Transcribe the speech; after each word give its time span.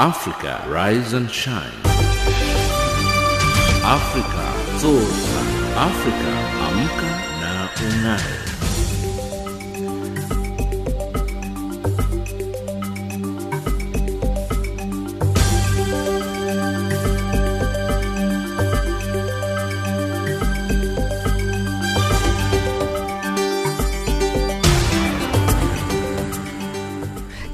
Africa, 0.00 0.64
rise 0.68 1.12
and 1.12 1.28
shine. 1.28 1.72
Africa, 3.82 4.46
zorka. 4.78 5.40
Africa, 5.74 6.32
amka 6.68 7.10
na 7.40 7.68
ung'ae. 7.82 8.57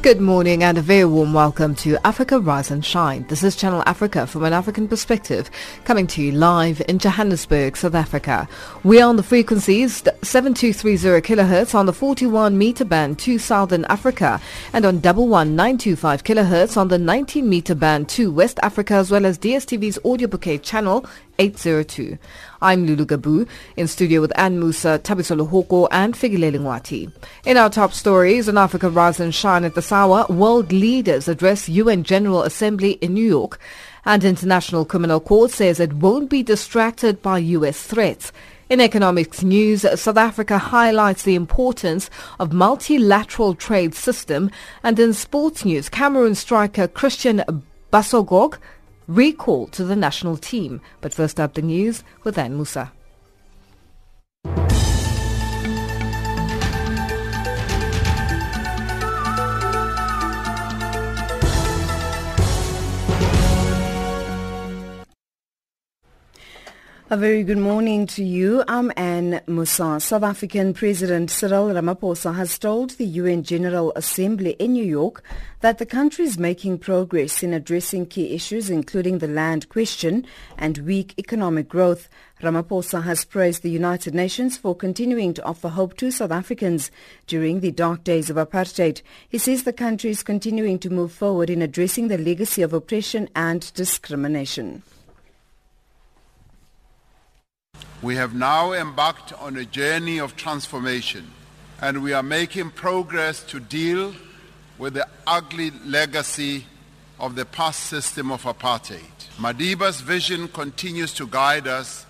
Good 0.04 0.20
morning 0.20 0.62
and 0.62 0.76
a 0.76 0.82
very 0.82 1.06
warm 1.06 1.32
welcome 1.32 1.74
to 1.76 1.96
Africa 2.06 2.38
Rise 2.38 2.70
and 2.70 2.84
Shine. 2.84 3.24
This 3.28 3.42
is 3.42 3.56
Channel 3.56 3.82
Africa 3.86 4.26
from 4.26 4.44
an 4.44 4.52
African 4.52 4.86
perspective, 4.86 5.50
coming 5.86 6.06
to 6.08 6.20
you 6.20 6.30
live 6.30 6.82
in 6.88 6.98
Johannesburg, 6.98 7.74
South 7.74 7.94
Africa. 7.94 8.46
We 8.82 9.00
are 9.00 9.08
on 9.08 9.16
the 9.16 9.22
frequencies 9.22 10.02
7230 10.20 11.26
kilohertz 11.26 11.74
on 11.74 11.86
the 11.86 11.94
41 11.94 12.58
meter 12.58 12.84
band 12.84 13.18
to 13.20 13.38
Southern 13.38 13.86
Africa 13.86 14.42
and 14.74 14.84
on 14.84 15.00
11925 15.00 16.22
kilohertz 16.22 16.76
on 16.76 16.88
the 16.88 16.98
19 16.98 17.48
meter 17.48 17.74
band 17.74 18.10
to 18.10 18.30
West 18.30 18.60
Africa 18.62 18.96
as 18.96 19.10
well 19.10 19.24
as 19.24 19.38
DSTV's 19.38 19.98
audio 20.04 20.28
bouquet 20.28 20.58
channel 20.58 21.06
802. 21.38 22.18
I'm 22.64 22.86
Lulu 22.86 23.04
Gabu 23.04 23.46
in 23.76 23.86
studio 23.86 24.22
with 24.22 24.32
Ann 24.38 24.58
Musa, 24.58 24.98
Tabisolo 24.98 25.46
Hoko 25.46 25.86
and 25.90 26.14
Figilele 26.14 26.58
Ngwati. 26.58 27.12
In 27.44 27.58
our 27.58 27.68
top 27.68 27.92
stories, 27.92 28.48
in 28.48 28.56
Africa 28.56 28.88
Rise 28.88 29.20
and 29.20 29.34
Shine 29.34 29.64
at 29.64 29.74
the 29.74 29.82
Sawa, 29.82 30.24
world 30.30 30.72
leaders 30.72 31.28
address 31.28 31.68
UN 31.68 32.04
General 32.04 32.42
Assembly 32.42 32.92
in 33.02 33.12
New 33.12 33.26
York 33.26 33.60
and 34.06 34.24
International 34.24 34.86
Criminal 34.86 35.20
Court 35.20 35.50
says 35.50 35.78
it 35.78 35.92
won't 35.92 36.30
be 36.30 36.42
distracted 36.42 37.20
by 37.20 37.36
US 37.36 37.82
threats. 37.82 38.32
In 38.70 38.80
economics 38.80 39.42
news, 39.42 39.82
South 40.00 40.16
Africa 40.16 40.56
highlights 40.56 41.22
the 41.22 41.34
importance 41.34 42.08
of 42.40 42.54
multilateral 42.54 43.54
trade 43.54 43.94
system 43.94 44.50
and 44.82 44.98
in 44.98 45.12
sports 45.12 45.66
news, 45.66 45.90
Cameroon 45.90 46.34
striker 46.34 46.88
Christian 46.88 47.44
Bassogog 47.92 48.56
recall 49.06 49.66
to 49.68 49.84
the 49.84 49.96
national 49.96 50.36
team. 50.36 50.80
But 51.00 51.14
first 51.14 51.38
up 51.40 51.54
the 51.54 51.62
news 51.62 52.04
with 52.22 52.38
Ann 52.38 52.56
Musa. 52.56 52.92
A 67.10 67.18
very 67.18 67.42
good 67.42 67.58
morning 67.58 68.06
to 68.06 68.24
you. 68.24 68.64
I'm 68.66 68.90
Anne 68.96 69.42
Musa. 69.46 70.00
South 70.00 70.22
African 70.22 70.72
President 70.72 71.30
Cyril 71.30 71.68
Ramaphosa 71.68 72.34
has 72.34 72.58
told 72.58 72.92
the 72.92 73.04
UN 73.04 73.42
General 73.42 73.92
Assembly 73.94 74.52
in 74.52 74.72
New 74.72 74.86
York 74.86 75.22
that 75.60 75.76
the 75.76 75.84
country 75.84 76.24
is 76.24 76.38
making 76.38 76.78
progress 76.78 77.42
in 77.42 77.52
addressing 77.52 78.06
key 78.06 78.34
issues 78.34 78.70
including 78.70 79.18
the 79.18 79.28
land 79.28 79.68
question 79.68 80.24
and 80.56 80.78
weak 80.78 81.12
economic 81.18 81.68
growth. 81.68 82.08
Ramaphosa 82.40 83.02
has 83.02 83.26
praised 83.26 83.62
the 83.62 83.70
United 83.70 84.14
Nations 84.14 84.56
for 84.56 84.74
continuing 84.74 85.34
to 85.34 85.44
offer 85.44 85.68
hope 85.68 85.98
to 85.98 86.10
South 86.10 86.32
Africans 86.32 86.90
during 87.26 87.60
the 87.60 87.70
dark 87.70 88.02
days 88.02 88.30
of 88.30 88.36
apartheid. 88.36 89.02
He 89.28 89.36
says 89.36 89.64
the 89.64 89.74
country 89.74 90.08
is 90.08 90.22
continuing 90.22 90.78
to 90.78 90.88
move 90.88 91.12
forward 91.12 91.50
in 91.50 91.60
addressing 91.60 92.08
the 92.08 92.16
legacy 92.16 92.62
of 92.62 92.72
oppression 92.72 93.28
and 93.36 93.70
discrimination. 93.74 94.82
We 98.04 98.16
have 98.16 98.34
now 98.34 98.74
embarked 98.74 99.32
on 99.32 99.56
a 99.56 99.64
journey 99.64 100.18
of 100.18 100.36
transformation 100.36 101.30
and 101.80 102.02
we 102.02 102.12
are 102.12 102.22
making 102.22 102.72
progress 102.72 103.42
to 103.44 103.58
deal 103.58 104.14
with 104.76 104.92
the 104.92 105.08
ugly 105.26 105.70
legacy 105.86 106.66
of 107.18 107.34
the 107.34 107.46
past 107.46 107.84
system 107.84 108.30
of 108.30 108.42
apartheid. 108.42 109.00
Madiba's 109.38 110.02
vision 110.02 110.48
continues 110.48 111.14
to 111.14 111.26
guide 111.26 111.66
us 111.66 112.04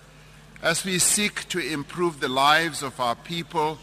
as 0.61 0.83
we 0.83 0.99
seek 0.99 1.47
to 1.47 1.59
improve 1.59 2.19
the 2.19 2.27
lives 2.27 2.83
of 2.83 2.99
our 2.99 3.15
people 3.15 3.77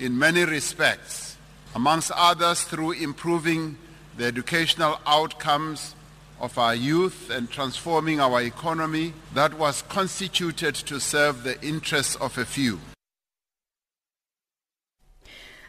in 0.00 0.18
many 0.18 0.44
respects, 0.44 1.36
amongst 1.72 2.10
others 2.16 2.64
through 2.64 2.90
improving 2.94 3.78
the 4.16 4.24
educational 4.24 4.98
outcomes 5.06 5.94
of 6.44 6.58
our 6.58 6.74
youth 6.74 7.30
and 7.30 7.50
transforming 7.50 8.20
our 8.20 8.42
economy 8.42 9.14
that 9.32 9.54
was 9.54 9.82
constituted 9.88 10.74
to 10.74 11.00
serve 11.00 11.42
the 11.42 11.60
interests 11.62 12.16
of 12.16 12.36
a 12.36 12.44
few. 12.44 12.78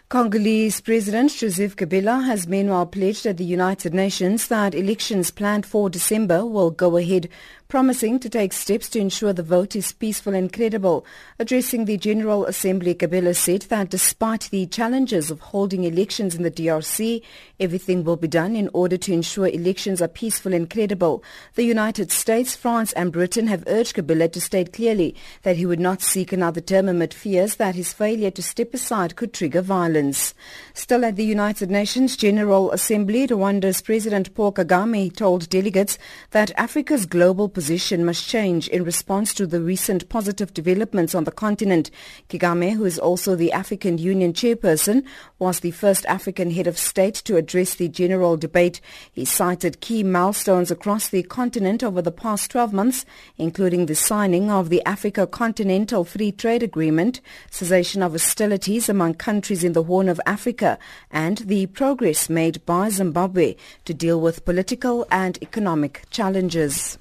Congolese 0.08 0.82
President 0.82 1.32
Joseph 1.32 1.76
Kabila 1.76 2.26
has 2.26 2.48
meanwhile 2.48 2.86
pledged 2.86 3.26
at 3.26 3.38
the 3.38 3.44
United 3.44 3.92
Nations 3.92 4.50
that 4.50 4.76
elections 4.76 5.32
planned 5.32 5.66
for 5.66 5.90
December 5.90 6.46
will 6.46 6.70
go 6.70 6.96
ahead 6.98 7.28
promising 7.68 8.20
to 8.20 8.30
take 8.30 8.54
steps 8.54 8.88
to 8.90 9.00
ensure 9.00 9.34
the 9.34 9.44
vote 9.44 9.76
is 9.76 9.92
peaceful 9.92 10.36
and 10.36 10.54
credible. 10.54 11.06
Addressing 11.40 11.86
the 11.86 11.98
General 11.98 12.46
Assembly, 12.46 12.94
Kabila 12.94 13.36
said 13.36 13.64
that 13.64 13.90
despite 13.90 14.50
the 14.52 14.68
challenges 14.68 15.32
of 15.32 15.40
holding 15.40 15.84
elections 15.84 16.36
in 16.36 16.44
the 16.44 16.52
DRC, 16.52 17.24
everything 17.60 18.04
will 18.04 18.18
be 18.18 18.28
done 18.28 18.56
in 18.56 18.70
order 18.74 18.98
to 18.98 19.14
ensure 19.14 19.48
elections 19.48 20.02
are 20.02 20.08
peaceful 20.08 20.54
and 20.54 20.70
credible. 20.70 21.24
The 21.56 21.64
United 21.64 22.12
States, 22.12 22.56
France 22.56 22.94
and 22.94 23.12
Britain 23.12 23.48
have 23.48 23.64
urged 23.68 23.96
Kabila 23.96 24.32
to 24.32 24.42
state 24.42 24.74
clearly 24.74 25.16
that 25.44 25.58
he 25.58 25.66
would 25.66 25.80
not 25.80 26.02
seek 26.02 26.32
another 26.32 26.62
term 26.62 26.90
amid 26.90 27.14
fears 27.14 27.56
that 27.56 27.76
his 27.76 27.94
failure 27.94 28.32
to 28.32 28.44
step 28.44 28.74
aside 28.74 29.16
could 29.16 29.34
trigger 29.34 29.62
violence. 29.62 30.34
Still 30.74 31.06
at 31.06 31.16
the 31.16 31.26
United 31.26 31.72
Nations 31.72 32.18
General 32.18 32.72
Assembly, 32.72 33.28
Rwanda's 33.28 33.82
President 33.82 34.34
Paul 34.34 34.52
Kagame 34.52 35.16
told 35.16 35.50
delegates 35.50 35.98
that 36.32 36.52
Africa's 36.58 37.06
global 37.06 37.50
position 37.50 38.06
must 38.06 38.28
change 38.28 38.68
in 38.68 38.84
response 38.84 39.34
to 39.34 39.48
the 39.48 39.62
recent 39.62 40.10
positive 40.10 40.54
developments 40.54 41.16
on 41.16 41.24
the 41.24 41.32
continent. 41.32 41.92
Kagame, 42.30 42.74
who 42.74 42.86
is 42.86 43.00
also 43.00 43.36
the 43.36 43.52
African 43.52 43.98
Union 43.98 44.34
chairperson, 44.34 45.04
was 45.40 45.60
the 45.60 45.72
first 45.72 46.06
African 46.06 46.52
head 46.52 46.68
of 46.68 46.78
state 46.78 47.16
to 47.16 47.38
address 47.46 47.76
the 47.76 47.88
general 47.88 48.38
debate. 48.38 48.82
He 49.14 49.24
cited 49.24 49.80
key 49.80 50.02
milestones 50.04 50.72
across 50.72 51.08
the 51.08 51.22
continent 51.22 51.84
over 51.84 52.02
the 52.02 52.12
past 52.12 52.50
12 52.50 52.74
months, 52.74 53.06
including 53.38 53.86
the 53.86 53.94
signing 53.94 54.50
of 54.50 54.70
the 54.70 54.84
Africa 54.84 55.28
Continental 55.28 56.04
Free 56.04 56.32
Trade 56.32 56.64
Agreement, 56.64 57.22
cessation 57.52 58.02
of 58.02 58.14
hostilities 58.14 58.90
among 58.90 59.14
countries 59.14 59.64
in 59.64 59.74
the 59.74 59.84
Horn 59.84 60.10
of 60.10 60.20
Africa, 60.26 60.80
and 61.12 61.38
the 61.38 61.68
progress 61.68 62.30
made 62.30 62.66
by 62.66 62.90
Zimbabwe 62.90 63.56
to 63.86 63.94
deal 63.94 64.20
with 64.20 64.44
political 64.44 65.06
and 65.12 65.38
economic 65.44 66.02
challenges. 66.10 66.98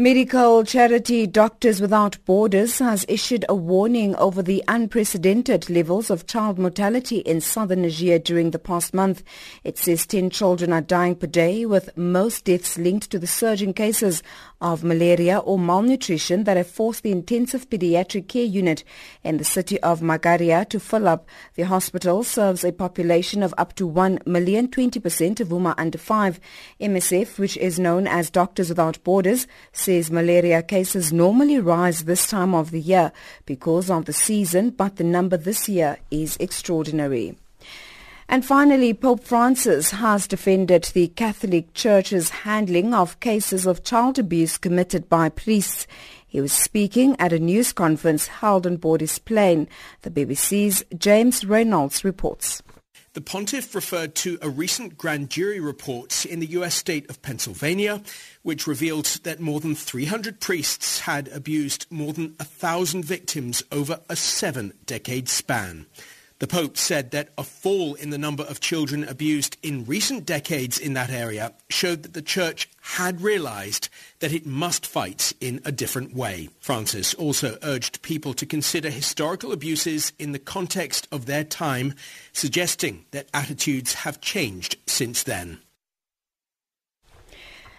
Medical 0.00 0.62
charity 0.62 1.26
Doctors 1.26 1.80
Without 1.80 2.24
Borders 2.24 2.78
has 2.78 3.04
issued 3.08 3.44
a 3.48 3.54
warning 3.56 4.14
over 4.14 4.44
the 4.44 4.62
unprecedented 4.68 5.68
levels 5.68 6.08
of 6.08 6.28
child 6.28 6.56
mortality 6.56 7.16
in 7.16 7.40
southern 7.40 7.82
Niger 7.82 8.20
during 8.20 8.52
the 8.52 8.60
past 8.60 8.94
month. 8.94 9.24
It 9.64 9.76
says 9.76 10.06
10 10.06 10.30
children 10.30 10.72
are 10.72 10.80
dying 10.80 11.16
per 11.16 11.26
day, 11.26 11.66
with 11.66 11.96
most 11.96 12.44
deaths 12.44 12.78
linked 12.78 13.10
to 13.10 13.18
the 13.18 13.26
surging 13.26 13.74
cases 13.74 14.22
of 14.60 14.84
malaria 14.84 15.38
or 15.38 15.58
malnutrition 15.58 16.44
that 16.44 16.56
have 16.56 16.68
forced 16.68 17.02
the 17.02 17.10
intensive 17.10 17.68
pediatric 17.68 18.28
care 18.28 18.44
unit 18.44 18.84
in 19.24 19.38
the 19.38 19.44
city 19.44 19.80
of 19.82 20.00
Magaria 20.00 20.68
to 20.68 20.78
fill 20.78 21.08
up. 21.08 21.26
The 21.56 21.62
hospital 21.64 22.22
serves 22.22 22.62
a 22.62 22.70
population 22.70 23.42
of 23.42 23.52
up 23.58 23.74
to 23.74 23.86
1 23.86 24.20
million, 24.26 24.68
20% 24.68 25.40
of 25.40 25.48
whom 25.48 25.66
are 25.66 25.74
under 25.76 25.98
5. 25.98 26.38
MSF, 26.80 27.38
which 27.40 27.56
is 27.56 27.80
known 27.80 28.06
as 28.06 28.30
Doctors 28.30 28.68
Without 28.68 29.02
Borders, 29.02 29.48
says 29.88 30.10
malaria 30.10 30.62
cases 30.62 31.14
normally 31.14 31.58
rise 31.58 32.04
this 32.04 32.26
time 32.26 32.54
of 32.54 32.72
the 32.72 32.78
year 32.80 33.10
because 33.46 33.88
of 33.88 34.04
the 34.04 34.12
season, 34.12 34.68
but 34.68 34.96
the 34.96 35.02
number 35.02 35.38
this 35.38 35.66
year 35.66 35.96
is 36.10 36.36
extraordinary. 36.38 37.34
And 38.28 38.44
finally, 38.44 38.92
Pope 38.92 39.24
Francis 39.24 39.92
has 39.92 40.26
defended 40.26 40.84
the 40.92 41.08
Catholic 41.08 41.72
Church's 41.72 42.28
handling 42.28 42.92
of 42.92 43.18
cases 43.20 43.64
of 43.64 43.82
child 43.82 44.18
abuse 44.18 44.58
committed 44.58 45.08
by 45.08 45.30
priests. 45.30 45.86
He 46.26 46.42
was 46.42 46.52
speaking 46.52 47.16
at 47.18 47.32
a 47.32 47.38
news 47.38 47.72
conference 47.72 48.26
held 48.26 48.66
on 48.66 48.76
board 48.76 49.00
his 49.00 49.18
plane. 49.18 49.68
The 50.02 50.10
BBC's 50.10 50.84
James 50.98 51.46
Reynolds 51.46 52.04
reports. 52.04 52.62
The 53.18 53.24
pontiff 53.24 53.74
referred 53.74 54.14
to 54.14 54.38
a 54.40 54.48
recent 54.48 54.96
grand 54.96 55.28
jury 55.28 55.58
report 55.58 56.24
in 56.24 56.38
the 56.38 56.46
U.S. 56.50 56.76
state 56.76 57.10
of 57.10 57.20
Pennsylvania, 57.20 58.00
which 58.42 58.68
revealed 58.68 59.06
that 59.24 59.40
more 59.40 59.58
than 59.58 59.74
300 59.74 60.38
priests 60.38 61.00
had 61.00 61.26
abused 61.26 61.86
more 61.90 62.12
than 62.12 62.36
a 62.38 62.44
thousand 62.44 63.04
victims 63.04 63.64
over 63.72 63.98
a 64.08 64.14
seven-decade 64.14 65.28
span. 65.28 65.86
The 66.40 66.46
Pope 66.46 66.76
said 66.76 67.10
that 67.10 67.30
a 67.36 67.42
fall 67.42 67.94
in 67.94 68.10
the 68.10 68.18
number 68.18 68.44
of 68.44 68.60
children 68.60 69.02
abused 69.02 69.56
in 69.60 69.84
recent 69.84 70.24
decades 70.24 70.78
in 70.78 70.92
that 70.94 71.10
area 71.10 71.52
showed 71.68 72.04
that 72.04 72.14
the 72.14 72.22
Church 72.22 72.68
had 72.80 73.20
realized 73.20 73.88
that 74.20 74.32
it 74.32 74.46
must 74.46 74.86
fight 74.86 75.32
in 75.40 75.60
a 75.64 75.72
different 75.72 76.14
way. 76.14 76.48
Francis 76.60 77.12
also 77.14 77.58
urged 77.64 78.02
people 78.02 78.34
to 78.34 78.46
consider 78.46 78.88
historical 78.88 79.50
abuses 79.50 80.12
in 80.16 80.30
the 80.30 80.38
context 80.38 81.08
of 81.10 81.26
their 81.26 81.42
time, 81.42 81.94
suggesting 82.32 83.04
that 83.10 83.28
attitudes 83.34 83.94
have 83.94 84.20
changed 84.20 84.76
since 84.86 85.24
then. 85.24 85.58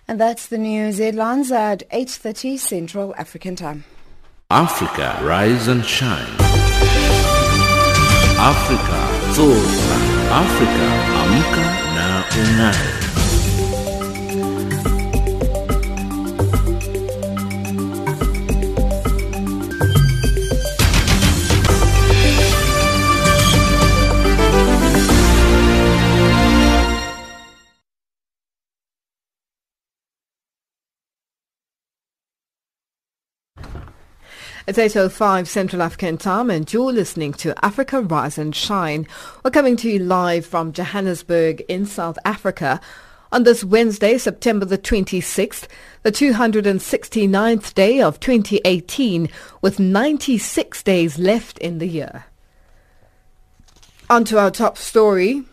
And 0.05 0.19
that's 0.19 0.47
the 0.47 0.57
news 0.57 0.97
headlines 0.97 1.49
at 1.49 1.89
8.30 1.91 2.59
Central 2.59 3.15
African 3.15 3.55
Time. 3.55 3.85
Africa, 4.49 5.17
rise 5.23 5.67
and 5.67 5.85
shine. 5.85 6.78
Afrika 8.39 8.99
zorka, 9.35 9.95
Afrika 10.31 10.85
amka 11.21 11.65
na 11.95 12.07
ung'are. 12.39 12.99
It's 34.69 34.77
8.05 34.77 35.47
Central 35.47 35.81
African 35.81 36.19
time 36.19 36.51
and 36.51 36.71
you're 36.71 36.93
listening 36.93 37.33
to 37.33 37.55
Africa 37.65 38.01
Rise 38.01 38.37
and 38.37 38.55
Shine. 38.55 39.07
We're 39.43 39.49
coming 39.49 39.75
to 39.77 39.89
you 39.89 39.97
live 39.97 40.45
from 40.45 40.73
Johannesburg 40.73 41.61
in 41.67 41.87
South 41.87 42.19
Africa 42.23 42.79
on 43.31 43.45
this 43.45 43.63
Wednesday, 43.63 44.19
September 44.19 44.67
the 44.67 44.77
26th, 44.77 45.65
the 46.03 46.11
269th 46.11 47.73
day 47.73 47.99
of 47.99 48.19
2018 48.19 49.27
with 49.63 49.79
96 49.79 50.83
days 50.83 51.17
left 51.17 51.57
in 51.57 51.79
the 51.79 51.87
year. 51.87 52.25
On 54.07 54.23
to 54.25 54.37
our 54.37 54.51
top 54.51 54.77
story. 54.77 55.45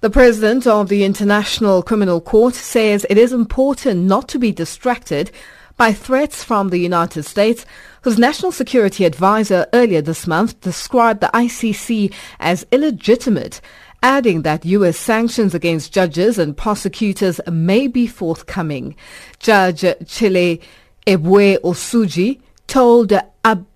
The 0.00 0.08
president 0.08 0.66
of 0.66 0.88
the 0.88 1.04
International 1.04 1.82
Criminal 1.82 2.22
Court 2.22 2.54
says 2.54 3.04
it 3.10 3.18
is 3.18 3.34
important 3.34 4.04
not 4.04 4.28
to 4.28 4.38
be 4.38 4.50
distracted 4.50 5.30
by 5.76 5.92
threats 5.92 6.42
from 6.42 6.70
the 6.70 6.78
United 6.78 7.24
States, 7.24 7.66
whose 8.02 8.18
national 8.18 8.52
security 8.52 9.04
advisor 9.04 9.66
earlier 9.72 10.00
this 10.00 10.26
month 10.26 10.60
described 10.60 11.20
the 11.20 11.30
ICC 11.34 12.12
as 12.40 12.66
illegitimate, 12.72 13.60
adding 14.02 14.42
that 14.42 14.64
U.S. 14.64 14.96
sanctions 14.96 15.54
against 15.54 15.92
judges 15.92 16.38
and 16.38 16.56
prosecutors 16.56 17.40
may 17.50 17.88
be 17.88 18.06
forthcoming. 18.06 18.96
Judge 19.38 19.84
Chile 20.06 20.60
Eboe 21.06 21.58
Osuji 21.60 22.40
told 22.66 23.12
Ab- 23.44 23.66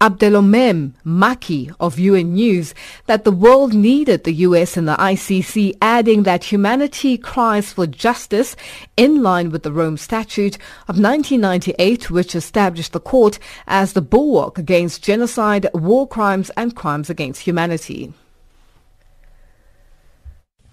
Abdelmonem 0.00 0.94
Maki 1.04 1.74
of 1.78 1.98
UN 1.98 2.32
News 2.32 2.74
that 3.04 3.24
the 3.24 3.30
world 3.30 3.74
needed 3.74 4.24
the 4.24 4.32
US 4.48 4.78
and 4.78 4.88
the 4.88 4.94
ICC, 4.94 5.76
adding 5.82 6.22
that 6.22 6.44
humanity 6.44 7.18
cries 7.18 7.74
for 7.74 7.86
justice 7.86 8.56
in 8.96 9.22
line 9.22 9.50
with 9.50 9.62
the 9.62 9.70
Rome 9.70 9.98
Statute 9.98 10.56
of 10.88 10.98
1998, 10.98 12.10
which 12.10 12.34
established 12.34 12.92
the 12.92 13.00
court 13.00 13.38
as 13.66 13.92
the 13.92 14.00
bulwark 14.00 14.56
against 14.56 15.04
genocide, 15.04 15.68
war 15.74 16.08
crimes 16.08 16.50
and 16.56 16.74
crimes 16.74 17.10
against 17.10 17.42
humanity. 17.42 18.14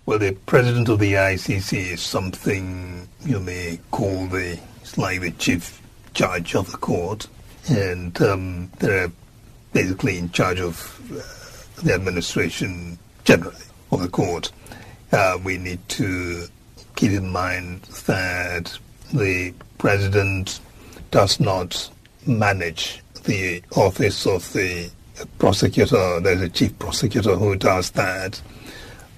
Well, 0.06 0.20
the 0.20 0.38
president 0.46 0.88
of 0.88 1.00
the 1.00 1.16
ICC 1.16 1.92
is 1.92 2.02
something 2.02 3.10
you 3.26 3.42
may 3.42 3.82
call 3.92 4.28
the, 4.28 4.58
it's 4.82 4.98
like 4.98 5.20
the 5.20 5.32
chief 5.32 5.82
judge 6.14 6.56
of 6.56 6.72
the 6.72 6.78
court 6.78 7.28
and 7.70 8.22
um, 8.22 8.72
they're 8.80 9.12
basically 9.74 10.18
in 10.18 10.30
charge 10.32 10.60
of 10.60 11.00
uh, 11.12 11.84
the 11.84 11.94
administration 11.94 12.98
generally 13.24 13.56
of 13.92 14.02
the 14.02 14.08
court. 14.08 14.52
Uh, 15.12 15.38
we 15.44 15.58
need 15.58 15.80
to 15.90 16.48
keep 16.96 17.12
in 17.12 17.30
mind 17.30 17.82
that 18.06 18.78
the 19.14 19.54
president 19.78 20.60
does 21.12 21.40
not 21.40 21.90
manage 22.26 23.02
the 23.24 23.62
office 23.76 24.26
of 24.26 24.52
the 24.54 24.90
prosecutor. 25.40 26.20
There's 26.20 26.42
a 26.42 26.50
chief 26.50 26.78
prosecutor 26.80 27.36
who 27.36 27.56
does 27.56 27.92
that, 27.92 28.42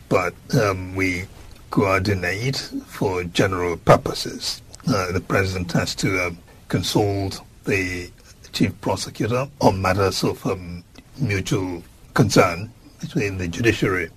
but 0.09 0.33
um, 0.59 0.95
we 0.95 1.25
coordinate 1.71 2.57
for 2.85 3.23
general 3.25 3.77
purposes. 3.77 4.61
Uh, 4.87 5.11
the 5.11 5.21
president 5.21 5.71
has 5.71 5.95
to 5.95 6.19
uh, 6.19 6.31
consult 6.67 7.41
the 7.65 8.09
chief 8.51 8.79
prosecutor 8.81 9.47
on 9.61 9.81
matters 9.81 10.23
of 10.23 10.45
um, 10.45 10.83
mutual 11.17 11.83
concern 12.13 12.71
between 12.99 13.37
the 13.37 13.47
judiciary 13.47 14.09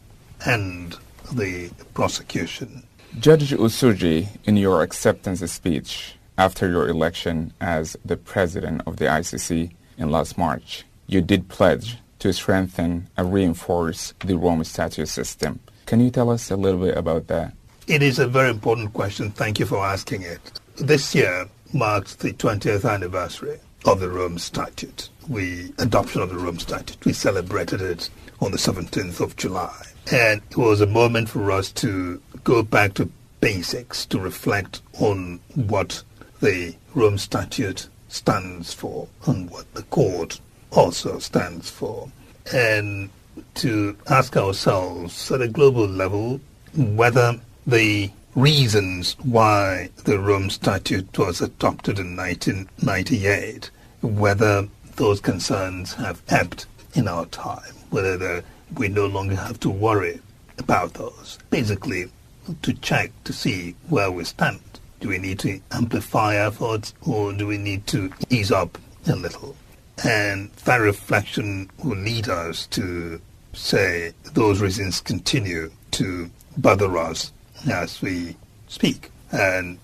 and 0.47 0.97
the 1.33 1.71
prosecution. 1.95 2.83
Judge 3.19 3.51
Osuji, 3.51 4.29
in 4.45 4.57
your 4.57 4.83
acceptance 4.83 5.41
speech 5.51 6.15
after 6.39 6.69
your 6.69 6.89
election 6.89 7.53
as 7.61 7.97
the 8.05 8.17
president 8.17 8.83
of 8.87 8.97
the 8.97 9.05
ICC 9.05 9.71
in 9.99 10.11
last 10.11 10.39
March, 10.39 10.85
you 11.07 11.21
did 11.21 11.49
pledge 11.49 11.99
to 12.21 12.33
strengthen 12.33 13.09
and 13.17 13.33
reinforce 13.33 14.15
the 14.21 14.37
Rome 14.37 14.65
Statute 14.65 15.09
system. 15.09 15.61
Can 15.87 16.01
you 16.01 16.11
tell 16.11 16.31
us 16.31 16.51
a 16.51 16.57
little 16.57 16.81
bit 16.81 16.97
about 16.97 17.27
that? 17.27 17.53
It 17.87 18.03
is 18.03 18.19
a 18.19 18.27
very 18.27 18.49
important 18.51 18.93
question. 18.93 19.31
Thank 19.31 19.59
you 19.59 19.67
for 19.67 19.85
asking 19.85 20.23
it. 20.23 20.41
This 20.77 21.15
year 21.15 21.49
marks 21.73 22.15
the 22.15 22.33
20th 22.33 22.89
anniversary 22.89 23.59
of 23.85 24.01
the 24.01 24.09
Rome 24.09 24.39
Statute. 24.39 25.09
We 25.29 25.73
adoption 25.79 26.23
of 26.23 26.31
the 26.31 26.37
Rome 26.37 26.59
Statute. 26.59 27.05
We 27.05 27.13
celebrated 27.13 27.81
it 27.81 28.11
on 28.41 28.53
the 28.53 28.59
17th 28.59 29.21
of 29.21 29.37
July. 29.37 29.87
And 30.11 30.43
it 30.51 30.57
was 30.57 30.81
a 30.81 30.87
moment 30.87 31.29
for 31.29 31.51
us 31.51 31.71
to 31.73 32.21
go 32.45 32.63
back 32.63 32.95
to 32.95 33.11
basics, 33.41 34.07
to 34.07 34.19
reflect 34.19 34.83
on 35.01 35.41
what 35.55 36.03
the 36.41 36.75
Rome 36.95 37.19
Statute 37.19 37.89
stands 38.09 38.75
for 38.75 39.09
and 39.27 39.51
what 39.51 39.73
the 39.75 39.83
court 39.85 40.41
also 40.71 41.19
stands 41.19 41.71
for. 41.71 42.11
And 42.53 43.11
to 43.55 43.97
ask 44.09 44.37
ourselves 44.37 45.31
at 45.31 45.41
a 45.41 45.49
global 45.49 45.87
level 45.87 46.41
whether 46.75 47.41
the 47.67 48.11
reasons 48.35 49.15
why 49.23 49.91
the 50.05 50.19
Rome 50.19 50.49
Statute 50.49 51.19
was 51.19 51.41
adopted 51.43 51.99
in 51.99 52.17
1998, 52.17 53.71
whether 54.01 54.69
those 54.97 55.21
concerns 55.21 55.95
have 55.95 56.23
ebbed 56.29 56.65
in 56.95 57.09
our 57.09 57.27
time, 57.27 57.75
whether 57.91 58.43
we 58.75 58.89
no 58.89 59.07
longer 59.07 59.37
have 59.37 59.61
to 59.61 59.71
worry 59.71 60.21
about 60.59 60.95
those. 60.95 61.39
Basically, 61.51 62.07
to 62.63 62.73
check 62.75 63.11
to 63.25 63.33
see 63.33 63.75
where 63.89 64.11
we 64.11 64.25
stand. 64.25 64.61
Do 65.01 65.09
we 65.09 65.19
need 65.19 65.39
to 65.41 65.61
amplify 65.71 66.37
efforts 66.37 66.95
or 67.07 67.33
do 67.33 67.47
we 67.47 67.59
need 67.59 67.87
to 67.89 68.13
ease 68.31 68.51
up 68.51 68.79
a 69.07 69.17
little? 69.17 69.57
And 70.05 70.51
that 70.65 70.77
reflection 70.77 71.71
will 71.83 71.97
lead 71.97 72.29
us 72.29 72.67
to 72.69 73.21
say 73.53 74.15
those 74.33 74.61
reasons 74.61 75.01
continue 75.01 75.71
to 75.93 76.31
bother 76.57 76.97
us 76.97 77.33
as 77.71 78.01
we 78.03 78.37
speak. 78.69 79.11
And 79.31 79.79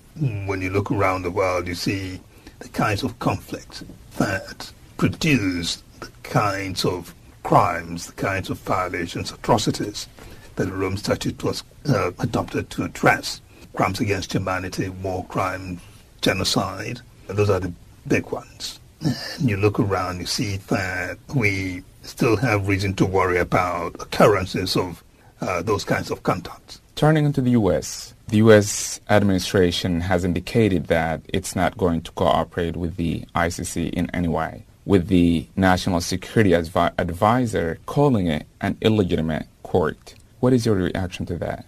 when 0.47 0.61
you 0.61 0.71
look 0.71 0.91
around 0.91 1.23
the 1.23 1.31
world, 1.31 1.67
you 1.67 1.75
see 1.75 2.21
the 2.59 2.69
kinds 2.69 3.03
of 3.03 3.19
conflict 3.19 3.85
that 4.17 4.73
produce 4.97 5.83
the 6.01 6.11
kinds 6.23 6.85
of 6.85 7.15
crimes, 7.43 8.07
the 8.07 8.13
kinds 8.13 8.51
of 8.51 8.59
violations, 8.59 9.33
atrocities 9.33 10.09
that 10.57 10.67
the 10.67 10.73
Rome 10.73 10.97
Statute 10.97 11.43
was 11.45 11.63
uh, 11.89 12.11
adopted 12.19 12.69
to 12.71 12.85
address. 12.85 13.41
Crimes 13.75 14.01
against 14.01 14.33
humanity, 14.33 14.89
war 14.89 15.25
crimes, 15.27 15.81
genocide, 16.21 17.01
those 17.29 17.51
are 17.51 17.61
the 17.61 17.73
big 18.07 18.31
ones. 18.33 18.81
And 19.01 19.49
you 19.49 19.57
look 19.57 19.79
around, 19.79 20.19
you 20.19 20.27
see 20.27 20.57
that 20.69 21.19
we 21.35 21.85
still 22.03 22.37
have 22.37 22.67
reason 22.67 22.95
to 22.95 23.07
worry 23.07 23.39
about 23.39 23.95
occurrences 24.01 24.77
of 24.77 25.05
uh, 25.41 25.63
those 25.63 25.85
kinds 25.85 26.11
of 26.11 26.23
conduct. 26.23 26.81
Turning 26.99 27.25
into 27.25 27.41
the 27.41 27.53
U.S., 27.53 28.13
the 28.27 28.39
U.S. 28.39 29.01
administration 29.09 30.01
has 30.01 30.25
indicated 30.25 30.89
that 30.89 31.21
it's 31.29 31.55
not 31.55 31.79
going 31.79 32.01
to 32.01 32.11
cooperate 32.11 32.75
with 32.75 32.97
the 32.97 33.23
ICC 33.37 33.91
in 33.93 34.11
any 34.13 34.27
way, 34.27 34.65
with 34.85 35.07
the 35.07 35.47
National 35.55 36.01
Security 36.01 36.51
Advi- 36.51 36.93
Advisor 36.99 37.79
calling 37.87 38.27
it 38.27 38.49
an 38.61 38.77
illegitimate 38.81 39.47
court. 39.63 40.17
What 40.41 40.53
is 40.53 40.67
your 40.67 40.75
reaction 40.75 41.25
to 41.27 41.39
that? 41.39 41.67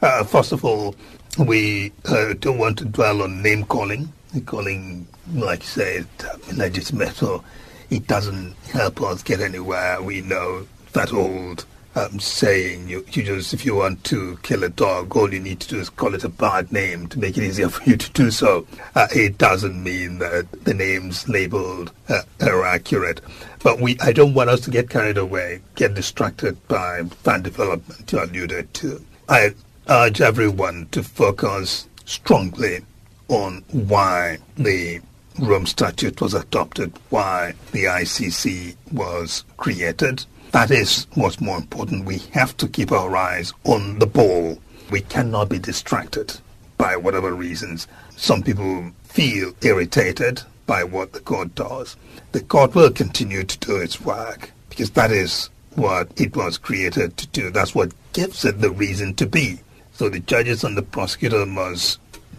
Uh, 0.00 0.24
first 0.24 0.50
of 0.50 0.64
all, 0.64 0.96
we 1.38 1.92
uh, 2.06 2.34
don't 2.40 2.58
want 2.58 2.76
to 2.78 2.84
dwell 2.84 3.22
on 3.22 3.40
name 3.40 3.64
calling. 3.66 4.12
Calling, 4.46 5.06
like 5.32 5.60
you 5.60 5.68
said, 5.68 6.08
illegitimate, 6.50 7.14
so 7.14 7.44
it 7.90 8.08
doesn't 8.08 8.56
help 8.72 9.00
us 9.00 9.22
get 9.22 9.40
anywhere. 9.40 10.02
We 10.02 10.22
know 10.22 10.66
that 10.92 11.12
old 11.12 11.66
um, 11.94 12.18
saying, 12.20 12.88
you, 12.88 13.04
you 13.12 13.22
just, 13.22 13.52
if 13.52 13.64
you 13.64 13.74
want 13.74 14.02
to 14.04 14.38
kill 14.42 14.64
a 14.64 14.68
dog, 14.68 15.14
all 15.16 15.32
you 15.32 15.40
need 15.40 15.60
to 15.60 15.68
do 15.68 15.78
is 15.78 15.90
call 15.90 16.14
it 16.14 16.24
a 16.24 16.28
bad 16.28 16.72
name 16.72 17.06
to 17.08 17.18
make 17.18 17.36
it 17.36 17.44
easier 17.44 17.68
for 17.68 17.82
you 17.88 17.96
to 17.96 18.10
do 18.12 18.30
so. 18.30 18.66
Uh, 18.94 19.08
it 19.14 19.38
doesn't 19.38 19.82
mean 19.82 20.18
that 20.18 20.46
the 20.64 20.74
names 20.74 21.28
labeled 21.28 21.92
uh, 22.08 22.22
are 22.40 22.64
accurate. 22.64 23.20
But 23.62 23.80
we, 23.80 23.98
I 24.00 24.12
don't 24.12 24.34
want 24.34 24.50
us 24.50 24.60
to 24.62 24.70
get 24.70 24.90
carried 24.90 25.18
away, 25.18 25.60
get 25.74 25.94
distracted 25.94 26.56
by 26.68 27.02
fan 27.22 27.42
development 27.42 28.10
you 28.10 28.22
alluded 28.22 28.72
to. 28.74 29.04
I 29.28 29.54
urge 29.88 30.20
everyone 30.20 30.88
to 30.92 31.02
focus 31.02 31.88
strongly 32.04 32.80
on 33.28 33.64
why 33.70 34.38
the 34.56 35.00
Rome 35.38 35.66
Statute 35.66 36.20
was 36.20 36.34
adopted, 36.34 36.92
why 37.08 37.54
the 37.72 37.84
ICC 37.84 38.76
was 38.92 39.44
created, 39.56 40.26
that 40.52 40.70
is 40.70 41.06
what's 41.14 41.40
more 41.40 41.56
important. 41.56 42.04
We 42.04 42.18
have 42.32 42.56
to 42.58 42.68
keep 42.68 42.92
our 42.92 43.16
eyes 43.16 43.52
on 43.64 43.98
the 43.98 44.06
ball. 44.06 44.58
We 44.90 45.00
cannot 45.00 45.48
be 45.48 45.58
distracted 45.58 46.38
by 46.76 46.96
whatever 46.96 47.34
reasons. 47.34 47.88
Some 48.16 48.42
people 48.42 48.92
feel 49.04 49.54
irritated 49.62 50.42
by 50.66 50.84
what 50.84 51.12
the 51.12 51.20
court 51.20 51.54
does. 51.54 51.96
The 52.32 52.42
court 52.42 52.74
will 52.74 52.90
continue 52.90 53.44
to 53.44 53.58
do 53.58 53.76
its 53.76 54.00
work 54.00 54.52
because 54.68 54.90
that 54.90 55.10
is 55.10 55.48
what 55.74 56.08
it 56.20 56.36
was 56.36 56.58
created 56.58 57.16
to 57.16 57.26
do. 57.28 57.50
That's 57.50 57.74
what 57.74 57.92
gives 58.12 58.44
it 58.44 58.60
the 58.60 58.70
reason 58.70 59.14
to 59.14 59.26
be. 59.26 59.60
So 59.92 60.08
the 60.08 60.20
judges 60.20 60.64
and 60.64 60.76
the 60.76 60.82
prosecutor 60.82 61.46
must 61.46 61.98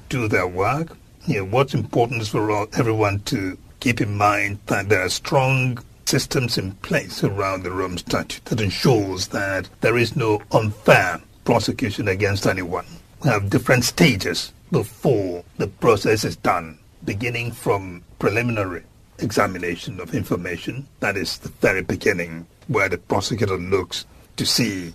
do 0.09 0.27
their 0.27 0.47
work. 0.47 0.95
You 1.25 1.37
know, 1.37 1.45
what's 1.45 1.73
important 1.73 2.21
is 2.21 2.29
for 2.29 2.51
all, 2.51 2.67
everyone 2.73 3.21
to 3.21 3.57
keep 3.79 4.01
in 4.01 4.17
mind 4.17 4.59
that 4.67 4.89
there 4.89 5.03
are 5.03 5.09
strong 5.09 5.79
systems 6.05 6.57
in 6.57 6.71
place 6.75 7.23
around 7.23 7.63
the 7.63 7.71
Rome 7.71 7.97
Statute 7.97 8.45
that 8.45 8.61
ensures 8.61 9.27
that 9.27 9.69
there 9.81 9.97
is 9.97 10.15
no 10.15 10.41
unfair 10.51 11.21
prosecution 11.45 12.07
against 12.07 12.47
anyone. 12.47 12.85
We 13.23 13.29
have 13.29 13.49
different 13.49 13.83
stages 13.83 14.53
before 14.71 15.43
the 15.57 15.67
process 15.67 16.23
is 16.23 16.35
done, 16.35 16.79
beginning 17.05 17.51
from 17.51 18.03
preliminary 18.19 18.83
examination 19.19 19.99
of 19.99 20.13
information, 20.13 20.87
that 20.99 21.15
is 21.15 21.37
the 21.37 21.49
very 21.49 21.81
beginning, 21.81 22.47
where 22.67 22.89
the 22.89 22.97
prosecutor 22.97 23.57
looks 23.57 24.05
to 24.37 24.45
see 24.45 24.93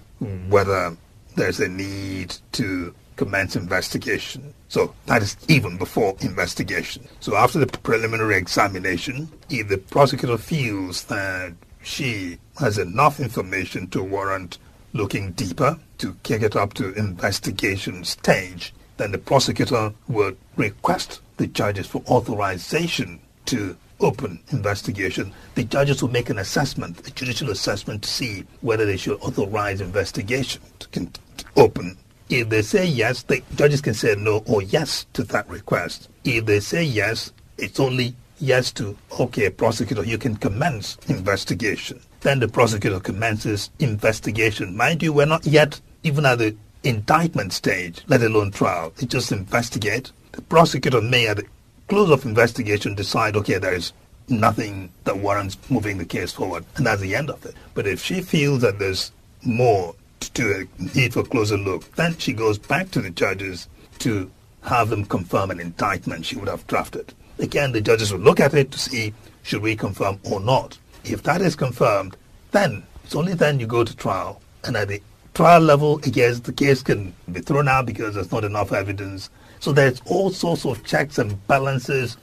whether 0.49 0.97
there's 1.39 1.61
a 1.61 1.69
need 1.69 2.37
to 2.53 2.95
commence 3.17 3.57
investigation. 3.57 4.53
So 4.69 4.95
that 5.07 5.23
is 5.23 5.37
even 5.49 5.79
before 5.79 6.17
investigation. 6.21 7.07
So 7.21 7.37
after 7.37 7.59
the 7.59 7.67
preliminary 7.67 8.37
examination, 8.37 9.29
if 9.49 9.69
the 9.69 9.79
prosecutor 9.79 10.37
feels 10.37 11.05
that 11.05 11.55
she 11.83 12.39
has 12.59 12.77
enough 12.77 13.21
information 13.21 13.89
to 13.89 14.03
warrant 14.03 14.59
looking 14.93 15.33
deeper, 15.33 15.79
to 15.99 16.17
kick 16.23 16.43
it 16.43 16.57
up 16.57 16.75
to 16.75 16.93
investigation 16.95 18.05
stage, 18.05 18.75
then 18.97 19.13
the 19.13 19.19
prosecutor 19.19 19.93
would 20.09 20.37
request 20.57 21.21
the 21.37 21.47
judges 21.47 21.87
for 21.87 22.03
authorization 22.09 23.21
to 23.47 23.77
open 24.01 24.41
investigation. 24.51 25.33
The 25.55 25.65
judges 25.65 26.03
will 26.03 26.11
make 26.11 26.31
an 26.31 26.39
assessment, 26.39 27.07
a 27.07 27.11
judicial 27.11 27.51
assessment 27.51 28.03
to 28.03 28.09
see 28.09 28.45
whether 28.61 28.87
they 28.87 28.97
should 28.97 29.21
authorize 29.21 29.81
investigation 29.81 30.63
to, 30.79 30.89
to 30.89 31.21
open 31.57 31.97
if 32.29 32.51
they 32.51 32.63
say 32.63 32.85
yes, 32.85 33.23
the 33.23 33.43
judges 33.57 33.81
can 33.81 33.95
say 33.95 34.15
no 34.15 34.43
or 34.47 34.63
yes 34.63 35.07
to 35.15 35.23
that 35.25 35.49
request. 35.49 36.09
If 36.25 36.45
they 36.45 36.61
say 36.61 36.85
yes, 36.85 37.33
it's 37.57 37.81
only 37.81 38.15
yes 38.39 38.71
to, 38.73 38.97
okay, 39.19 39.49
prosecutor, 39.51 40.05
you 40.05 40.19
can 40.19 40.37
commence 40.37 40.99
investigation. 41.09 42.01
Then 42.21 42.41
the 42.41 42.49
prosecutor 42.49 43.01
commences 43.01 43.71
investigation. 43.79 44.77
Mind 44.77 45.03
you, 45.03 45.13
we're 45.13 45.27
not 45.27 45.47
yet 45.47 45.81
even 46.03 46.27
at 46.27 46.39
the 46.39 46.55
indictment 46.85 47.53
stage, 47.53 48.03
let 48.09 48.23
alone 48.23 48.51
trial. 48.51 48.93
It's 48.99 49.13
just 49.13 49.33
investigate. 49.33 50.13
The 50.33 50.43
prosecutor 50.43 51.01
may, 51.01 51.29
at 51.29 51.39
the 51.39 51.47
close 51.89 52.11
of 52.11 52.27
investigation, 52.27 52.95
decide, 52.95 53.37
okay, 53.37 53.59
there 53.59 53.75
is 53.75 53.93
nothing 54.29 54.93
that 55.05 55.17
warrants 55.17 55.57
moving 55.71 55.97
the 55.97 56.05
case 56.05 56.33
forward, 56.33 56.65
and 56.77 56.87
that's 56.87 57.01
the 57.01 57.17
end 57.17 57.31
of 57.31 57.45
it. 57.47 57.55
But 57.73 57.87
if 57.87 58.03
she 58.03 58.21
feels 58.21 58.61
that 58.61 58.79
there's 58.79 59.13
more 59.43 59.95
to 60.35 60.67
a 60.81 60.97
need 60.97 61.13
for 61.15 61.23
closer 61.23 61.57
look. 61.57 61.95
Then 61.95 62.17
she 62.19 62.33
goes 62.33 62.59
back 62.59 62.91
to 62.93 63.01
the 63.01 63.11
judges 63.11 63.69
to 64.01 64.31
have 64.63 64.89
them 64.91 65.05
confirm 65.05 65.51
an 65.51 65.61
indictment 65.61 66.27
she 66.27 66.37
would 66.37 66.49
have 66.49 66.67
drafted. 66.67 67.15
Again, 67.39 67.73
the 67.73 67.81
judges 67.81 68.13
will 68.13 68.21
look 68.21 68.41
at 68.41 68.55
it 68.55 68.71
to 68.73 68.79
see 68.79 69.15
should 69.43 69.63
we 69.63 69.77
confirm 69.77 70.19
or 70.25 70.41
not. 70.41 70.79
If 71.05 71.23
that 71.23 71.41
is 71.41 71.57
confirmed, 71.57 72.17
then 72.51 72.83
it's 73.05 73.15
only 73.15 73.35
then 73.35 73.61
you 73.61 73.67
go 73.67 73.85
to 73.85 73.97
trial. 73.97 74.41
And 74.65 74.77
at 74.77 74.89
the 74.89 75.01
trial 75.35 75.61
level, 75.61 75.99
again, 75.99 76.41
the 76.43 76.53
case 76.53 76.83
can 76.83 77.15
be 77.31 77.41
thrown 77.41 77.69
out 77.69 77.87
because 77.87 78.15
there's 78.15 78.33
not 78.33 78.45
enough 78.45 78.73
evidence. 78.73 79.31
So 79.61 79.73
there's 79.73 80.03
all 80.05 80.31
sorts 80.31 80.65
of 80.65 80.85
checks 80.85 81.19
and 81.19 81.47
balances 81.47 82.17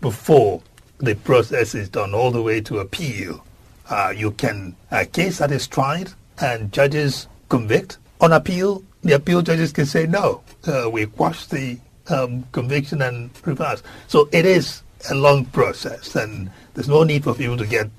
before 0.00 0.62
the 0.98 1.14
process 1.16 1.74
is 1.74 1.88
done, 1.88 2.14
all 2.14 2.30
the 2.30 2.42
way 2.42 2.60
to 2.62 2.78
appeal. 2.78 3.44
Uh, 3.90 4.14
you 4.16 4.30
can 4.30 4.76
a 4.90 5.04
case 5.04 5.38
that 5.38 5.50
is 5.50 5.66
tried 5.66 6.12
and 6.40 6.72
judges 6.72 7.26
convict. 7.52 7.98
On 8.22 8.32
appeal, 8.32 8.82
the 9.02 9.12
appeal 9.12 9.42
judges 9.42 9.72
can 9.72 9.84
say, 9.84 10.06
no, 10.06 10.40
uh, 10.66 10.88
we 10.90 11.04
quash 11.04 11.44
the 11.46 11.78
um, 12.08 12.44
conviction 12.52 13.02
and 13.02 13.30
reverse. 13.44 13.82
So 14.08 14.26
it 14.32 14.46
is 14.46 14.82
a 15.10 15.14
long 15.14 15.44
process, 15.44 16.16
and 16.16 16.50
there's 16.72 16.88
no 16.88 17.02
need 17.04 17.24
for 17.24 17.34
people 17.34 17.58
to 17.58 17.66
get 17.66 17.90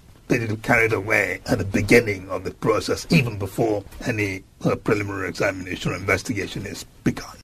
carried 0.63 0.93
away 0.93 1.39
at 1.45 1.59
the 1.59 1.65
beginning 1.65 2.27
of 2.29 2.43
the 2.43 2.49
process, 2.51 3.05
even 3.11 3.37
before 3.37 3.83
any 4.07 4.43
uh, 4.65 4.75
preliminary 4.75 5.29
examination 5.29 5.91
or 5.91 5.95
investigation 5.97 6.65
is 6.65 6.83
begun. 7.03 7.37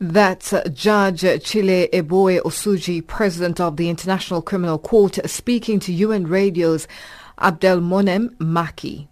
That's 0.00 0.54
Judge 0.72 1.22
Chile 1.42 1.88
Eboe 1.92 2.40
Osuji, 2.42 3.04
President 3.04 3.58
of 3.58 3.76
the 3.76 3.88
International 3.88 4.42
Criminal 4.42 4.78
Court, 4.78 5.18
speaking 5.28 5.80
to 5.80 5.92
UN 5.92 6.28
Radio's 6.28 6.86
Abdelmonem 7.40 8.36
Maki. 8.36 9.07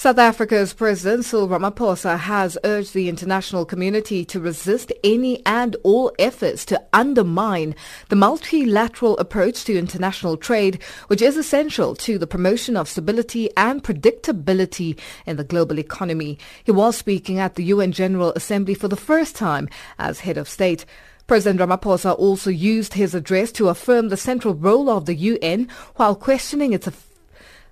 South 0.00 0.16
Africa's 0.16 0.72
President 0.72 1.26
Cyril 1.26 1.46
Ramaphosa 1.46 2.18
has 2.18 2.56
urged 2.64 2.94
the 2.94 3.10
international 3.10 3.66
community 3.66 4.24
to 4.24 4.40
resist 4.40 4.90
any 5.04 5.44
and 5.44 5.76
all 5.82 6.10
efforts 6.18 6.64
to 6.64 6.82
undermine 6.94 7.74
the 8.08 8.16
multilateral 8.16 9.18
approach 9.18 9.62
to 9.64 9.76
international 9.76 10.38
trade, 10.38 10.82
which 11.08 11.20
is 11.20 11.36
essential 11.36 11.94
to 11.96 12.16
the 12.16 12.26
promotion 12.26 12.78
of 12.78 12.88
stability 12.88 13.50
and 13.58 13.84
predictability 13.84 14.98
in 15.26 15.36
the 15.36 15.44
global 15.44 15.78
economy. 15.78 16.38
He 16.64 16.72
was 16.72 16.96
speaking 16.96 17.38
at 17.38 17.56
the 17.56 17.64
UN 17.64 17.92
General 17.92 18.32
Assembly 18.32 18.72
for 18.72 18.88
the 18.88 18.96
first 18.96 19.36
time 19.36 19.68
as 19.98 20.20
head 20.20 20.38
of 20.38 20.48
state. 20.48 20.86
President 21.26 21.60
Ramaphosa 21.60 22.18
also 22.18 22.48
used 22.48 22.94
his 22.94 23.14
address 23.14 23.52
to 23.52 23.68
affirm 23.68 24.08
the 24.08 24.16
central 24.16 24.54
role 24.54 24.88
of 24.88 25.04
the 25.04 25.14
UN 25.14 25.68
while 25.96 26.16
questioning 26.16 26.72
its 26.72 26.86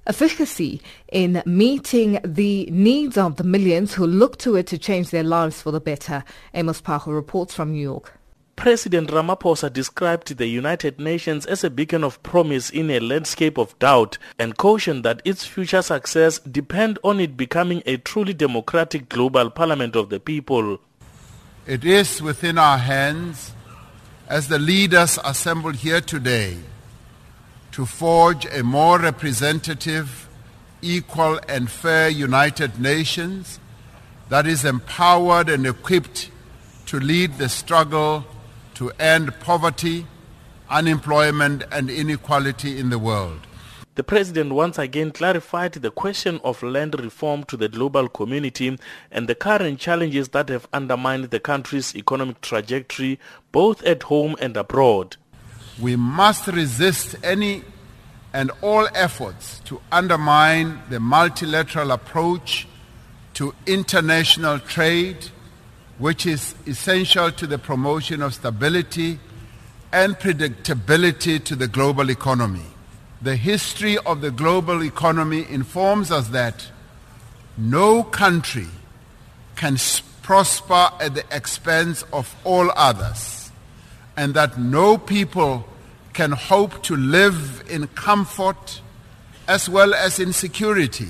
efficacy 0.09 0.81
in 1.12 1.43
meeting 1.45 2.19
the 2.25 2.67
needs 2.73 3.17
of 3.19 3.37
the 3.37 3.45
millions 3.45 3.95
who 3.95 4.07
look 4.07 4.38
to 4.38 4.57
it 4.57 4.67
to 4.67 4.79
change 4.79 5.11
their 5.11 5.23
lives 5.23 5.61
for 5.61 5.71
the 5.71 5.81
better. 5.81 6.25
Amos 6.55 6.81
Phago 6.81 7.15
reports 7.15 7.55
from 7.55 7.73
New 7.73 7.83
York. 7.83 8.15
President 8.57 9.11
Ramaphosa 9.11 9.73
described 9.73 10.37
the 10.37 10.49
United 10.49 10.99
Nations 10.99 11.47
as 11.47 11.62
a 11.62 11.71
beacon 11.71 12.03
of 12.03 12.21
promise 12.25 12.71
in 12.71 12.91
a 12.91 12.99
landscape 12.99 13.57
of 13.57 13.79
doubt 13.79 14.19
and 14.37 14.57
cautioned 14.57 15.05
that 15.05 15.23
its 15.25 15.47
future 15.47 15.81
success 15.81 16.41
depend 16.41 16.99
on 17.05 17.21
it 17.21 17.37
becoming 17.37 17.85
a 17.87 17.99
truly 17.99 18.35
democratic 18.35 19.09
global 19.09 19.49
parliament 19.49 19.95
of 19.95 20.11
the 20.11 20.19
people. 20.19 20.81
It 21.69 21.85
is 21.85 22.21
within 22.21 22.59
our 22.59 22.79
hands 22.79 23.53
as 24.29 24.49
the 24.49 24.59
leaders 24.59 25.21
assembled 25.25 25.77
here 25.77 26.00
today 26.00 26.57
to 27.78 27.87
forge 27.87 28.44
a 28.47 28.64
more 28.64 28.99
representative, 28.99 30.28
equal 30.82 31.38
and 31.49 31.70
fair 31.70 32.08
United 32.08 32.80
Nations 32.80 33.61
that 34.30 34.49
is 34.49 34.64
empowered 34.64 35.49
and 35.49 35.64
equipped 35.64 36.28
to 36.87 36.99
lead 36.99 37.38
the 37.38 37.49
struggle 37.49 38.25
to 38.75 38.90
end 38.99 39.32
poverty, 39.38 40.08
unemployment 40.68 41.62
and 41.70 41.88
inequality 41.88 42.80
in 42.80 42.90
the 42.90 42.99
world. 42.99 43.47
The 43.94 44.02
president 44.02 44.54
once 44.54 44.76
again 44.76 45.12
clarified 45.12 45.75
the 45.75 45.92
question 45.92 46.40
of 46.42 46.64
land 46.64 46.99
reform 46.99 47.44
to 47.44 47.56
the 47.56 47.68
global 47.68 48.08
community 48.08 48.76
and 49.12 49.28
the 49.28 49.37
current 49.37 49.78
challenges 49.78 50.30
that 50.30 50.49
have 50.49 50.66
undermined 50.73 51.26
the 51.26 51.38
country's 51.38 51.94
economic 51.94 52.40
trajectory 52.40 53.20
both 53.52 53.85
at 53.85 54.02
home 54.02 54.35
and 54.40 54.56
abroad. 54.56 55.16
We 55.80 55.97
must 55.97 56.47
resist 56.49 57.16
any 57.23 57.62
and 58.32 58.50
all 58.62 58.88
efforts 58.94 59.61
to 59.61 59.80
undermine 59.90 60.82
the 60.90 61.00
multilateral 61.00 61.92
approach 61.92 62.66
to 63.35 63.54
international 63.66 64.58
trade, 64.58 65.28
which 65.99 66.26
is 66.26 66.54
essential 66.66 67.32
to 67.32 67.47
the 67.47 67.58
promotion 67.58 68.20
of 68.23 68.35
stability 68.35 69.18
and 69.92 70.16
predictability 70.16 71.42
to 71.44 71.56
the 71.56 71.68
global 71.68 72.11
economy. 72.11 72.66
The 73.23 73.37
history 73.37 73.99
of 73.99 74.20
the 74.20 74.30
global 74.30 74.85
economy 74.85 75.47
informs 75.49 76.11
us 76.11 76.28
that 76.28 76.70
no 77.56 78.02
country 78.04 78.68
can 79.56 79.76
prosper 80.23 80.90
at 81.00 81.14
the 81.14 81.25
expense 81.32 82.04
of 82.12 82.35
all 82.44 82.70
others, 82.76 83.38
and 84.19 84.35
that 84.35 84.59
no 84.59 84.99
people 84.99 85.65
can 86.13 86.33
hope 86.33 86.83
to 86.83 86.97
live 86.97 87.63
in 87.71 87.87
comfort 87.87 88.81
as 89.47 89.69
well 89.69 89.95
as 89.95 90.19
in 90.19 90.33
security 90.33 91.07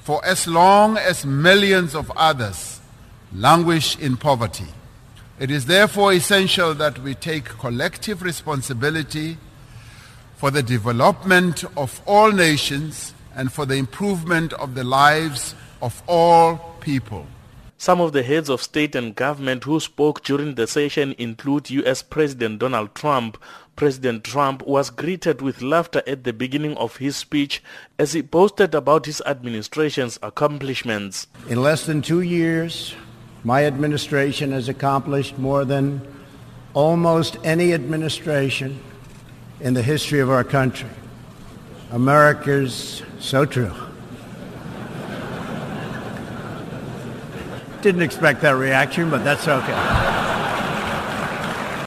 for 0.00 0.24
as 0.24 0.48
long 0.48 0.96
as 0.96 1.26
millions 1.26 1.94
of 1.94 2.10
others 2.16 2.80
languish 3.34 3.98
in 3.98 4.16
poverty. 4.16 4.68
It 5.38 5.50
is 5.50 5.66
therefore 5.66 6.14
essential 6.14 6.72
that 6.74 6.98
we 7.00 7.14
take 7.14 7.44
collective 7.44 8.22
responsibility 8.22 9.36
for 10.36 10.50
the 10.50 10.62
development 10.62 11.62
of 11.76 12.00
all 12.06 12.32
nations 12.32 13.12
and 13.36 13.52
for 13.52 13.66
the 13.66 13.76
improvement 13.76 14.54
of 14.54 14.74
the 14.74 14.84
lives 14.84 15.54
of 15.82 16.02
all 16.06 16.56
people. 16.80 17.26
Some 17.80 18.02
of 18.02 18.12
the 18.12 18.22
heads 18.22 18.50
of 18.50 18.60
state 18.60 18.94
and 18.94 19.16
government 19.16 19.64
who 19.64 19.80
spoke 19.80 20.22
during 20.22 20.54
the 20.54 20.66
session 20.66 21.14
include 21.16 21.70
US 21.70 22.02
President 22.02 22.58
Donald 22.58 22.94
Trump. 22.94 23.38
President 23.74 24.22
Trump 24.22 24.62
was 24.66 24.90
greeted 24.90 25.40
with 25.40 25.62
laughter 25.62 26.02
at 26.06 26.24
the 26.24 26.34
beginning 26.34 26.76
of 26.76 26.98
his 26.98 27.16
speech 27.16 27.62
as 27.98 28.12
he 28.12 28.20
boasted 28.20 28.74
about 28.74 29.06
his 29.06 29.22
administration's 29.24 30.18
accomplishments. 30.22 31.26
In 31.48 31.62
less 31.62 31.86
than 31.86 32.02
two 32.02 32.20
years, 32.20 32.94
my 33.44 33.64
administration 33.64 34.52
has 34.52 34.68
accomplished 34.68 35.38
more 35.38 35.64
than 35.64 36.06
almost 36.74 37.38
any 37.44 37.72
administration 37.72 38.78
in 39.58 39.72
the 39.72 39.82
history 39.82 40.20
of 40.20 40.28
our 40.28 40.44
country. 40.44 40.90
America's 41.90 43.02
so 43.20 43.46
true. 43.46 43.72
Didn't 47.82 48.02
expect 48.02 48.42
that 48.42 48.52
reaction, 48.52 49.10
but 49.10 49.24
that's 49.24 49.48
okay. 49.48 50.26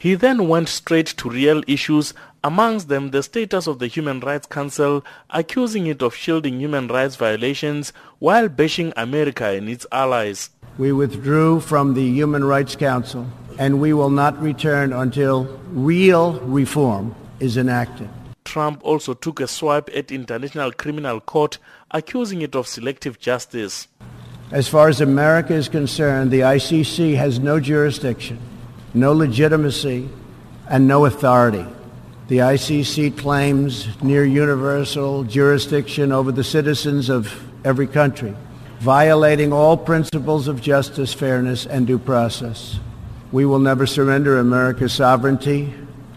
He 0.02 0.14
then 0.16 0.48
went 0.48 0.68
straight 0.68 1.06
to 1.06 1.30
real 1.30 1.62
issues, 1.66 2.12
amongst 2.42 2.88
them 2.88 3.10
the 3.10 3.22
status 3.22 3.66
of 3.66 3.78
the 3.78 3.86
Human 3.86 4.20
Rights 4.20 4.46
Council, 4.46 5.04
accusing 5.30 5.86
it 5.86 6.02
of 6.02 6.14
shielding 6.14 6.60
human 6.60 6.88
rights 6.88 7.16
violations 7.16 7.92
while 8.18 8.48
bashing 8.48 8.92
America 8.96 9.46
and 9.46 9.68
its 9.68 9.86
allies. 9.90 10.50
We 10.76 10.92
withdrew 10.92 11.60
from 11.60 11.94
the 11.94 12.06
Human 12.06 12.44
Rights 12.44 12.76
Council 12.76 13.26
and 13.58 13.80
we 13.80 13.92
will 13.92 14.10
not 14.10 14.40
return 14.42 14.92
until 14.92 15.44
real 15.70 16.40
reform 16.40 17.14
is 17.40 17.56
enacted. 17.56 18.08
Trump 18.44 18.80
also 18.82 19.14
took 19.14 19.40
a 19.40 19.46
swipe 19.46 19.88
at 19.94 20.12
International 20.12 20.70
Criminal 20.72 21.20
Court, 21.20 21.58
accusing 21.90 22.42
it 22.42 22.54
of 22.54 22.66
selective 22.66 23.18
justice. 23.18 23.88
As 24.50 24.68
far 24.68 24.88
as 24.88 25.00
America 25.00 25.54
is 25.54 25.68
concerned, 25.68 26.30
the 26.30 26.40
ICC 26.40 27.16
has 27.16 27.38
no 27.38 27.60
jurisdiction, 27.60 28.38
no 28.92 29.12
legitimacy, 29.12 30.08
and 30.68 30.86
no 30.86 31.06
authority. 31.06 31.66
The 32.28 32.38
ICC 32.38 33.18
claims 33.18 33.88
near 34.02 34.24
universal 34.24 35.24
jurisdiction 35.24 36.12
over 36.12 36.32
the 36.32 36.44
citizens 36.44 37.08
of 37.08 37.32
every 37.64 37.86
country 37.86 38.34
violating 38.84 39.50
all 39.50 39.78
principles 39.78 40.46
of 40.46 40.60
justice, 40.60 41.14
fairness, 41.14 41.64
and 41.64 41.86
due 41.86 41.98
process. 41.98 42.78
We 43.32 43.46
will 43.46 43.58
never 43.58 43.86
surrender 43.86 44.38
America's 44.38 44.92
sovereignty 44.92 45.72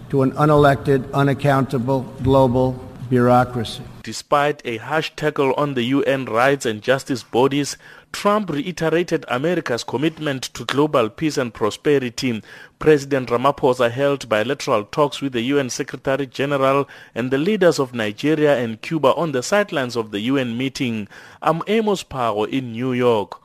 to 0.09 0.21
an 0.21 0.33
unelected, 0.33 1.09
unaccountable 1.13 2.01
global 2.23 2.73
bureaucracy. 3.09 3.83
Despite 4.03 4.61
a 4.65 4.77
harsh 4.77 5.11
tackle 5.15 5.53
on 5.53 5.75
the 5.75 5.83
UN 5.83 6.25
rights 6.25 6.65
and 6.65 6.81
justice 6.81 7.23
bodies, 7.23 7.77
Trump 8.11 8.49
reiterated 8.49 9.25
America's 9.27 9.83
commitment 9.83 10.43
to 10.53 10.65
global 10.65 11.09
peace 11.09 11.37
and 11.37 11.53
prosperity. 11.53 12.41
President 12.79 13.29
Ramaphosa 13.29 13.91
held 13.91 14.27
bilateral 14.29 14.85
talks 14.85 15.21
with 15.21 15.33
the 15.33 15.41
UN 15.41 15.69
Secretary 15.69 16.25
General 16.25 16.87
and 17.13 17.31
the 17.31 17.37
leaders 17.37 17.79
of 17.79 17.93
Nigeria 17.93 18.57
and 18.57 18.81
Cuba 18.81 19.13
on 19.15 19.31
the 19.31 19.43
sidelines 19.43 19.95
of 19.95 20.11
the 20.11 20.19
UN 20.21 20.57
meeting. 20.57 21.07
I'm 21.41 21.61
Amos 21.67 22.03
Power 22.03 22.47
in 22.47 22.71
New 22.71 22.93
York. 22.93 23.39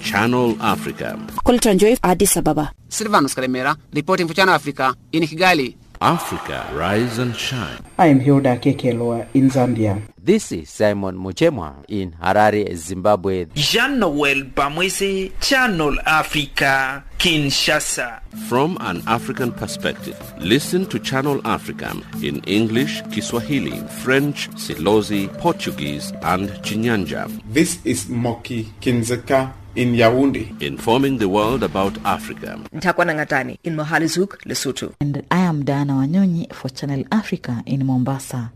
Channel 0.00 0.56
Africa. 0.62 1.18
Colton 1.44 1.78
Joy, 1.78 1.96
Addis 2.02 2.36
Ababa. 2.38 2.72
Silvanus 2.88 3.34
Karemera, 3.34 3.76
reporting 3.92 4.26
for 4.26 4.34
Channel 4.34 4.54
Africa 4.54 4.94
in 5.12 5.22
Kigali. 5.24 5.76
Africa, 6.00 6.66
rise 6.74 7.18
and 7.18 7.34
shine. 7.36 7.82
I 7.98 8.06
am 8.06 8.20
Hilda 8.20 8.56
Kekelwa 8.56 9.26
in 9.34 9.50
Zambia. 9.50 10.00
This 10.28 10.52
is 10.52 10.68
Simon 10.68 11.16
Muchemwa 11.16 11.82
in 11.88 12.12
Harare, 12.22 12.74
Zimbabwe. 12.76 13.46
Jean-Noel 13.54 14.42
Bamwese, 14.54 15.32
Channel 15.40 15.96
Africa, 16.04 17.02
Kinshasa. 17.16 18.20
From 18.46 18.76
an 18.82 19.02
African 19.06 19.52
perspective, 19.52 20.20
listen 20.38 20.84
to 20.88 20.98
Channel 20.98 21.40
Africa 21.46 21.96
in 22.22 22.40
English, 22.40 23.00
Kiswahili, 23.10 23.80
French, 24.04 24.50
Silozi, 24.50 25.28
Portuguese, 25.38 26.12
and 26.20 26.50
Chinyanja. 26.60 27.24
This 27.50 27.78
is 27.86 28.10
Moki 28.10 28.64
Kindzeka 28.82 29.50
in 29.76 29.94
Yaoundé. 29.94 30.60
Informing 30.60 31.16
the 31.16 31.28
world 31.30 31.62
about 31.62 31.96
Africa. 32.04 32.60
Ntakwana 32.74 33.14
Ngatani 33.14 33.58
in 33.64 33.76
Mohale's 33.76 34.16
Hoek, 34.16 34.42
Lesotho. 34.44 34.92
And 35.00 35.24
I 35.30 35.38
am 35.38 35.64
Diana 35.64 35.94
Wanyonyi 35.94 36.52
for 36.52 36.68
Channel 36.68 37.04
Africa 37.10 37.62
in 37.64 37.86
Mombasa. 37.86 38.52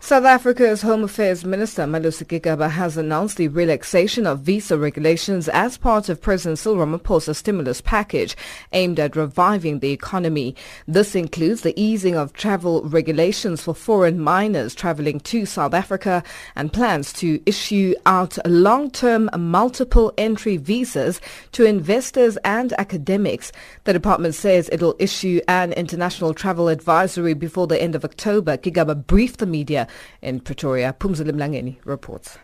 South 0.00 0.24
Africa's 0.24 0.82
Home 0.82 1.04
Affairs 1.04 1.44
Minister 1.44 1.82
Malusi 1.82 2.24
Gigaba 2.24 2.70
has 2.70 2.96
announced 2.96 3.36
the 3.36 3.48
relaxation 3.48 4.26
of 4.26 4.40
visa 4.40 4.78
regulations 4.78 5.48
as 5.48 5.76
part 5.76 6.08
of 6.08 6.20
President 6.20 6.58
Cyril 6.58 6.86
Ramaphosa's 6.86 7.38
stimulus 7.38 7.80
package 7.80 8.36
aimed 8.72 8.98
at 8.98 9.16
reviving 9.16 9.80
the 9.80 9.90
economy. 9.90 10.56
This 10.86 11.14
includes 11.14 11.60
the 11.60 11.78
easing 11.78 12.16
of 12.16 12.32
travel 12.32 12.82
regulations 12.84 13.60
for 13.60 13.74
foreign 13.74 14.20
minors 14.20 14.74
traveling 14.74 15.20
to 15.20 15.44
South 15.44 15.74
Africa 15.74 16.22
and 16.56 16.72
plans 16.72 17.12
to 17.14 17.42
issue 17.44 17.94
out 18.06 18.38
long-term 18.46 19.28
multiple 19.36 20.12
entry 20.16 20.56
visas 20.56 21.20
to 21.52 21.64
investors 21.64 22.38
and 22.44 22.72
academics. 22.74 23.52
The 23.84 23.92
department 23.92 24.34
says 24.34 24.68
it 24.70 24.80
will 24.80 24.96
issue 24.98 25.40
an 25.48 25.72
international 25.74 26.32
travel 26.32 26.68
advisory 26.68 27.34
before 27.34 27.66
the 27.66 27.80
end 27.82 27.94
of 27.94 28.04
October. 28.04 28.56
Gigaba 28.56 29.06
briefed 29.06 29.40
the 29.40 29.46
media 29.46 29.77
in 30.22 30.40
Pretoria. 30.40 30.94
Pumzile 30.98 31.32
Mlangeni 31.32 31.76
reports. 31.84 32.38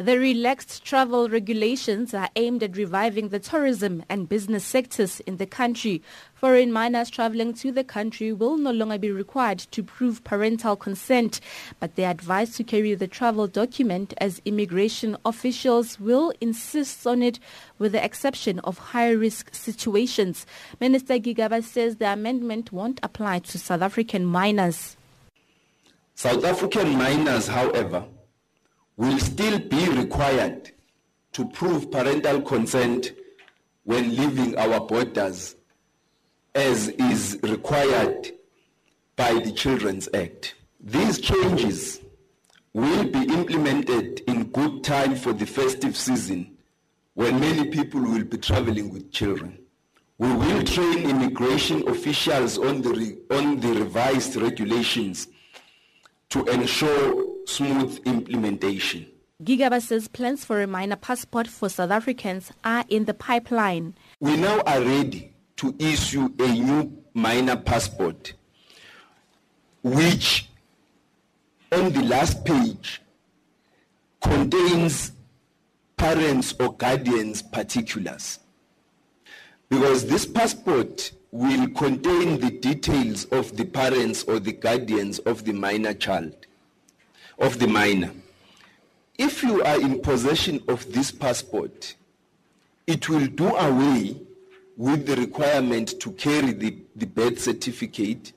The 0.00 0.16
relaxed 0.16 0.84
travel 0.84 1.28
regulations 1.28 2.14
are 2.14 2.28
aimed 2.36 2.62
at 2.62 2.76
reviving 2.76 3.30
the 3.30 3.40
tourism 3.40 4.04
and 4.08 4.28
business 4.28 4.64
sectors 4.64 5.18
in 5.26 5.38
the 5.38 5.46
country. 5.46 6.02
Foreign 6.34 6.70
minors 6.70 7.10
traveling 7.10 7.52
to 7.54 7.72
the 7.72 7.82
country 7.82 8.32
will 8.32 8.58
no 8.58 8.70
longer 8.70 8.96
be 8.96 9.10
required 9.10 9.58
to 9.58 9.82
prove 9.82 10.22
parental 10.22 10.76
consent, 10.76 11.40
but 11.80 11.96
they 11.96 12.04
are 12.04 12.12
advised 12.12 12.54
to 12.58 12.62
carry 12.62 12.94
the 12.94 13.08
travel 13.08 13.48
document 13.48 14.14
as 14.18 14.40
immigration 14.44 15.16
officials 15.24 15.98
will 15.98 16.32
insist 16.40 17.04
on 17.04 17.20
it 17.20 17.40
with 17.80 17.90
the 17.90 18.04
exception 18.04 18.60
of 18.60 18.78
high-risk 18.78 19.52
situations. 19.52 20.46
Minister 20.80 21.18
Gigaba 21.18 21.60
says 21.60 21.96
the 21.96 22.12
amendment 22.12 22.70
won't 22.70 23.00
apply 23.02 23.40
to 23.40 23.58
South 23.58 23.82
African 23.82 24.24
minors. 24.24 24.96
South 26.18 26.44
African 26.44 26.98
minors, 26.98 27.46
however, 27.46 28.04
will 28.96 29.20
still 29.20 29.60
be 29.60 29.88
required 29.90 30.72
to 31.30 31.44
prove 31.50 31.92
parental 31.92 32.42
consent 32.42 33.12
when 33.84 34.16
leaving 34.16 34.58
our 34.58 34.80
borders 34.80 35.54
as 36.56 36.88
is 36.88 37.38
required 37.44 38.32
by 39.14 39.34
the 39.34 39.52
Children's 39.52 40.08
Act. 40.12 40.56
These 40.80 41.20
changes 41.20 42.00
will 42.72 43.04
be 43.04 43.20
implemented 43.32 44.22
in 44.26 44.50
good 44.50 44.82
time 44.82 45.14
for 45.14 45.32
the 45.32 45.46
festive 45.46 45.96
season 45.96 46.58
when 47.14 47.38
many 47.38 47.70
people 47.70 48.00
will 48.00 48.24
be 48.24 48.38
traveling 48.38 48.92
with 48.92 49.12
children. 49.12 49.56
We 50.18 50.32
will 50.32 50.64
train 50.64 51.08
immigration 51.08 51.88
officials 51.88 52.58
on 52.58 52.82
the, 52.82 52.90
re- 52.90 53.18
on 53.30 53.60
the 53.60 53.68
revised 53.68 54.34
regulations 54.34 55.28
to 56.30 56.44
ensure 56.46 57.24
smooth 57.46 58.00
implementation. 58.04 59.06
Gigaba 59.42 59.80
says 59.80 60.08
plans 60.08 60.44
for 60.44 60.60
a 60.62 60.66
minor 60.66 60.96
passport 60.96 61.46
for 61.46 61.68
South 61.68 61.90
Africans 61.90 62.50
are 62.64 62.84
in 62.88 63.04
the 63.04 63.14
pipeline. 63.14 63.94
We 64.20 64.36
now 64.36 64.60
are 64.66 64.80
ready 64.80 65.34
to 65.56 65.74
issue 65.78 66.28
a 66.38 66.48
new 66.48 67.02
minor 67.14 67.56
passport, 67.56 68.34
which 69.82 70.48
on 71.72 71.92
the 71.92 72.02
last 72.02 72.44
page 72.44 73.00
contains 74.20 75.12
parents 75.96 76.54
or 76.58 76.74
guardians' 76.74 77.42
particulars. 77.42 78.40
because 79.68 80.06
this 80.06 80.24
passport 80.26 81.12
will 81.30 81.68
contain 81.70 82.40
the 82.40 82.50
details 82.50 83.24
of 83.26 83.56
the 83.56 83.64
parents 83.64 84.24
or 84.24 84.38
the 84.38 84.52
guardians 84.52 85.18
of 85.20 85.44
the 85.44 85.52
minor 85.52 85.94
child, 85.94 86.34
of 87.38 87.58
the 87.58 87.66
minor. 87.66 88.12
If 89.18 89.42
you 89.42 89.62
are 89.62 89.80
in 89.80 90.00
possession 90.00 90.62
of 90.68 90.90
this 90.92 91.10
passport, 91.10 91.94
it 92.86 93.08
will 93.08 93.26
do 93.26 93.54
away 93.54 94.16
with 94.76 95.06
the 95.06 95.16
requirement 95.16 96.00
to 96.00 96.12
carry 96.12 96.52
the, 96.52 96.76
the 96.94 97.06
birth 97.06 97.40
certificate 97.40 98.32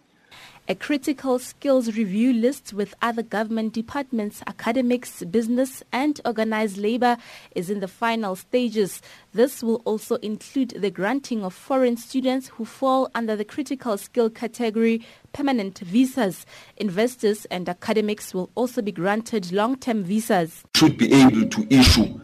a 0.67 0.75
critical 0.75 1.39
skills 1.39 1.95
review 1.97 2.31
list 2.31 2.73
with 2.73 2.93
other 3.01 3.23
government 3.23 3.73
departments, 3.73 4.41
academics, 4.47 5.23
business 5.23 5.83
and 5.91 6.21
organized 6.23 6.77
labor 6.77 7.17
is 7.55 7.69
in 7.69 7.79
the 7.79 7.87
final 7.87 8.35
stages. 8.35 9.01
This 9.33 9.63
will 9.63 9.81
also 9.85 10.15
include 10.17 10.69
the 10.69 10.91
granting 10.91 11.43
of 11.43 11.53
foreign 11.53 11.97
students 11.97 12.49
who 12.49 12.65
fall 12.65 13.09
under 13.15 13.35
the 13.35 13.45
critical 13.45 13.97
skill 13.97 14.29
category 14.29 15.05
permanent 15.33 15.79
visas. 15.79 16.45
Investors 16.77 17.45
and 17.45 17.67
academics 17.67 18.33
will 18.33 18.49
also 18.55 18.81
be 18.81 18.91
granted 18.91 19.51
long-term 19.51 20.03
visas. 20.03 20.63
Should 20.75 20.97
be 20.97 21.11
able 21.11 21.49
to 21.49 21.67
issue 21.69 22.19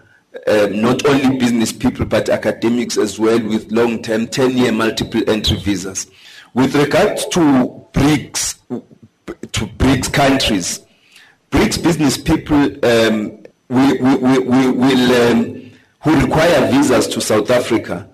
uh, 0.46 0.68
not 0.72 1.06
only 1.06 1.38
business 1.38 1.72
people 1.72 2.06
but 2.06 2.30
academics 2.30 2.98
as 2.98 3.18
well 3.18 3.42
with 3.42 3.72
long-term 3.72 4.28
10-year 4.28 4.72
multiple 4.72 5.22
entry 5.28 5.58
visas. 5.58 6.08
With 6.54 6.76
regard 6.76 7.18
to 7.32 7.87
BRICS, 7.98 8.60
to 9.54 9.66
BRICS 9.66 10.14
countries, 10.14 10.82
BRICS 11.50 11.84
business 11.84 12.18
people 12.18 12.64
um, 12.86 13.44
will, 13.70 15.32
um, 15.32 15.72
who 16.04 16.22
require 16.22 16.72
visas 16.72 17.08
to 17.08 17.20
South 17.20 17.50
Africa, 17.50 18.08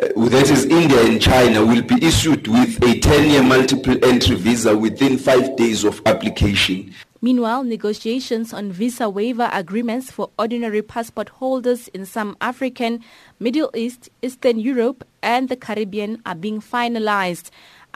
uh, 0.00 0.28
that 0.28 0.50
is 0.50 0.64
India 0.64 1.04
and 1.04 1.20
China, 1.20 1.66
will 1.66 1.82
be 1.82 2.02
issued 2.04 2.48
with 2.48 2.76
a 2.82 2.98
10-year 3.00 3.42
multiple 3.42 3.96
entry 4.02 4.36
visa 4.36 4.76
within 4.76 5.18
five 5.18 5.54
days 5.56 5.84
of 5.84 6.00
application. 6.06 6.94
Meanwhile, 7.22 7.64
negotiations 7.64 8.54
on 8.54 8.72
visa 8.72 9.10
waiver 9.10 9.50
agreements 9.52 10.10
for 10.10 10.30
ordinary 10.38 10.80
passport 10.80 11.28
holders 11.28 11.88
in 11.88 12.06
some 12.06 12.34
African, 12.40 13.04
Middle 13.38 13.70
East, 13.74 14.08
Eastern 14.22 14.58
Europe 14.58 15.06
and 15.22 15.50
the 15.50 15.56
Caribbean 15.56 16.22
are 16.24 16.34
being 16.34 16.62
finalized. 16.62 17.50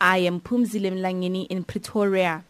I 0.05 0.19
am 0.19 0.39
Pumzile 0.39 0.93
Mlangeni 0.93 1.47
in 1.47 1.65
Pretoria. 1.65 2.45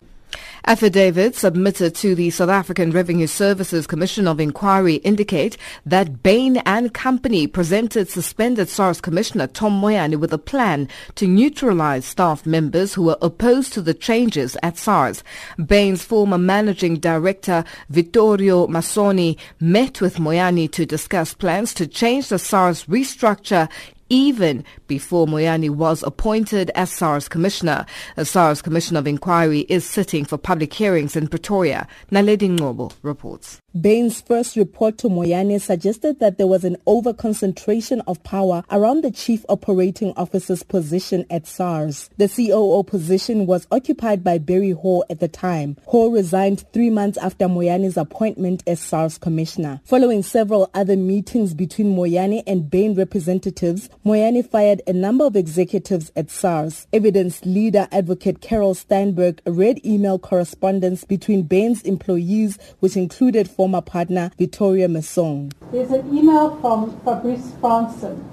Affidavits 0.67 1.39
submitted 1.39 1.95
to 1.95 2.17
the 2.17 2.31
South 2.31 2.49
African 2.49 2.91
Revenue 2.91 3.29
Services 3.29 3.87
Commission 3.87 4.27
of 4.27 4.41
Inquiry 4.41 4.97
indicate 4.97 5.57
that 5.87 6.21
Bain 6.25 6.57
and 6.67 6.93
Company 6.93 7.47
presented 7.47 8.09
suspended 8.09 8.69
SARS 8.69 9.01
Commissioner 9.01 9.47
Tom 9.47 9.81
Moyane 9.81 10.19
with 10.19 10.33
a 10.33 10.39
plan 10.39 10.89
to 11.15 11.29
neutralize 11.29 12.05
staff 12.05 12.45
members 12.45 12.95
who 12.95 13.05
were 13.05 13.19
opposed 13.23 13.73
to 13.75 13.81
the 13.81 13.95
changes 13.95 14.57
at 14.65 14.77
SARS. 14.77 15.23
Bain's 15.65 16.03
former 16.03 16.39
managing 16.39 16.97
director 16.97 17.63
Vittorio 17.89 18.67
Massone 18.67 19.39
met 19.61 20.01
with 20.01 20.17
Moyane 20.17 20.69
to 20.73 20.85
discuss 20.85 21.35
plans 21.35 21.73
to 21.75 21.87
change 21.87 22.31
the 22.31 22.39
SARS 22.41 22.87
restructure 22.87 23.69
even 24.09 24.65
before 24.87 25.27
Moyane 25.27 25.71
was 25.71 26.03
appointed 26.03 26.71
as 26.75 26.91
SARS 26.91 27.29
Commissioner. 27.29 27.87
The 28.17 28.25
SARS 28.25 28.63
Commission 28.63 28.97
of 28.97 29.07
Inquiry 29.07 29.61
is 29.69 29.85
sitting 29.85 30.25
for 30.25 30.39
public 30.39 30.73
hearings 30.73 31.17
in 31.17 31.29
Pretoria. 31.29 31.87
Naledi 32.11 32.49
Ngobo 32.57 32.93
reports. 33.03 33.61
Bain's 33.81 34.21
first 34.21 34.55
report 34.55 34.99
to 34.99 35.09
Moyane 35.09 35.61
suggested 35.61 36.21
that 36.21 36.39
there 36.39 36.47
was 36.47 36.65
an 36.65 36.77
over-concentration 36.87 38.03
of 38.03 38.23
power 38.23 38.63
around 38.71 39.03
the 39.03 39.11
chief 39.11 39.45
operating 39.49 40.13
officer's 40.17 40.63
position 40.63 41.27
at 41.29 41.47
SARS. 41.47 42.09
The 42.17 42.29
COO 42.29 42.85
position 42.85 43.47
was 43.47 43.67
occupied 43.73 44.23
by 44.23 44.39
Barry 44.39 44.71
Hall 44.71 45.05
at 45.11 45.19
the 45.19 45.27
time. 45.27 45.77
Hall 45.87 46.13
resigned 46.13 46.65
three 46.73 46.91
months 46.91 47.19
after 47.19 47.47
Moyane's 47.47 47.97
appointment 47.97 48.63
as 48.67 48.79
SARS 48.79 49.19
commissioner. 49.19 49.81
Following 49.85 50.23
several 50.23 50.71
other 50.73 50.97
meetings 50.97 51.53
between 51.53 51.97
Moyane 51.97 52.45
and 52.47 52.71
Bain 52.71 52.95
representatives, 52.95 53.89
Moyane 54.07 54.49
fired 54.49 54.74
a 54.87 54.93
number 54.93 55.25
of 55.25 55.37
executives 55.37 56.11
at 56.17 56.31
SARS. 56.31 56.87
Evidence 56.93 57.45
leader 57.45 57.89
advocate 57.93 58.41
Carol 58.41 58.75
Steinberg 58.75 59.41
read 59.47 59.85
email 59.85 60.19
correspondence 60.19 61.05
between 61.05 61.43
Bain's 61.43 61.83
employees, 61.83 62.59
which 62.81 62.97
included 62.97 63.49
former 63.49 63.81
partner 63.81 64.31
Vittorio 64.39 64.89
Massone. 64.89 65.53
There's 65.73 65.91
an 65.91 66.17
email 66.17 66.57
from 66.61 66.99
Fabrice 67.01 67.53
Franson 67.61 68.25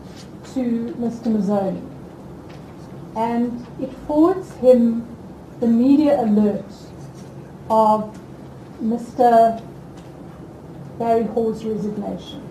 to 0.54 0.96
Mr. 1.00 1.28
Massone, 1.28 1.82
and 3.16 3.66
it 3.82 3.92
forwards 4.08 4.52
him 4.56 5.08
the 5.60 5.68
media 5.68 6.22
alert 6.22 6.66
of 7.70 8.18
Mr. 8.82 9.62
Barry 10.98 11.24
Hall's 11.24 11.64
resignation. 11.64 12.42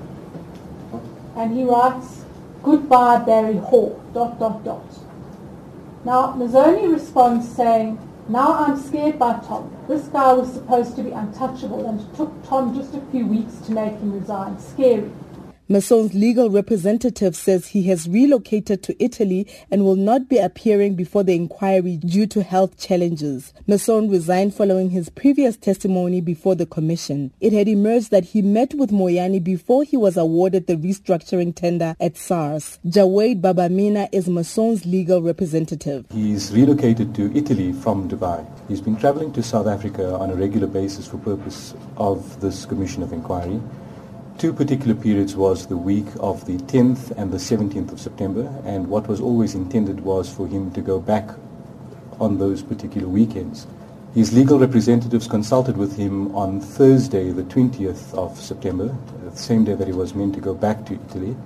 And 1.37 1.57
he 1.57 1.65
writes, 1.65 2.25
goodbye 2.63 3.25
Barry 3.25 3.57
Hall, 3.57 4.01
dot, 4.13 4.39
dot, 4.39 4.65
dot. 4.65 4.85
Now, 6.05 6.33
Massone 6.33 6.93
responds 6.93 7.49
saying, 7.49 7.99
now 8.29 8.53
I'm 8.53 8.79
scared 8.79 9.19
by 9.19 9.41
Tom. 9.41 9.75
This 9.89 10.07
guy 10.07 10.33
was 10.33 10.53
supposed 10.53 10.97
to 10.97 11.03
be 11.03 11.11
untouchable 11.11 11.89
and 11.89 12.01
it 12.01 12.15
took 12.15 12.33
Tom 12.45 12.75
just 12.75 12.95
a 12.95 13.01
few 13.11 13.27
weeks 13.27 13.57
to 13.67 13.73
make 13.73 13.95
him 13.95 14.13
resign. 14.13 14.59
Scary. 14.59 15.11
Massone's 15.71 16.15
legal 16.15 16.51
representative 16.51 17.37
says 17.37 17.69
he 17.69 17.85
has 17.85 18.09
relocated 18.09 18.83
to 18.83 19.01
Italy 19.01 19.47
and 19.71 19.85
will 19.85 19.95
not 19.95 20.29
be 20.29 20.37
appearing 20.37 20.97
before 20.97 21.23
the 21.23 21.37
inquiry 21.37 21.97
due 21.97 22.27
to 22.27 22.43
health 22.43 22.77
challenges. 22.77 23.55
Massone 23.69 24.11
resigned 24.11 24.53
following 24.53 24.91
his 24.91 25.09
previous 25.11 25.57
testimony 25.57 26.21
before 26.21 26.57
the 26.57 26.67
commission. 26.67 27.33
It 27.41 27.53
had 27.53 27.69
emerged 27.69 28.11
that 28.11 28.25
he 28.25 28.43
met 28.43 28.75
with 28.75 28.91
Moyane 28.91 29.45
before 29.45 29.85
he 29.85 29.97
was 29.97 30.17
awarded 30.17 30.67
the 30.67 30.75
restructuring 30.75 31.55
tender 31.55 31.95
at 32.01 32.17
SARS. 32.17 32.81
Jawed 32.85 33.41
Babamina 33.41 34.09
is 34.11 34.27
Massone's 34.27 34.85
legal 34.85 35.23
representative. 35.23 36.05
He's 36.11 36.51
relocated 36.51 37.15
to 37.15 37.33
Italy 37.33 37.73
from 37.75 38.09
Dubai. 38.09 38.45
He's 38.67 38.81
been 38.81 38.97
traveling 38.97 39.33
to 39.35 39.43
South 39.45 39.69
Africa 39.69 40.17
on 40.17 40.31
a 40.31 40.35
regular 40.35 40.67
basis 40.67 41.07
for 41.07 41.19
purpose 41.19 41.75
of 41.97 42.41
this 42.41 42.67
commission 42.67 43.05
of 43.05 43.13
inquiry 43.13 43.61
two 44.41 44.55
particular 44.55 44.95
periods 44.95 45.37
was 45.37 45.67
the 45.67 45.77
week 45.77 46.07
of 46.19 46.47
the 46.47 46.57
10th 46.57 47.11
and 47.19 47.31
the 47.31 47.37
17th 47.37 47.93
of 47.93 48.01
September, 48.01 48.51
and 48.65 48.89
what 48.89 49.07
was 49.07 49.21
always 49.21 49.55
intended 49.55 50.01
was 50.01 50.33
for 50.33 50.47
him 50.47 50.71
to 50.71 50.81
go 50.81 50.99
back 50.99 51.29
on 52.19 52.39
those 52.39 52.63
particular 52.63 53.07
weekends. 53.07 53.67
His 54.15 54.33
legal 54.33 54.59
representatives 54.59 55.29
consulted 55.29 55.77
with 55.77 55.95
him 55.99 56.35
on 56.35 56.59
Thursday, 56.59 57.33
the 57.33 57.43
20th 57.43 58.15
of 58.15 58.41
September, 58.41 58.97
the 59.23 59.37
same 59.37 59.63
day 59.63 59.75
that 59.75 59.87
he 59.87 59.93
was 59.93 60.15
meant 60.15 60.33
to 60.37 60.41
go 60.41 60.55
back 60.55 60.87
to 60.87 60.95
Italy 60.95 61.37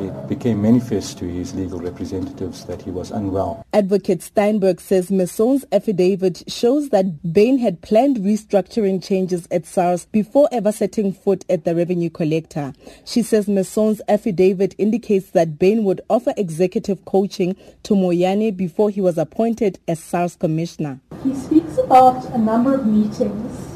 it 0.00 0.28
became 0.28 0.62
manifest 0.62 1.18
to 1.18 1.24
his 1.26 1.54
legal 1.54 1.78
representatives 1.80 2.64
that 2.64 2.82
he 2.82 2.90
was 2.90 3.10
unwell. 3.10 3.64
Advocate 3.72 4.22
Steinberg 4.22 4.80
says 4.80 5.10
Massone's 5.10 5.64
affidavit 5.72 6.42
shows 6.46 6.90
that 6.90 7.32
Bain 7.32 7.58
had 7.58 7.80
planned 7.82 8.18
restructuring 8.18 9.02
changes 9.02 9.46
at 9.50 9.66
SARS 9.66 10.06
before 10.06 10.48
ever 10.52 10.72
setting 10.72 11.12
foot 11.12 11.44
at 11.48 11.64
the 11.64 11.74
revenue 11.74 12.10
collector. 12.10 12.72
She 13.04 13.22
says 13.22 13.48
Massone's 13.48 14.02
affidavit 14.08 14.74
indicates 14.78 15.30
that 15.30 15.58
Bain 15.58 15.84
would 15.84 16.00
offer 16.10 16.34
executive 16.36 17.04
coaching 17.04 17.56
to 17.84 17.94
Moyane 17.94 18.56
before 18.56 18.90
he 18.90 19.00
was 19.00 19.18
appointed 19.18 19.78
as 19.86 20.00
SARS 20.00 20.36
commissioner. 20.36 21.00
He 21.22 21.34
speaks 21.34 21.78
about 21.78 22.24
a 22.32 22.38
number 22.38 22.74
of 22.74 22.86
meetings 22.86 23.74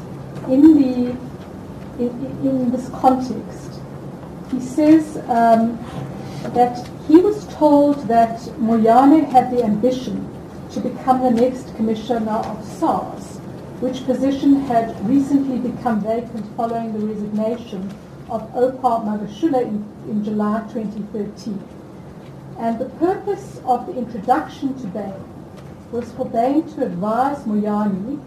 in 0.48 0.74
the 0.74 1.16
in, 1.98 2.08
in 2.46 2.70
this 2.70 2.88
context. 2.90 3.67
He 4.50 4.60
says 4.60 5.18
um, 5.28 5.76
that 6.54 6.88
he 7.06 7.16
was 7.16 7.46
told 7.54 7.96
that 8.08 8.38
Moyane 8.58 9.30
had 9.30 9.50
the 9.50 9.62
ambition 9.62 10.26
to 10.70 10.80
become 10.80 11.20
the 11.20 11.30
next 11.30 11.74
commissioner 11.76 12.32
of 12.32 12.64
SARS, 12.64 13.38
which 13.80 14.04
position 14.06 14.60
had 14.62 14.88
recently 15.08 15.58
become 15.58 16.00
vacant 16.00 16.46
following 16.56 16.92
the 16.92 17.06
resignation 17.06 17.90
of 18.30 18.42
Oupa 18.54 19.04
Magashula 19.04 19.62
in, 19.62 19.84
in 20.08 20.24
July 20.24 20.60
2013. 20.72 21.62
And 22.58 22.78
the 22.78 22.88
purpose 22.96 23.60
of 23.64 23.86
the 23.86 23.96
introduction 23.96 24.78
to 24.80 24.86
Bain 24.88 25.24
was 25.92 26.10
for 26.12 26.24
Bain 26.24 26.66
to 26.74 26.84
advise 26.84 27.38
Moyane 27.44 28.20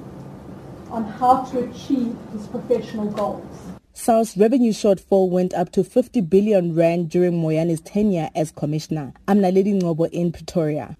on 0.89 1.03
how 1.03 1.43
to 1.45 1.60
achieve 1.60 2.15
his 2.31 2.47
professional 2.47 3.10
goals. 3.12 3.70
SARS 3.93 4.38
revenue 4.38 4.71
shortfall 4.71 5.30
went 5.30 5.54
up 5.54 5.69
to 5.73 5.84
50 5.84 6.21
billion 6.21 6.73
rand 6.73 7.10
during 7.10 7.34
Moyane's 7.34 7.82
tenure 7.82 8.30
as 8.34 8.49
commissioner. 8.49 9.12
I'm 9.27 9.39
Naledi 9.39 9.82
Ngobo 9.82 10.10
in 10.12 10.32
Pretoria. 10.32 10.95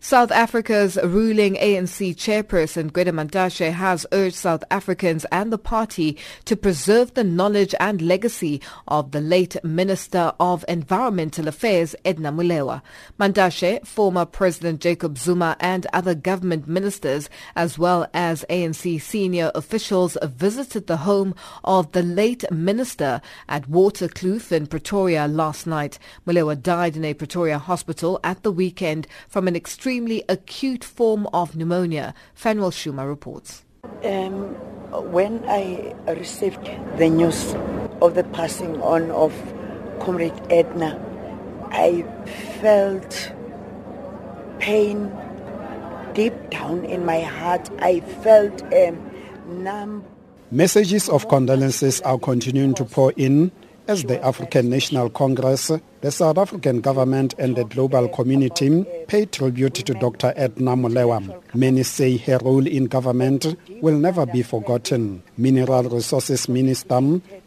South 0.00 0.30
Africa's 0.30 0.96
ruling 1.02 1.54
ANC 1.56 2.14
chairperson 2.14 2.90
Gwede 2.92 3.12
Mantashe 3.12 3.72
has 3.72 4.06
urged 4.12 4.36
South 4.36 4.62
Africans 4.70 5.26
and 5.32 5.52
the 5.52 5.58
party 5.58 6.16
to 6.44 6.56
preserve 6.56 7.14
the 7.14 7.24
knowledge 7.24 7.74
and 7.80 8.00
legacy 8.00 8.60
of 8.86 9.10
the 9.10 9.20
late 9.20 9.56
Minister 9.64 10.32
of 10.38 10.64
Environmental 10.68 11.48
Affairs 11.48 11.96
Edna 12.04 12.30
Molewa. 12.30 12.80
Mantashe, 13.18 13.84
former 13.86 14.24
President 14.24 14.80
Jacob 14.80 15.18
Zuma 15.18 15.56
and 15.58 15.86
other 15.92 16.14
government 16.14 16.68
ministers 16.68 17.28
as 17.56 17.76
well 17.76 18.06
as 18.14 18.44
ANC 18.48 19.00
senior 19.02 19.50
officials 19.54 20.16
visited 20.22 20.86
the 20.86 20.98
home 20.98 21.34
of 21.64 21.90
the 21.92 22.02
late 22.02 22.48
minister 22.52 23.20
at 23.48 23.68
Waterkloof 23.68 24.52
in 24.52 24.68
Pretoria 24.68 25.26
last 25.26 25.66
night. 25.66 25.98
Molewa 26.26 26.60
died 26.60 26.96
in 26.96 27.04
a 27.04 27.14
Pretoria 27.14 27.58
hospital 27.58 28.20
at 28.22 28.42
the 28.42 28.52
weekend 28.52 29.06
from 29.28 29.48
an 29.48 29.56
extremely 29.68 30.24
acute 30.30 30.82
form 30.82 31.28
of 31.34 31.54
pneumonia. 31.54 32.14
Fanuel 32.34 32.70
Shuma 32.70 33.06
reports. 33.06 33.66
Um, 34.02 34.54
when 35.12 35.44
I 35.46 35.94
received 36.08 36.64
the 36.96 37.10
news 37.10 37.54
of 38.00 38.14
the 38.14 38.24
passing 38.32 38.80
on 38.80 39.10
of 39.10 39.34
Comrade 40.00 40.40
Edna, 40.48 40.98
I 41.70 42.02
felt 42.62 43.30
pain 44.58 45.12
deep 46.14 46.48
down 46.48 46.86
in 46.86 47.04
my 47.04 47.20
heart. 47.20 47.68
I 47.80 48.00
felt 48.00 48.62
um, 48.72 48.96
numb. 49.62 50.02
Messages 50.50 51.10
of 51.10 51.28
condolences 51.28 52.00
are 52.00 52.18
continuing 52.18 52.72
to 52.72 52.86
pour 52.86 53.12
in 53.18 53.52
as 53.88 54.04
the 54.04 54.22
African 54.22 54.68
National 54.68 55.08
Congress, 55.08 55.72
the 56.02 56.10
South 56.10 56.36
African 56.36 56.80
government 56.80 57.34
and 57.38 57.56
the 57.56 57.64
global 57.64 58.06
community 58.08 58.84
pay 59.08 59.24
tribute 59.24 59.74
to 59.74 59.94
Dr. 59.94 60.32
Edna 60.36 60.76
Molewa. 60.76 61.42
Many 61.54 61.82
say 61.82 62.18
her 62.18 62.38
role 62.44 62.66
in 62.66 62.84
government 62.84 63.56
will 63.80 63.96
never 63.96 64.26
be 64.26 64.42
forgotten. 64.42 65.22
Mineral 65.38 65.84
Resources 65.84 66.48
Minister 66.48 66.98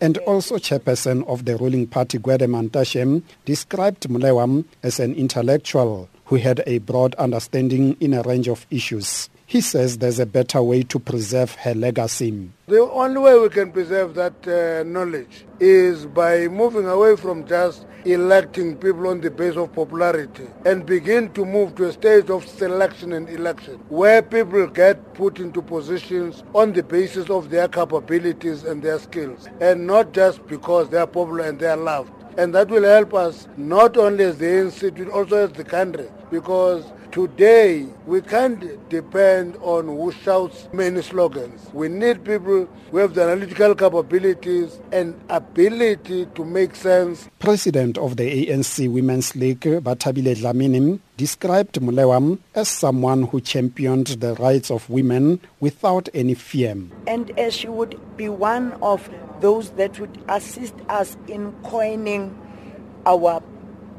and 0.02 0.18
also 0.26 0.58
chairperson 0.58 1.26
of 1.28 1.46
the 1.46 1.56
ruling 1.58 1.86
party 1.86 2.18
Gwede 2.18 2.48
Mantashe 2.50 3.22
described 3.46 4.10
Molewa 4.10 4.66
as 4.82 5.00
an 5.00 5.14
intellectual 5.14 6.10
who 6.26 6.38
had 6.38 6.64
a 6.66 6.80
broad 6.80 7.14
understanding 7.16 7.96
in 8.00 8.14
a 8.14 8.22
range 8.24 8.48
of 8.48 8.66
issues. 8.72 9.30
He 9.52 9.60
says 9.60 9.98
there's 9.98 10.18
a 10.18 10.26
better 10.26 10.64
way 10.64 10.82
to 10.84 10.98
preserve 10.98 11.56
her 11.56 11.76
legacy. 11.76 12.50
The 12.68 12.90
only 12.90 13.18
way 13.20 13.38
we 13.38 13.50
can 13.50 13.74
preserve 13.74 14.16
that 14.16 14.48
uh, 14.48 14.84
knowledge 14.88 15.44
is 15.60 16.06
by 16.06 16.48
moving 16.48 16.88
away 16.88 17.18
from 17.18 17.46
just 17.46 17.86
electing 18.06 18.78
people 18.78 19.10
on 19.10 19.20
the 19.20 19.30
basis 19.30 19.58
of 19.58 19.74
popularity 19.74 20.48
and 20.66 20.86
begin 20.86 21.34
to 21.34 21.44
move 21.44 21.76
to 21.76 21.90
a 21.90 21.92
stage 21.92 22.30
of 22.30 22.48
selection 22.48 23.12
and 23.12 23.28
election 23.28 23.74
where 23.90 24.22
people 24.22 24.68
get 24.68 25.14
put 25.16 25.38
into 25.38 25.62
positions 25.62 26.46
on 26.56 26.72
the 26.72 26.82
basis 26.82 27.30
of 27.30 27.50
their 27.50 27.68
capabilities 27.68 28.64
and 28.64 28.82
their 28.82 29.00
skills 29.00 29.50
and 29.60 29.86
not 29.86 30.14
just 30.14 30.48
because 30.48 30.88
they 30.92 30.98
are 30.98 31.06
popular 31.06 31.44
and 31.44 31.60
they 31.60 31.68
are 31.68 31.76
loved. 31.76 32.14
And 32.38 32.56
that 32.56 32.70
will 32.70 32.86
help 32.86 33.14
us 33.14 33.50
not 33.58 33.98
only 33.98 34.24
as 34.24 34.38
the 34.38 34.60
institute, 34.60 35.10
also 35.10 35.36
as 35.48 35.52
the 35.52 35.66
country 35.66 36.10
because 36.30 36.86
Today, 37.12 37.88
we 38.06 38.22
can't 38.22 38.88
depend 38.88 39.58
on 39.58 39.88
who 39.88 40.14
shouts 40.14 40.70
many 40.72 41.02
slogans. 41.02 41.70
We 41.74 41.90
need 41.90 42.24
people 42.24 42.70
who 42.90 42.98
have 43.00 43.16
the 43.16 43.24
analytical 43.24 43.76
capabilities 43.76 44.80
and 44.94 45.20
ability 45.28 46.28
to 46.28 46.46
make 46.46 46.74
sense. 46.74 47.30
President 47.40 47.98
of 47.98 48.16
the 48.16 48.48
ANC 48.48 48.90
Women's 48.90 49.36
League, 49.36 49.60
Bathabile 49.60 50.38
Dlamini, 50.38 51.02
described 51.18 51.82
Molewa 51.82 52.40
as 52.56 52.70
someone 52.70 53.24
who 53.24 53.42
championed 53.42 54.08
the 54.08 54.36
rights 54.36 54.72
of 54.72 54.90
women 54.90 55.42
without 55.60 56.08
any 56.14 56.34
fear. 56.34 56.78
And 57.08 57.38
as 57.38 57.54
she 57.54 57.68
would 57.68 58.00
be 58.16 58.30
one 58.30 58.72
of 58.82 59.10
those 59.42 59.72
that 59.72 60.00
would 60.00 60.18
assist 60.30 60.76
us 60.88 61.18
in 61.28 61.52
coining 61.64 62.40
our 63.06 63.44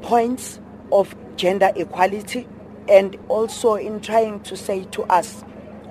points 0.00 0.58
of 0.90 1.14
gender 1.36 1.72
equality 1.76 2.48
and 2.92 3.16
also 3.28 3.74
in 3.74 4.00
trying 4.00 4.38
to 4.40 4.54
say 4.54 4.84
to 4.84 5.02
us 5.04 5.42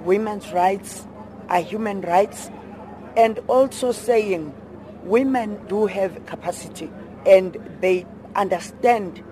women's 0.06 0.54
rights 0.54 1.08
are 1.50 1.60
human 1.60 2.02
rights 2.02 2.52
and 3.18 3.40
also 3.48 3.92
saying 3.92 4.54
women 5.04 5.60
do 5.68 5.88
have 5.88 6.24
capacity 6.28 6.90
and 7.26 7.58
they 7.82 8.06
understand 8.36 9.24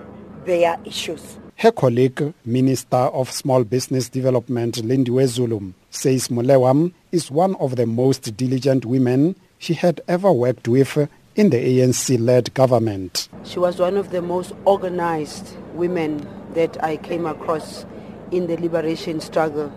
their 0.46 0.80
issues. 0.84 1.38
Her 1.58 1.72
colleague, 1.72 2.34
Minister 2.44 2.98
of 2.98 3.30
Small 3.30 3.64
Business 3.64 4.10
Development, 4.10 4.76
Lindiwe 4.76 5.28
Zulu, 5.28 5.74
says 5.92 6.30
Molewa 6.30 6.92
is 7.12 7.30
one 7.30 7.56
of 7.56 7.76
the 7.76 7.86
most 7.86 8.36
diligent 8.36 8.84
women 8.86 9.36
she 9.60 9.76
had 9.76 10.02
ever 10.08 10.32
worked 10.32 10.68
with 10.68 11.10
in 11.36 11.52
the 11.52 11.58
ANC-led 11.58 12.52
government. 12.56 13.30
She 13.44 13.60
was 13.60 13.78
one 13.78 13.96
of 13.96 14.10
the 14.10 14.22
most 14.22 14.54
organized 14.66 15.56
women 15.74 16.26
that 16.54 16.84
I 16.84 16.98
came 16.98 17.26
across 17.26 17.86
in 18.32 18.48
the 18.48 18.58
liberation 18.58 19.20
struggle 19.20 19.72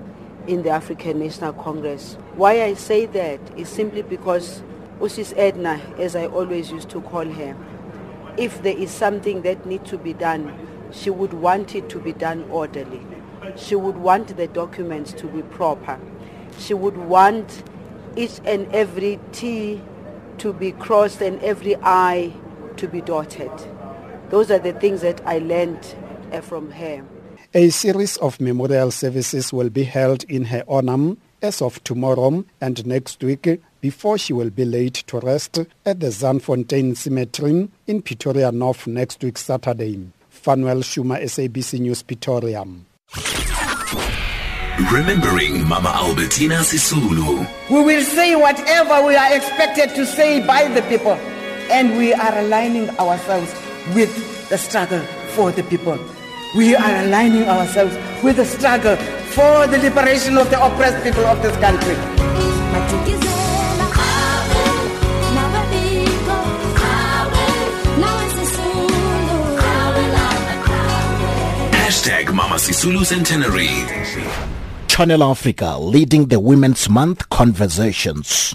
in 0.46 0.62
the 0.62 0.70
African 0.70 1.20
National 1.20 1.52
Congress. 1.52 2.16
Why 2.34 2.62
I 2.62 2.74
say 2.74 3.06
that 3.06 3.40
is 3.56 3.68
simply 3.68 4.02
because 4.02 4.62
Usis 5.00 5.32
Edna, 5.36 5.80
as 5.98 6.16
I 6.16 6.26
always 6.26 6.70
used 6.70 6.88
to 6.90 7.00
call 7.00 7.24
her, 7.24 7.56
if 8.36 8.62
there 8.62 8.76
is 8.76 8.90
something 8.90 9.42
that 9.42 9.66
needs 9.66 9.88
to 9.90 9.98
be 9.98 10.12
done, 10.12 10.52
she 10.90 11.10
would 11.10 11.32
want 11.32 11.74
it 11.74 11.88
to 11.90 11.98
be 11.98 12.12
done 12.12 12.48
orderly. 12.50 13.00
She 13.56 13.74
would 13.74 13.96
want 13.96 14.36
the 14.36 14.46
documents 14.46 15.12
to 15.14 15.26
be 15.26 15.42
proper. 15.42 15.98
She 16.58 16.74
would 16.74 16.96
want 16.96 17.62
each 18.16 18.40
and 18.44 18.72
every 18.74 19.18
T 19.32 19.80
to 20.38 20.52
be 20.52 20.72
crossed 20.72 21.20
and 21.20 21.40
every 21.42 21.76
I 21.82 22.32
to 22.76 22.88
be 22.88 23.00
dotted. 23.00 23.50
Those 24.30 24.50
are 24.50 24.58
the 24.58 24.72
things 24.72 25.02
that 25.02 25.20
I 25.26 25.38
learned 25.38 25.94
from 26.40 26.70
her. 26.70 27.04
A 27.54 27.68
series 27.68 28.16
of 28.18 28.40
memorial 28.40 28.90
services 28.90 29.52
will 29.52 29.68
be 29.68 29.84
held 29.84 30.24
in 30.24 30.44
her 30.46 30.64
honor 30.66 31.16
as 31.42 31.60
of 31.60 31.82
tomorrow 31.84 32.44
and 32.60 32.86
next 32.86 33.22
week 33.22 33.60
before 33.82 34.16
she 34.16 34.32
will 34.32 34.48
be 34.48 34.64
laid 34.64 34.94
to 34.94 35.18
rest 35.18 35.58
at 35.84 36.00
the 36.00 36.06
Zandfontein 36.06 36.96
Cemetery 36.96 37.68
in 37.86 38.00
Pretoria 38.00 38.52
North 38.52 38.86
next 38.86 39.22
week 39.22 39.36
Saturday. 39.36 40.00
Fanuel 40.30 40.82
Shuma, 40.82 41.20
SABC 41.20 41.80
News, 41.80 42.02
Pretoria. 42.02 42.64
Remembering 44.90 45.68
Mama 45.68 45.90
Albertina 45.90 46.56
Sisulu. 46.56 47.46
We 47.70 47.82
will 47.82 48.02
say 48.02 48.34
whatever 48.34 49.06
we 49.06 49.14
are 49.14 49.34
expected 49.36 49.94
to 49.96 50.06
say 50.06 50.44
by 50.46 50.68
the 50.68 50.82
people, 50.82 51.12
and 51.70 51.98
we 51.98 52.14
are 52.14 52.38
aligning 52.38 52.88
ourselves 52.98 53.52
with 53.94 54.48
the 54.48 54.56
struggle 54.56 55.00
for 55.34 55.52
the 55.52 55.62
people. 55.64 55.98
We 56.54 56.76
are 56.76 57.04
aligning 57.04 57.44
ourselves 57.44 57.96
with 58.22 58.36
the 58.36 58.44
struggle 58.44 58.96
for 59.32 59.66
the 59.68 59.78
liberation 59.78 60.36
of 60.36 60.50
the 60.50 60.62
oppressed 60.62 61.02
people 61.02 61.24
of 61.24 61.40
this 61.40 61.56
country. 61.56 61.94
Hashtag 71.72 72.34
Mama 72.34 72.56
Sisulu 72.56 73.06
Centenary. 73.06 73.70
Channel 74.88 75.22
Africa 75.24 75.78
leading 75.78 76.26
the 76.26 76.38
Women's 76.38 76.90
Month 76.90 77.30
conversations. 77.30 78.54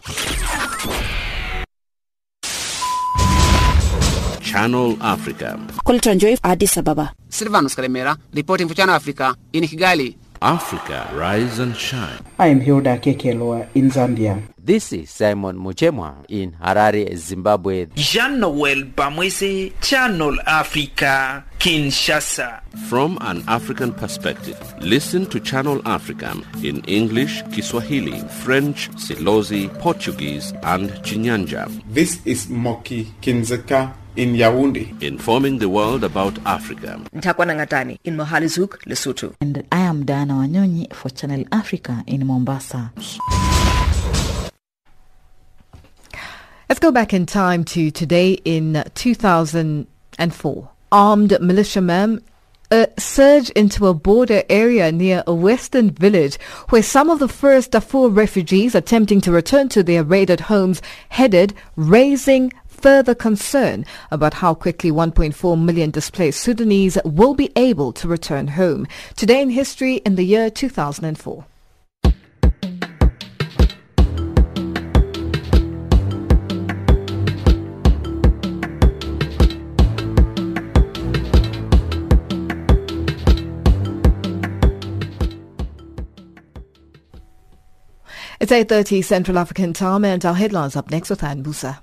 Channel 4.57 4.97
Africa. 5.01 5.59
Colton 5.85 6.17
Joy, 6.17 6.35
Addis 6.43 6.77
Ababa. 6.77 7.13
Silvanus 7.29 7.75
Karemera, 7.75 8.17
reporting 8.33 8.67
for 8.67 8.73
Channel 8.73 8.95
Africa 8.95 9.35
in 9.53 9.63
Kigali. 9.65 10.15
Africa, 10.41 11.07
rise 11.13 11.59
and 11.59 11.77
shine. 11.77 12.17
I 12.39 12.47
am 12.47 12.59
Hilda 12.61 12.97
Kekelwa 12.97 13.67
in 13.75 13.91
Zambia. 13.91 14.41
This 14.57 14.93
is 14.93 15.11
Simon 15.11 15.57
Muchemwa 15.59 16.25
in 16.27 16.53
Harare, 16.53 17.15
Zimbabwe. 17.15 17.85
Jean 17.93 18.39
Noel 18.39 18.81
Bamwese, 18.81 19.79
Channel 19.79 20.39
Africa, 20.47 21.45
Kinshasa. 21.59 22.61
From 22.89 23.19
an 23.21 23.43
African 23.47 23.93
perspective, 23.93 24.57
listen 24.81 25.27
to 25.27 25.39
Channel 25.39 25.83
Africa 25.85 26.35
in 26.63 26.83
English, 26.85 27.43
Kiswahili, 27.51 28.19
French, 28.43 28.89
Silozi, 28.95 29.69
Portuguese, 29.77 30.51
and 30.63 30.89
Chinyanja. 31.05 31.69
This 31.93 32.25
is 32.25 32.49
Moki 32.49 33.05
Kindzeka 33.21 33.93
in 34.17 34.33
Yaoundé. 34.33 35.01
Informing 35.01 35.59
the 35.59 35.69
world 35.69 36.03
about 36.03 36.37
Africa. 36.45 36.99
Ntakwana 37.13 37.55
Ngatani 37.55 37.99
in 38.03 38.17
Mohale's 38.17 38.55
Hoek, 38.55 38.83
Lesotho. 38.85 39.35
And 39.39 39.65
I 39.71 39.79
am 39.79 40.05
Diana 40.05 40.33
Wanyonyi 40.33 40.91
for 40.93 41.09
Channel 41.09 41.45
Africa 41.51 42.03
in 42.07 42.25
Mombasa. 42.25 42.91
Let's 46.67 46.79
go 46.79 46.91
back 46.91 47.13
in 47.13 47.25
time 47.25 47.63
to 47.65 47.91
today 47.91 48.33
in 48.43 48.83
2004. 48.95 50.69
Armed 50.91 51.37
militiamen 51.39 52.21
a 52.69 52.83
uh, 52.83 52.85
surge 52.99 53.49
into 53.51 53.87
a 53.87 53.93
border 53.93 54.43
area 54.49 54.91
near 54.91 55.23
a 55.25 55.33
western 55.33 55.89
village 55.89 56.37
where 56.67 56.83
some 56.83 57.09
of 57.09 57.19
the 57.19 57.29
first 57.29 57.71
Darfur 57.71 58.09
refugees 58.09 58.75
attempting 58.75 59.21
to 59.21 59.31
return 59.31 59.69
to 59.69 59.81
their 59.83 60.03
raided 60.03 60.41
homes 60.41 60.81
headed, 61.07 61.53
raising 61.77 62.51
further 62.81 63.15
concern 63.15 63.85
about 64.11 64.35
how 64.35 64.53
quickly 64.53 64.91
1.4 64.91 65.61
million 65.61 65.91
displaced 65.91 66.41
Sudanese 66.41 66.97
will 67.03 67.33
be 67.33 67.51
able 67.55 67.91
to 67.93 68.07
return 68.07 68.47
home. 68.47 68.87
Today 69.15 69.41
in 69.41 69.49
history 69.49 69.95
in 69.97 70.15
the 70.15 70.23
year 70.23 70.49
2004. 70.49 71.45
It's 88.39 88.51
8.30 88.51 89.03
Central 89.03 89.39
African 89.39 89.73
time 89.73 90.05
and 90.05 90.23
our 90.23 90.35
headlines 90.35 90.75
up 90.75 90.91
next 90.91 91.09
with 91.09 91.23
Anne 91.23 91.41
Musa. 91.41 91.81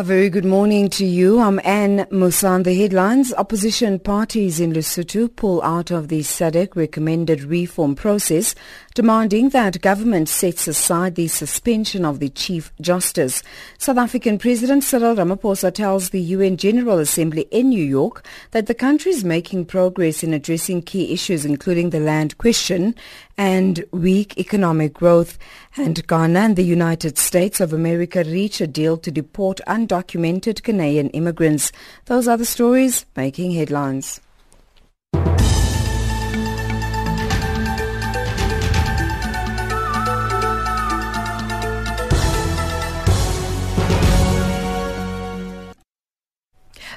A 0.00 0.02
very 0.02 0.30
good 0.30 0.46
morning 0.46 0.88
to 0.96 1.04
you. 1.04 1.40
I'm 1.40 1.60
Anne 1.62 2.06
Musan. 2.10 2.64
The 2.64 2.74
headlines. 2.74 3.34
Opposition 3.34 3.98
parties 3.98 4.58
in 4.58 4.72
Lesotho 4.72 5.28
pull 5.36 5.60
out 5.60 5.90
of 5.90 6.08
the 6.08 6.20
SADC 6.20 6.74
recommended 6.74 7.42
reform 7.42 7.94
process, 7.94 8.54
demanding 8.94 9.50
that 9.50 9.82
government 9.82 10.30
sets 10.30 10.66
aside 10.66 11.16
the 11.16 11.28
suspension 11.28 12.06
of 12.06 12.18
the 12.18 12.30
Chief 12.30 12.72
Justice. 12.80 13.42
South 13.76 13.98
African 13.98 14.38
President 14.38 14.84
Cyril 14.84 15.16
Ramaphosa 15.16 15.70
tells 15.70 16.08
the 16.08 16.22
UN 16.22 16.56
General 16.56 16.98
Assembly 16.98 17.46
in 17.50 17.68
New 17.68 17.84
York 17.84 18.24
that 18.52 18.68
the 18.68 18.74
country 18.74 19.12
is 19.12 19.22
making 19.22 19.66
progress 19.66 20.22
in 20.22 20.32
addressing 20.32 20.80
key 20.80 21.12
issues 21.12 21.44
including 21.44 21.90
the 21.90 22.00
land 22.00 22.38
question 22.38 22.94
and 23.40 23.82
weak 23.90 24.36
economic 24.36 24.92
growth. 24.92 25.38
And 25.74 26.06
Ghana 26.06 26.40
and 26.40 26.56
the 26.56 26.62
United 26.62 27.16
States 27.16 27.58
of 27.58 27.72
America 27.72 28.22
reach 28.22 28.60
a 28.60 28.66
deal 28.66 28.98
to 28.98 29.10
deport 29.10 29.62
undocumented 29.66 30.60
Ghanaian 30.60 31.08
immigrants. 31.14 31.72
Those 32.04 32.28
are 32.28 32.36
the 32.36 32.44
stories 32.44 33.06
making 33.16 33.52
headlines. 33.52 34.20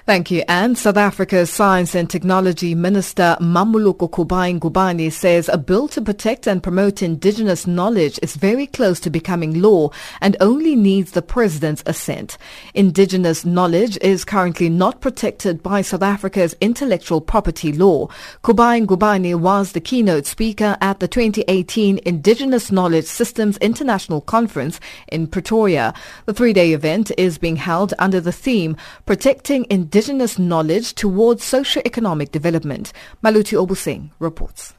Thank 0.05 0.31
you, 0.31 0.43
Anne. 0.49 0.75
South 0.75 0.97
Africa's 0.97 1.49
Science 1.49 1.95
and 1.95 2.09
Technology 2.09 2.75
Minister 2.75 3.37
Mmamoloko 3.39 4.09
Kubayi-Ngubane 4.09 5.09
says 5.09 5.47
a 5.47 5.57
bill 5.57 5.87
to 5.87 6.01
protect 6.01 6.45
and 6.45 6.61
promote 6.61 7.01
indigenous 7.01 7.65
knowledge 7.65 8.19
is 8.21 8.35
very 8.35 8.67
close 8.67 8.99
to 8.99 9.09
becoming 9.09 9.61
law 9.61 9.91
and 10.19 10.35
only 10.41 10.75
needs 10.75 11.11
the 11.11 11.21
president's 11.21 11.83
assent. 11.85 12.37
Indigenous 12.73 13.45
knowledge 13.45 13.97
is 14.01 14.25
currently 14.25 14.67
not 14.67 14.99
protected 14.99 15.63
by 15.63 15.81
South 15.81 16.03
Africa's 16.03 16.53
intellectual 16.59 17.21
property 17.21 17.71
law. 17.71 18.09
Kubayi-Ngubane 18.43 19.39
was 19.39 19.71
the 19.71 19.79
keynote 19.79 20.25
speaker 20.25 20.75
at 20.81 20.99
the 20.99 21.07
2018 21.07 22.01
Indigenous 22.05 22.73
Knowledge 22.73 23.05
Systems 23.05 23.55
International 23.59 24.19
Conference 24.19 24.81
in 25.07 25.27
Pretoria. 25.27 25.93
The 26.25 26.33
three-day 26.33 26.73
event 26.73 27.09
is 27.17 27.37
being 27.37 27.55
held 27.55 27.93
under 27.99 28.19
the 28.19 28.33
theme 28.33 28.75
Protecting 29.05 29.65
Indigenous 29.69 29.92
indigenous 29.93 30.39
knowledge 30.39 30.95
towards 30.95 31.43
socio-economic 31.43 32.31
development. 32.31 32.91
Maluti 33.23 33.55
Obuseng 33.55 34.09
reports. 34.17 34.73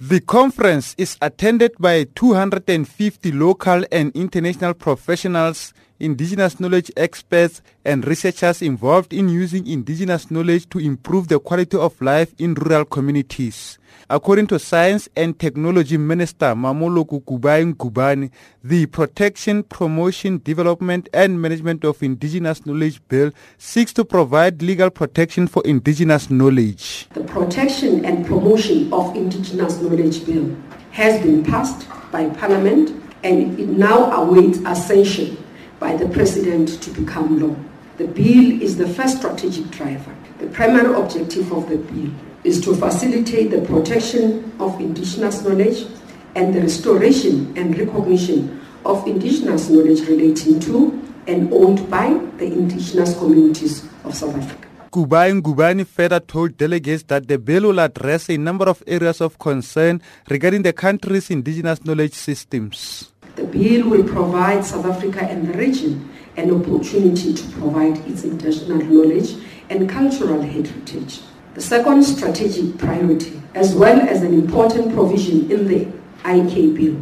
The 0.00 0.20
conference 0.20 0.94
is 0.96 1.18
attended 1.20 1.72
by 1.78 2.04
250 2.14 3.32
local 3.32 3.84
and 3.92 4.10
international 4.16 4.72
professionals, 4.72 5.74
indigenous 6.04 6.60
knowledge 6.60 6.90
experts 6.96 7.62
and 7.84 8.06
researchers 8.06 8.60
involved 8.60 9.12
in 9.12 9.28
using 9.28 9.66
indigenous 9.66 10.30
knowledge 10.30 10.68
to 10.68 10.78
improve 10.78 11.28
the 11.28 11.40
quality 11.40 11.76
of 11.78 11.98
life 12.02 12.34
in 12.38 12.54
rural 12.54 12.84
communities. 12.84 13.78
According 14.10 14.48
to 14.48 14.58
Science 14.58 15.08
and 15.16 15.38
Technology 15.38 15.96
Minister 15.96 16.46
Mmamoloko 16.54 17.22
Kubayi-Ngubane, 17.24 18.30
the 18.62 18.84
Protection, 18.86 19.62
Promotion, 19.62 20.40
Development 20.44 21.08
and 21.14 21.40
Management 21.40 21.84
of 21.84 22.02
Indigenous 22.02 22.66
Knowledge 22.66 23.00
Bill 23.08 23.30
seeks 23.56 23.94
to 23.94 24.04
provide 24.04 24.60
legal 24.60 24.90
protection 24.90 25.46
for 25.46 25.62
indigenous 25.64 26.28
knowledge. 26.28 27.08
The 27.14 27.24
Protection 27.24 28.04
and 28.04 28.26
Promotion 28.26 28.92
of 28.92 29.16
Indigenous 29.16 29.80
Knowledge 29.80 30.26
Bill 30.26 30.54
has 30.90 31.22
been 31.22 31.42
passed 31.42 31.86
by 32.12 32.28
Parliament 32.28 32.90
and 33.22 33.58
it 33.58 33.68
now 33.68 34.12
awaits 34.12 34.58
ascension 34.66 35.38
by 35.78 35.96
the 35.96 36.08
President 36.08 36.82
to 36.82 36.90
become 36.90 37.40
law. 37.40 37.56
The 37.96 38.06
bill 38.06 38.60
is 38.60 38.76
the 38.76 38.88
first 38.88 39.18
strategic 39.18 39.70
driver. 39.70 40.14
The 40.38 40.46
primary 40.48 40.94
objective 40.94 41.52
of 41.52 41.68
the 41.68 41.78
bill 41.78 42.10
is 42.42 42.60
to 42.62 42.74
facilitate 42.74 43.50
the 43.50 43.62
protection 43.62 44.52
of 44.60 44.80
indigenous 44.80 45.42
knowledge 45.42 45.86
and 46.34 46.52
the 46.52 46.60
restoration 46.60 47.56
and 47.56 47.78
recognition 47.78 48.60
of 48.84 49.06
indigenous 49.06 49.70
knowledge 49.70 50.00
relating 50.08 50.60
to 50.60 51.00
and 51.26 51.52
owned 51.52 51.88
by 51.88 52.08
the 52.38 52.46
indigenous 52.46 53.16
communities 53.16 53.88
of 54.04 54.14
South 54.14 54.36
Africa. 54.36 54.68
Kubayi-Ngubane 54.92 55.86
further 55.86 56.20
told 56.20 56.56
delegates 56.56 57.02
that 57.04 57.26
the 57.26 57.38
bill 57.38 57.62
will 57.62 57.80
address 57.80 58.28
a 58.28 58.36
number 58.36 58.68
of 58.68 58.82
areas 58.86 59.20
of 59.20 59.38
concern 59.38 60.00
regarding 60.30 60.62
the 60.62 60.72
country's 60.72 61.30
indigenous 61.30 61.84
knowledge 61.84 62.12
systems. 62.12 63.10
The 63.36 63.44
bill 63.44 63.88
will 63.88 64.04
provide 64.04 64.64
South 64.64 64.86
Africa 64.86 65.24
and 65.24 65.48
the 65.48 65.58
region 65.58 66.10
an 66.36 66.50
opportunity 66.50 67.34
to 67.34 67.48
provide 67.52 67.98
its 68.06 68.24
indigenous 68.24 68.88
knowledge 68.88 69.36
and 69.70 69.88
cultural 69.88 70.40
heritage. 70.42 71.20
The 71.54 71.60
second 71.60 72.02
strategic 72.04 72.78
priority, 72.78 73.40
as 73.54 73.74
well 73.74 74.00
as 74.00 74.22
an 74.22 74.34
important 74.34 74.94
provision 74.94 75.50
in 75.50 75.66
the 75.66 75.86
IK 76.24 76.74
bill, 76.74 76.96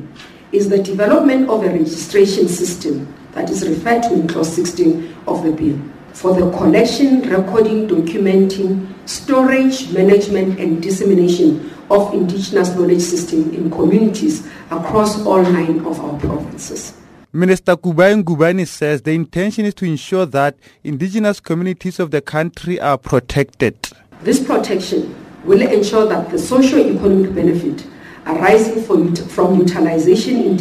is 0.53 0.69
the 0.69 0.83
development 0.83 1.49
of 1.49 1.65
a 1.65 1.69
registration 1.69 2.49
system 2.49 3.13
that 3.33 3.49
is 3.49 3.67
referred 3.67 4.03
to 4.05 4.13
in 4.13 4.29
clause 4.29 4.55
16 4.55 5.15
of 5.27 5.43
the 5.43 5.53
bill 5.53 5.79
for 6.13 6.35
the 6.35 6.51
collection, 6.57 7.23
recording, 7.31 7.89
documenting, 7.89 8.87
storage, 9.07 9.91
management 9.93 10.59
and 10.61 10.83
dissemination 10.83 11.71
of 11.93 12.15
indigenous 12.15 12.75
knowledge 12.75 13.03
system 13.03 13.53
in 13.53 13.71
communities 13.71 14.49
across 14.71 15.25
all 15.27 15.43
nine 15.43 15.85
of 15.85 16.01
our 16.01 16.19
provinces. 16.19 16.95
Minister 17.35 17.77
Kubayi-Ngubane 17.77 18.67
says 18.67 19.03
the 19.03 19.13
intention 19.13 19.67
is 19.67 19.75
to 19.75 19.85
ensure 19.85 20.25
that 20.27 20.57
indigenous 20.85 21.39
communities 21.39 22.01
of 22.01 22.11
the 22.11 22.23
country 22.23 22.81
are 22.81 22.97
protected. 22.97 23.77
This 24.23 24.43
protection 24.43 25.15
will 25.45 25.61
ensure 25.61 26.07
that 26.09 26.31
the 26.31 26.39
socio-economic 26.39 27.35
benefit 27.35 27.87
arising 28.27 28.83
from, 28.85 29.15
from 29.15 29.59
utilization, 29.59 30.59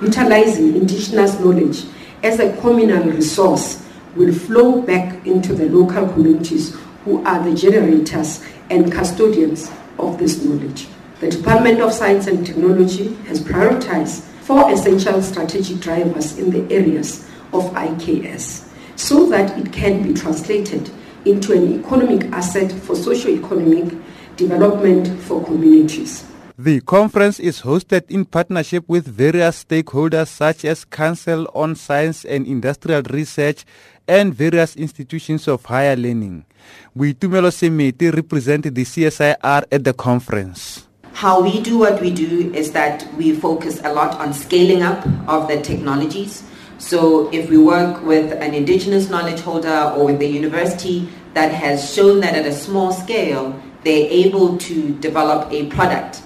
utilizing 0.00 0.74
indigenous 0.74 1.38
knowledge 1.38 1.84
as 2.24 2.40
a 2.40 2.56
communal 2.60 3.04
resource 3.04 3.86
will 4.16 4.32
flow 4.32 4.82
back 4.82 5.24
into 5.26 5.54
the 5.54 5.66
local 5.66 6.08
communities 6.08 6.76
who 7.04 7.24
are 7.24 7.44
the 7.48 7.54
generators 7.54 8.44
and 8.70 8.90
custodians 8.90 9.70
of 9.98 10.18
this 10.18 10.42
knowledge. 10.44 10.88
The 11.20 11.30
Department 11.30 11.80
of 11.80 11.92
Science 11.92 12.26
and 12.26 12.44
Technology 12.44 13.14
has 13.26 13.40
prioritized 13.40 14.22
four 14.42 14.70
essential 14.72 15.22
strategic 15.22 15.80
drivers 15.80 16.38
in 16.38 16.50
the 16.50 16.74
areas 16.74 17.28
of 17.52 17.64
IKS 17.74 18.68
so 18.96 19.28
that 19.28 19.56
it 19.58 19.72
can 19.72 20.02
be 20.02 20.14
translated 20.14 20.90
into 21.24 21.52
an 21.52 21.80
economic 21.80 22.24
asset 22.32 22.72
for 22.72 22.96
socio-economic 22.96 23.94
development 24.36 25.20
for 25.22 25.44
communities. 25.44 26.24
The 26.58 26.80
conference 26.82 27.40
is 27.40 27.62
hosted 27.62 28.10
in 28.10 28.24
partnership 28.24 28.84
with 28.86 29.06
various 29.06 29.64
stakeholders 29.64 30.28
such 30.28 30.64
as 30.64 30.84
Council 30.84 31.48
on 31.54 31.74
Science 31.74 32.24
and 32.24 32.46
Industrial 32.46 33.02
Research 33.02 33.64
and 34.08 34.34
various 34.34 34.76
institutions 34.76 35.48
of 35.48 35.64
higher 35.64 35.96
learning. 35.96 36.44
Boitumelo 36.96 37.50
Semete 37.50 38.14
represent 38.14 38.64
the 38.64 38.84
CSIR 38.84 39.64
at 39.70 39.84
the 39.84 39.92
conference. 39.92 40.86
How 41.12 41.42
we 41.42 41.60
do 41.60 41.78
what 41.78 42.00
we 42.00 42.10
do 42.10 42.52
is 42.54 42.72
that 42.72 43.06
we 43.14 43.34
focus 43.34 43.80
a 43.84 43.92
lot 43.92 44.14
on 44.18 44.32
scaling 44.32 44.82
up 44.82 45.06
of 45.28 45.48
the 45.48 45.60
technologies 45.60 46.42
so 46.82 47.30
if 47.32 47.48
we 47.48 47.58
work 47.58 48.02
with 48.02 48.32
an 48.32 48.54
indigenous 48.54 49.08
knowledge 49.08 49.38
holder 49.38 49.94
or 49.96 50.06
with 50.06 50.18
the 50.18 50.26
university 50.26 51.08
that 51.32 51.52
has 51.52 51.94
shown 51.94 52.18
that 52.20 52.34
at 52.34 52.44
a 52.44 52.52
small 52.52 52.92
scale 52.92 53.54
they're 53.84 54.10
able 54.10 54.58
to 54.58 54.92
develop 54.98 55.50
a 55.52 55.66
product 55.66 56.22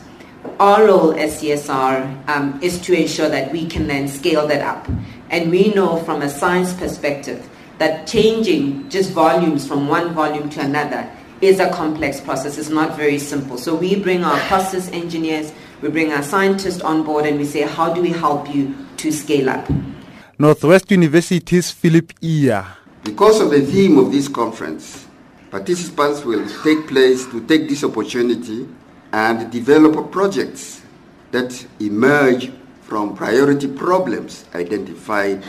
our 0.61 0.87
role 0.87 1.12
as 1.12 1.43
CSIR 1.43 2.29
um, 2.29 2.59
is 2.62 2.81
to 2.83 2.95
ensure 2.95 3.29
that 3.29 3.53
we 3.53 3.66
can 3.66 3.87
then 3.89 4.09
scale 4.09 4.47
that 4.47 4.62
up. 4.62 4.89
And 5.29 5.51
we 5.51 5.74
know 5.74 5.97
from 6.05 6.22
a 6.22 6.31
science 6.31 6.72
perspective 6.72 7.47
that 7.79 8.07
changing 8.07 8.89
just 8.89 9.12
volumes 9.12 9.66
from 9.66 9.89
one 9.89 10.14
volume 10.14 10.49
to 10.51 10.61
another 10.61 11.11
is 11.41 11.61
a 11.61 11.70
complex 11.70 12.20
process. 12.20 12.57
It's 12.59 12.70
not 12.70 12.97
very 12.97 13.18
simple. 13.18 13.59
So 13.59 13.74
we 13.74 13.97
bring 13.97 14.24
our 14.24 14.39
process 14.49 14.89
engineers, 14.91 15.53
we 15.83 15.91
bring 15.91 16.12
our 16.12 16.22
scientists 16.22 16.81
on 16.81 17.03
board 17.05 17.27
and 17.27 17.39
we 17.39 17.45
say, 17.45 17.62
how 17.62 17.93
do 17.93 18.01
we 18.01 18.11
help 18.11 18.53
you 18.55 18.74
to 18.97 19.12
scale 19.12 19.51
up? 19.51 19.68
Northwest 20.39 20.91
University's 20.91 21.70
Philip 21.70 22.12
Iya. 22.22 22.64
Because 23.05 23.41
of 23.41 23.51
the 23.51 23.61
theme 23.61 23.99
of 23.99 24.11
this 24.11 24.29
conference, 24.29 25.07
participants 25.51 26.24
will 26.24 26.45
take 26.64 26.89
place 26.89 27.27
to 27.27 27.41
take 27.47 27.68
this 27.68 27.85
opportunity 27.85 28.66
and 29.12 29.51
develop 29.53 30.11
projects 30.11 30.83
that 31.31 31.66
emerge 31.81 32.51
from 32.83 33.14
priority 33.16 33.68
problems 33.68 34.45
identified 34.55 35.43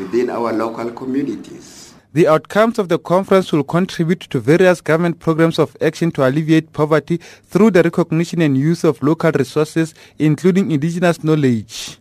within 0.00 0.30
our 0.30 0.52
local 0.52 0.90
communities. 0.90 1.92
The 2.12 2.26
outcomes 2.26 2.78
of 2.78 2.88
the 2.88 2.98
conference 2.98 3.52
will 3.52 3.62
contribute 3.62 4.20
to 4.30 4.40
various 4.40 4.80
government 4.80 5.20
programs 5.20 5.58
of 5.58 5.76
action 5.80 6.10
to 6.12 6.26
alleviate 6.26 6.72
poverty 6.72 7.18
through 7.18 7.70
the 7.72 7.82
recognition 7.82 8.40
and 8.40 8.56
use 8.58 8.82
of 8.82 9.00
local 9.02 9.30
resources, 9.30 9.94
including 10.18 10.72
indigenous 10.72 11.22
knowledge. 11.22 11.98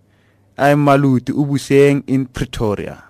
I'm 0.57 0.85
Maluti 0.85 1.31
Ubuseng 1.31 2.03
in 2.07 2.25
Pretoria. 2.25 3.03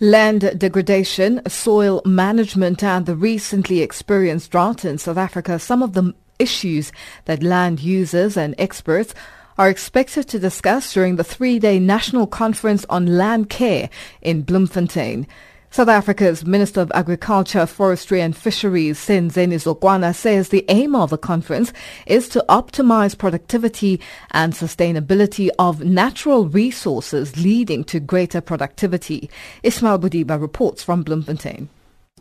Land 0.00 0.58
degradation, 0.58 1.40
soil 1.48 2.02
management, 2.04 2.82
and 2.82 3.06
the 3.06 3.16
recently 3.16 3.80
experienced 3.80 4.50
drought 4.50 4.84
in 4.84 4.98
South 4.98 5.16
Africa, 5.16 5.58
some 5.58 5.82
of 5.82 5.94
the 5.94 6.12
issues 6.38 6.92
that 7.24 7.42
land 7.42 7.80
users 7.80 8.36
and 8.36 8.54
experts 8.58 9.14
are 9.58 9.68
expected 9.68 10.28
to 10.28 10.38
discuss 10.38 10.92
during 10.92 11.16
the 11.16 11.24
three-day 11.24 11.78
national 11.78 12.26
conference 12.26 12.84
on 12.90 13.18
land 13.18 13.50
care 13.50 13.88
in 14.22 14.42
Bloemfontein. 14.42 15.26
South 15.70 15.88
Africa's 15.88 16.46
Minister 16.46 16.82
of 16.82 16.92
Agriculture, 16.94 17.66
Forestry 17.66 18.20
and 18.20 18.36
Fisheries, 18.36 18.96
Senzeni 18.96 19.56
Zokwana, 19.56 20.14
says 20.14 20.50
the 20.50 20.64
aim 20.68 20.94
of 20.94 21.10
the 21.10 21.18
conference 21.18 21.72
is 22.06 22.28
to 22.28 22.44
optimize 22.48 23.18
productivity 23.18 24.00
and 24.30 24.52
sustainability 24.52 25.50
of 25.58 25.82
natural 25.82 26.46
resources 26.46 27.36
leading 27.36 27.82
to 27.82 27.98
greater 27.98 28.40
productivity. 28.40 29.28
Ishmael 29.64 29.98
Mudiba 29.98 30.40
reports 30.40 30.84
from 30.84 31.02
Bloemfontein. 31.02 31.68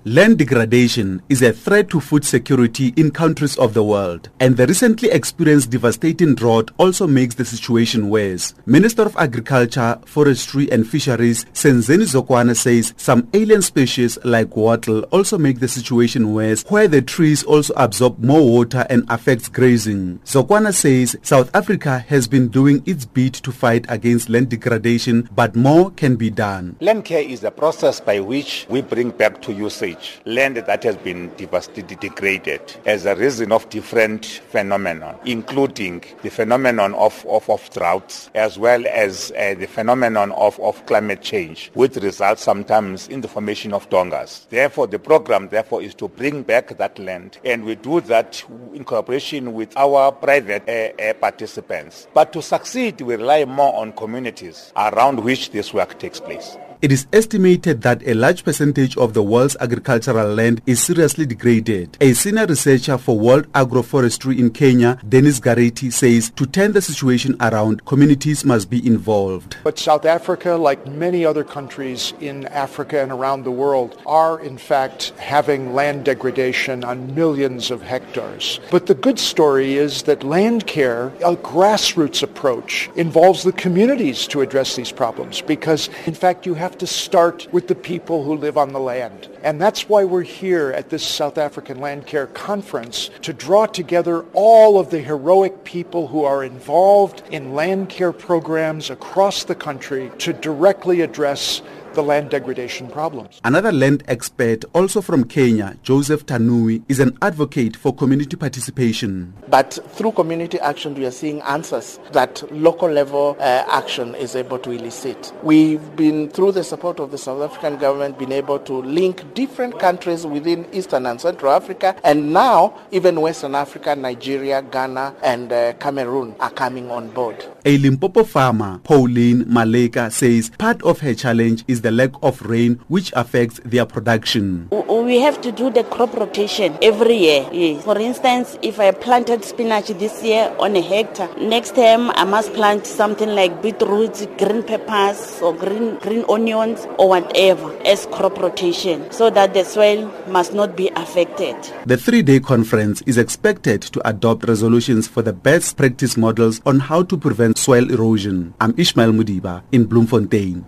Land 0.05 0.39
degradation 0.39 1.21
is 1.29 1.41
a 1.41 1.53
threat 1.53 1.87
to 1.91 2.01
food 2.01 2.25
security 2.25 2.93
in 2.97 3.09
countries 3.09 3.57
of 3.57 3.73
the 3.73 3.85
world, 3.85 4.27
and 4.41 4.57
the 4.57 4.67
recently 4.67 5.09
experienced 5.09 5.69
devastating 5.69 6.35
drought 6.35 6.71
also 6.77 7.07
makes 7.07 7.35
the 7.35 7.45
situation 7.45 8.09
worse. 8.09 8.53
Minister 8.65 9.03
of 9.03 9.15
Agriculture, 9.15 9.97
Forestry 10.05 10.69
and 10.73 10.85
Fisheries, 10.85 11.45
Senzeni 11.53 12.03
Zokwana 12.03 12.53
says 12.53 12.93
some 12.97 13.29
alien 13.33 13.61
species 13.61 14.17
like 14.25 14.57
wattle 14.57 15.03
also 15.03 15.37
make 15.37 15.61
the 15.61 15.69
situation 15.69 16.33
worse, 16.33 16.65
where 16.67 16.89
the 16.89 17.01
trees 17.01 17.45
also 17.45 17.73
absorb 17.77 18.19
more 18.19 18.45
water 18.45 18.85
and 18.89 19.05
affects 19.07 19.47
grazing. 19.47 20.19
Zokwana 20.25 20.73
says 20.73 21.15
South 21.21 21.49
Africa 21.55 21.99
has 21.99 22.27
been 22.27 22.49
doing 22.49 22.83
its 22.85 23.05
bit 23.05 23.35
to 23.35 23.53
fight 23.53 23.85
against 23.87 24.27
land 24.27 24.49
degradation, 24.49 25.29
but 25.33 25.55
more 25.55 25.91
can 25.91 26.17
be 26.17 26.29
done. 26.29 26.75
Land 26.81 27.05
care 27.05 27.23
is 27.23 27.45
a 27.45 27.51
process 27.51 28.01
by 28.01 28.19
which 28.19 28.67
we 28.69 28.81
bring 28.81 29.09
back 29.09 29.41
to 29.43 29.53
usage 29.53 29.92
land 30.25 30.57
that 30.57 30.83
has 30.83 30.95
been 30.97 31.29
devastated, 31.35 31.99
degraded 31.99 32.61
as 32.85 33.05
a 33.05 33.15
reason 33.15 33.51
of 33.51 33.69
different 33.69 34.25
phenomena, 34.25 35.17
including 35.25 36.03
the 36.21 36.29
phenomenon 36.29 36.93
of, 36.95 37.25
of, 37.27 37.49
of 37.49 37.69
droughts 37.71 38.29
as 38.35 38.57
well 38.57 38.83
as 38.87 39.31
uh, 39.37 39.53
the 39.55 39.65
phenomenon 39.65 40.31
of, 40.33 40.59
of 40.59 40.85
climate 40.85 41.21
change, 41.21 41.71
which 41.73 41.95
results 41.95 42.43
sometimes 42.43 43.07
in 43.07 43.21
the 43.21 43.27
formation 43.27 43.73
of 43.73 43.89
dongas. 43.89 44.47
Therefore, 44.49 44.87
the 44.87 44.99
program 44.99 45.49
therefore 45.49 45.81
is 45.81 45.93
to 45.95 46.07
bring 46.07 46.43
back 46.43 46.77
that 46.77 46.97
land, 46.99 47.37
and 47.43 47.63
we 47.63 47.75
do 47.75 48.01
that 48.01 48.43
in 48.73 48.83
cooperation 48.83 49.53
with 49.53 49.75
our 49.77 50.11
private 50.11 50.67
uh, 50.67 51.01
uh, 51.01 51.13
participants. 51.13 52.07
But 52.13 52.33
to 52.33 52.41
succeed, 52.41 53.01
we 53.01 53.15
rely 53.15 53.45
more 53.45 53.75
on 53.75 53.93
communities 53.93 54.71
around 54.75 55.23
which 55.23 55.51
this 55.51 55.73
work 55.73 55.99
takes 55.99 56.19
place. 56.19 56.57
It 56.83 56.91
is 56.91 57.07
estimated 57.13 57.81
that 57.83 58.05
a 58.05 58.13
large 58.13 58.43
percentage 58.43 58.97
of 58.97 59.13
the 59.13 59.23
world's 59.23 59.55
agricultural 59.61 60.33
land 60.33 60.61
is 60.65 60.83
seriously 60.83 61.25
degraded. 61.25 61.97
A 62.01 62.11
senior 62.11 62.45
researcher 62.45 62.97
for 62.97 63.17
World 63.17 63.49
Agroforestry 63.53 64.37
in 64.37 64.49
Kenya, 64.49 64.99
Dennis 65.07 65.39
Garrity, 65.39 65.91
says 65.91 66.29
to 66.31 66.45
turn 66.45 66.73
the 66.73 66.81
situation 66.81 67.37
around, 67.39 67.85
communities 67.85 68.43
must 68.43 68.69
be 68.69 68.85
involved. 68.85 69.55
But 69.63 69.79
South 69.79 70.03
Africa, 70.03 70.55
like 70.55 70.85
many 70.85 71.23
other 71.23 71.45
countries 71.45 72.11
in 72.19 72.47
Africa 72.47 73.01
and 73.01 73.13
around 73.13 73.45
the 73.45 73.51
world, 73.51 73.97
are 74.05 74.41
in 74.41 74.57
fact 74.57 75.13
having 75.17 75.73
land 75.73 76.03
degradation 76.03 76.83
on 76.83 77.15
millions 77.15 77.71
of 77.71 77.81
hectares. 77.81 78.59
But 78.71 78.87
the 78.87 78.95
good 78.95 79.19
story 79.19 79.75
is 79.75 80.03
that 80.03 80.25
land 80.25 80.67
care, 80.67 81.13
a 81.23 81.37
grassroots 81.37 82.23
approach, 82.23 82.89
involves 82.97 83.43
the 83.43 83.53
communities 83.53 84.27
to 84.27 84.41
address 84.41 84.75
these 84.75 84.91
problems 84.91 85.39
because 85.39 85.89
in 86.05 86.13
fact 86.13 86.45
you 86.45 86.55
have 86.55 86.72
have 86.73 86.79
to 86.79 86.87
start 86.87 87.47
with 87.51 87.67
the 87.67 87.75
people 87.75 88.23
who 88.23 88.35
live 88.35 88.57
on 88.57 88.73
the 88.73 88.79
land. 88.79 89.29
And 89.43 89.61
that's 89.61 89.87
why 89.87 90.05
we're 90.05 90.23
here 90.23 90.71
at 90.71 90.89
this 90.89 91.05
South 91.05 91.37
African 91.37 91.79
Land 91.79 92.07
Care 92.07 92.25
Conference 92.25 93.11
to 93.21 93.31
draw 93.31 93.67
together 93.67 94.25
all 94.33 94.79
of 94.79 94.89
the 94.89 94.99
heroic 94.99 95.65
people 95.65 96.07
who 96.07 96.23
are 96.23 96.43
involved 96.43 97.21
in 97.29 97.53
land 97.53 97.89
care 97.89 98.11
programs 98.11 98.89
across 98.89 99.43
the 99.43 99.53
country 99.53 100.11
to 100.17 100.33
directly 100.33 101.01
address 101.01 101.61
the 101.93 102.03
land 102.03 102.29
degradation 102.29 102.89
problems. 102.89 103.39
Another 103.43 103.71
land 103.71 104.03
expert, 104.07 104.65
also 104.73 105.01
from 105.01 105.23
Kenya, 105.25 105.77
Joseph 105.83 106.25
Tanui, 106.25 106.83
is 106.89 106.99
an 106.99 107.17
advocate 107.21 107.75
for 107.75 107.93
community 107.93 108.35
participation. 108.35 109.33
But 109.47 109.79
through 109.89 110.13
community 110.13 110.59
action, 110.59 110.95
we 110.95 111.05
are 111.05 111.11
seeing 111.11 111.41
answers 111.41 111.99
that 112.11 112.43
local 112.51 112.89
level 112.89 113.35
uh, 113.39 113.63
action 113.69 114.15
is 114.15 114.35
able 114.35 114.59
to 114.59 114.71
elicit. 114.71 115.31
We've 115.43 115.95
been, 115.95 116.29
through 116.29 116.53
the 116.53 116.63
support 116.63 116.99
of 116.99 117.11
the 117.11 117.17
South 117.17 117.41
African 117.41 117.77
government, 117.77 118.17
been 118.17 118.31
able 118.31 118.59
to 118.59 118.73
link 118.73 119.33
different 119.33 119.79
countries 119.79 120.25
within 120.25 120.65
Eastern 120.73 121.05
and 121.05 121.19
Central 121.21 121.51
Africa, 121.51 121.95
and 122.03 122.33
now 122.33 122.77
even 122.91 123.21
Western 123.21 123.55
Africa, 123.55 123.95
Nigeria, 123.95 124.61
Ghana, 124.61 125.15
and 125.23 125.51
uh, 125.51 125.73
Cameroon 125.73 126.35
are 126.39 126.51
coming 126.51 126.89
on 126.89 127.09
board. 127.11 127.45
A 127.65 127.77
Limpopo 127.77 128.23
farmer, 128.23 128.79
Pauline 128.83 129.45
Maleka, 129.45 130.11
says 130.11 130.49
part 130.57 130.81
of 130.83 130.99
her 130.99 131.13
challenge 131.13 131.63
is 131.67 131.81
the 131.83 131.91
lack 131.91 132.11
of 132.23 132.41
rain 132.41 132.79
which 132.87 133.13
affects 133.15 133.59
their 133.63 133.85
production. 133.85 134.69
We 135.03 135.19
have 135.19 135.41
to 135.41 135.51
do 135.51 135.69
the 135.69 135.83
crop 135.83 136.13
rotation 136.15 136.77
every 136.81 137.17
year. 137.17 137.45
Yes. 137.51 137.83
For 137.83 137.99
instance, 137.99 138.57
if 138.61 138.79
I 138.79 138.91
planted 138.91 139.43
spinach 139.43 139.87
this 139.87 140.23
year 140.23 140.55
on 140.57 140.77
a 140.77 140.81
hectare, 140.81 141.29
next 141.37 141.75
time 141.75 142.09
I 142.11 142.23
must 142.23 142.53
plant 142.53 142.87
something 142.87 143.27
like 143.27 143.61
beetroots, 143.61 144.25
green 144.37 144.63
peppers 144.63 145.41
or 145.41 145.53
green 145.53 145.97
green 145.97 146.23
onions 146.29 146.87
or 146.97 147.09
whatever 147.09 147.75
as 147.85 148.05
crop 148.07 148.39
rotation 148.39 149.11
so 149.11 149.29
that 149.29 149.53
the 149.53 149.65
soil 149.65 150.09
must 150.29 150.53
not 150.53 150.77
be 150.77 150.89
affected. 150.95 151.57
The 151.85 151.97
three-day 151.97 152.39
conference 152.39 153.01
is 153.05 153.17
expected 153.17 153.81
to 153.81 154.07
adopt 154.07 154.47
resolutions 154.47 155.05
for 155.05 155.21
the 155.21 155.33
best 155.33 155.75
practice 155.75 156.15
models 156.15 156.61
on 156.65 156.79
how 156.79 157.03
to 157.03 157.17
prevent 157.17 157.57
soil 157.57 157.91
erosion. 157.91 158.53
I'm 158.61 158.73
Ishmael 158.77 159.11
Mudiba 159.11 159.63
in 159.73 159.85
Bloemfontein. 159.85 160.65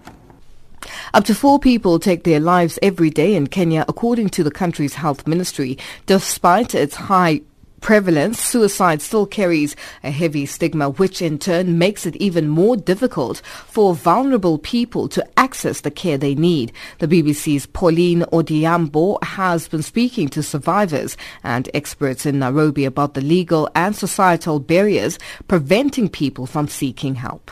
Up 1.13 1.23
to 1.25 1.35
four 1.35 1.59
people 1.59 1.99
take 1.99 2.23
their 2.23 2.39
lives 2.39 2.79
every 2.81 3.09
day 3.09 3.35
in 3.35 3.47
Kenya, 3.47 3.85
according 3.87 4.29
to 4.29 4.43
the 4.43 4.51
country's 4.51 4.95
health 4.95 5.27
ministry. 5.27 5.77
Despite 6.05 6.75
its 6.75 6.95
high 6.95 7.41
prevalence, 7.85 8.39
suicide 8.39 8.99
still 8.99 9.27
carries 9.27 9.75
a 10.03 10.09
heavy 10.09 10.43
stigma, 10.47 10.89
which 10.89 11.21
in 11.21 11.37
turn 11.37 11.77
makes 11.77 12.07
it 12.07 12.15
even 12.15 12.47
more 12.47 12.75
difficult 12.75 13.43
for 13.45 13.93
vulnerable 13.93 14.57
people 14.57 15.07
to 15.07 15.23
access 15.37 15.81
the 15.81 15.91
care 15.91 16.17
they 16.17 16.33
need. 16.33 16.73
The 16.97 17.07
BBC's 17.07 17.67
Pauline 17.67 18.21
Odhiambo 18.31 19.23
has 19.23 19.67
been 19.67 19.83
speaking 19.83 20.29
to 20.29 20.41
survivors 20.41 21.15
and 21.43 21.69
experts 21.75 22.25
in 22.25 22.39
Nairobi 22.39 22.85
about 22.85 23.13
the 23.13 23.21
legal 23.21 23.69
and 23.75 23.95
societal 23.95 24.59
barriers 24.59 25.19
preventing 25.47 26.09
people 26.09 26.47
from 26.47 26.67
seeking 26.67 27.13
help. 27.13 27.51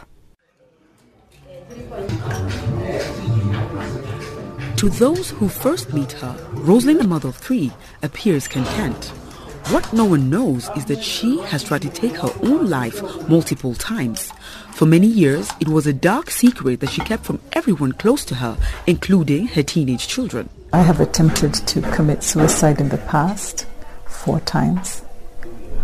To 4.77 4.89
those 4.89 5.29
who 5.31 5.47
first 5.47 5.93
meet 5.93 6.11
her, 6.13 6.35
Rosalind, 6.51 7.01
a 7.01 7.07
mother 7.07 7.29
of 7.29 7.37
three, 7.37 7.71
appears 8.01 8.47
content. 8.47 9.05
What 9.69 9.93
no 9.93 10.03
one 10.03 10.29
knows 10.29 10.69
is 10.75 10.85
that 10.85 11.01
she 11.03 11.39
has 11.43 11.63
tried 11.63 11.83
to 11.83 11.89
take 11.89 12.17
her 12.17 12.33
own 12.43 12.69
life 12.69 13.01
multiple 13.29 13.73
times. 13.75 14.31
For 14.73 14.85
many 14.85 15.07
years, 15.07 15.49
it 15.61 15.69
was 15.69 15.87
a 15.87 15.93
dark 15.93 16.29
secret 16.29 16.81
that 16.81 16.89
she 16.89 17.01
kept 17.01 17.23
from 17.23 17.39
everyone 17.53 17.93
close 17.93 18.25
to 18.25 18.35
her, 18.35 18.57
including 18.87 19.47
her 19.47 19.63
teenage 19.63 20.07
children. 20.07 20.49
I 20.73 20.79
have 20.81 20.99
attempted 20.99 21.53
to 21.53 21.81
commit 21.81 22.23
suicide 22.23 22.81
in 22.81 22.89
the 22.89 22.97
past 22.97 23.65
four 24.05 24.41
times. 24.41 25.01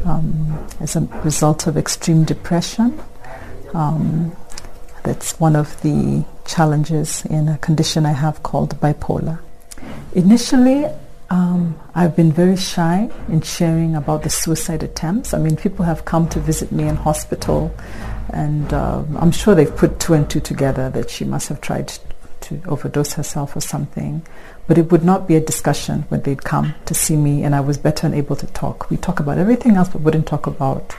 um, 0.05 0.67
as 0.79 0.95
a 0.95 1.01
result 1.23 1.67
of 1.67 1.77
extreme 1.77 2.23
depression. 2.23 2.99
Um, 3.73 4.35
that's 5.04 5.39
one 5.39 5.56
of 5.56 5.82
the 5.82 6.26
challenges 6.45 7.26
in 7.26 7.47
a 7.47 7.58
condition 7.58 8.06
I 8.06 8.12
have 8.12 8.43
called 8.43 8.80
bipolar. 8.80 9.39
Initially, 10.14 10.86
um, 11.30 11.80
I've 11.93 12.16
been 12.16 12.32
very 12.32 12.58
shy 12.58 13.10
in 13.28 13.41
sharing 13.41 13.95
about 13.95 14.24
the 14.24 14.30
suicide 14.30 14.82
attempts. 14.84 15.34
I 15.34 15.38
mean, 15.38 15.56
people 15.56 15.86
have 15.86 16.06
come 16.06 16.28
to 16.30 16.39
visit 16.39 16.72
me 16.72 16.88
in 16.88 16.95
hospital, 16.95 17.74
and 18.34 18.74
uh, 18.74 19.04
I'm 19.18 19.32
sure 19.32 19.54
they've 19.54 19.76
put 19.76 20.00
two 20.00 20.14
and 20.14 20.30
two 20.30 20.39
together 20.39 20.89
that 20.89 21.10
she 21.10 21.26
must 21.26 21.50
have 21.50 21.62
tried 21.62 21.93
to 22.41 22.62
overdose 22.66 23.14
herself 23.14 23.56
or 23.56 23.62
something. 23.62 24.26
But 24.68 24.78
it 24.78 24.91
would 24.91 25.04
not 25.04 25.28
be 25.28 25.36
a 25.36 25.39
discussion 25.39 26.04
when 26.10 26.22
they'd 26.22 26.43
come 26.43 26.76
to 26.86 26.93
see 26.93 27.16
me, 27.16 27.43
and 27.43 27.54
I 27.56 27.60
was 27.60 27.78
better 27.78 28.08
and 28.08 28.16
able 28.16 28.36
to 28.36 28.47
talk. 28.47 28.89
We 28.89 28.97
talk 28.97 29.20
about 29.20 29.38
everything 29.38 29.76
else, 29.76 29.89
but 29.89 30.02
wouldn't 30.02 30.28
talk 30.28 30.47
about 30.47 30.93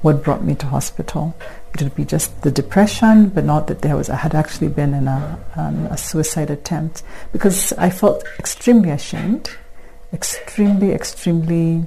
what 0.00 0.22
brought 0.22 0.44
me 0.44 0.54
to 0.56 0.66
hospital. 0.66 1.34
It 1.74 1.82
would 1.82 1.96
be 1.96 2.04
just 2.04 2.42
the 2.42 2.52
depression, 2.52 3.30
but 3.30 3.44
not 3.44 3.66
that 3.66 3.82
there 3.82 3.96
was 3.96 4.08
I 4.08 4.16
had 4.16 4.34
actually 4.34 4.68
been 4.68 4.94
in 4.94 5.08
a, 5.08 5.38
um, 5.56 5.86
a 5.86 5.98
suicide 5.98 6.50
attempt 6.50 7.02
because 7.32 7.72
I 7.72 7.90
felt 7.90 8.22
extremely 8.38 8.90
ashamed, 8.90 9.50
extremely, 10.12 10.92
extremely 10.92 11.84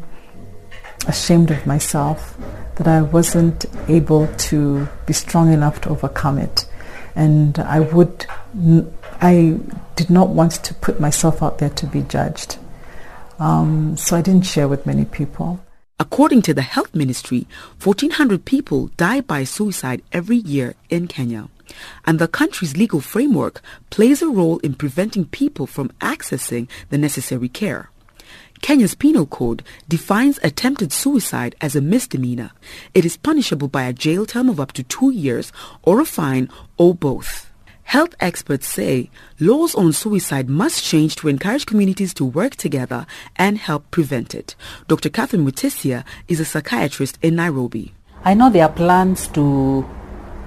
ashamed 1.08 1.52
of 1.52 1.66
myself 1.66 2.38
that 2.76 2.88
I 2.88 3.02
wasn't 3.02 3.66
able 3.88 4.28
to 4.28 4.88
be 5.06 5.14
strong 5.14 5.54
enough 5.54 5.80
to 5.82 5.90
overcome 5.90 6.38
it, 6.38 6.66
and 7.16 7.58
I 7.60 7.80
would. 7.80 8.26
I 9.20 9.58
did 9.96 10.10
not 10.10 10.30
want 10.30 10.52
to 10.64 10.74
put 10.76 11.00
myself 11.00 11.42
out 11.42 11.58
there 11.60 11.72
to 11.72 11.88
be 11.88 12.02
judged. 12.02 12.58
Um, 13.40 13.98
so 13.98 14.16
I 14.16 14.22
didn't 14.22 14.46
share 14.46 14.68
with 14.68 14.86
many 14.86 15.06
people. 15.06 15.60
According 16.00 16.44
to 16.44 16.54
the 16.54 16.62
Health 16.62 16.94
Ministry, 16.94 17.48
1,400 17.84 18.46
people 18.46 18.92
die 18.98 19.20
by 19.22 19.44
suicide 19.44 20.04
every 20.12 20.38
year 20.38 20.76
in 20.92 21.08
Kenya. 21.08 21.50
And 22.06 22.20
the 22.20 22.28
country's 22.28 22.78
legal 22.78 23.02
framework 23.02 23.64
plays 23.90 24.22
a 24.22 24.30
role 24.30 24.60
in 24.60 24.76
preventing 24.76 25.26
people 25.26 25.66
from 25.66 25.90
accessing 26.00 26.68
the 26.92 27.00
necessary 27.00 27.50
care. 27.50 27.90
Kenya's 28.62 28.94
penal 28.94 29.26
code 29.26 29.64
defines 29.90 30.40
attempted 30.44 30.94
suicide 30.94 31.56
as 31.62 31.76
a 31.76 31.82
misdemeanor. 31.82 32.52
It 32.94 33.04
is 33.04 33.18
punishable 33.18 33.68
by 33.68 33.84
a 33.84 33.94
jail 33.94 34.28
term 34.28 34.50
of 34.50 34.60
up 34.60 34.74
to 34.74 34.84
two 34.84 35.10
years 35.10 35.52
or 35.82 36.00
a 36.00 36.06
fine 36.06 36.48
or 36.78 36.94
both. 36.94 37.47
Health 37.88 38.16
experts 38.20 38.68
say 38.68 39.10
laws 39.40 39.74
on 39.74 39.94
suicide 39.94 40.50
must 40.50 40.84
change 40.84 41.16
to 41.16 41.30
encourage 41.30 41.66
communities 41.66 42.14
to 42.16 42.26
work 42.26 42.58
together 42.58 43.06
and 43.38 43.58
help 43.58 43.90
prevent 43.92 44.36
it. 44.36 44.58
Dr. 44.90 45.08
Catherine 45.08 45.46
Mutisia 45.46 46.04
is 46.28 46.42
a 46.42 46.44
psychiatrist 46.44 47.18
in 47.22 47.38
Nairobi. 47.38 47.94
I 48.26 48.34
know 48.34 48.50
there 48.50 48.66
are 48.66 48.74
plans 48.74 49.30
to 49.30 49.86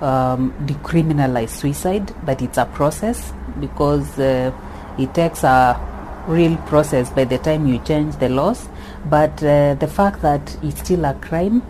um, 0.02 0.52
decriminalize 0.66 1.48
suicide, 1.48 2.14
but 2.26 2.42
it's 2.42 2.58
a 2.58 2.66
process 2.66 3.32
because 3.58 4.18
uh, 4.18 4.52
it 4.98 5.14
takes 5.14 5.42
a 5.42 5.80
real 6.28 6.58
process 6.66 7.08
by 7.08 7.24
the 7.24 7.38
time 7.38 7.66
you 7.66 7.78
change 7.78 8.16
the 8.16 8.28
laws. 8.28 8.68
But 9.06 9.42
uh, 9.42 9.76
the 9.76 9.88
fact 9.88 10.20
that 10.20 10.58
it's 10.62 10.80
still 10.80 11.06
a 11.06 11.14
crime 11.14 11.62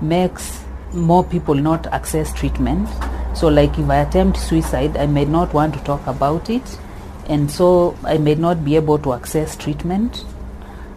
makes 0.00 0.62
more 0.92 1.24
people 1.24 1.56
not 1.56 1.88
access 1.88 2.32
treatment 2.32 2.88
so 3.36 3.48
like 3.48 3.78
if 3.78 3.90
I 3.90 3.98
attempt 3.98 4.38
suicide, 4.38 4.96
I 4.96 5.06
may 5.06 5.26
not 5.26 5.52
want 5.52 5.74
to 5.74 5.80
talk 5.84 6.06
about 6.06 6.48
it 6.48 6.78
and 7.28 7.50
so 7.50 7.94
I 8.02 8.16
may 8.16 8.34
not 8.34 8.64
be 8.64 8.76
able 8.76 8.98
to 9.00 9.12
access 9.12 9.56
treatment. 9.56 10.24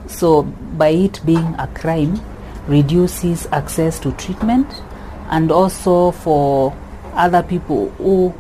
So 0.07 0.43
by 0.43 0.89
it 0.89 1.19
being 1.25 1.53
a 1.59 1.67
crime, 1.67 2.21
reduces 2.65 3.45
access 3.47 3.99
to 3.99 4.13
treatment 4.13 4.81
and 5.29 5.51
also 5.51 6.11
for 6.11 6.73
other 7.13 7.43
people 7.43 7.89
who 7.97 8.33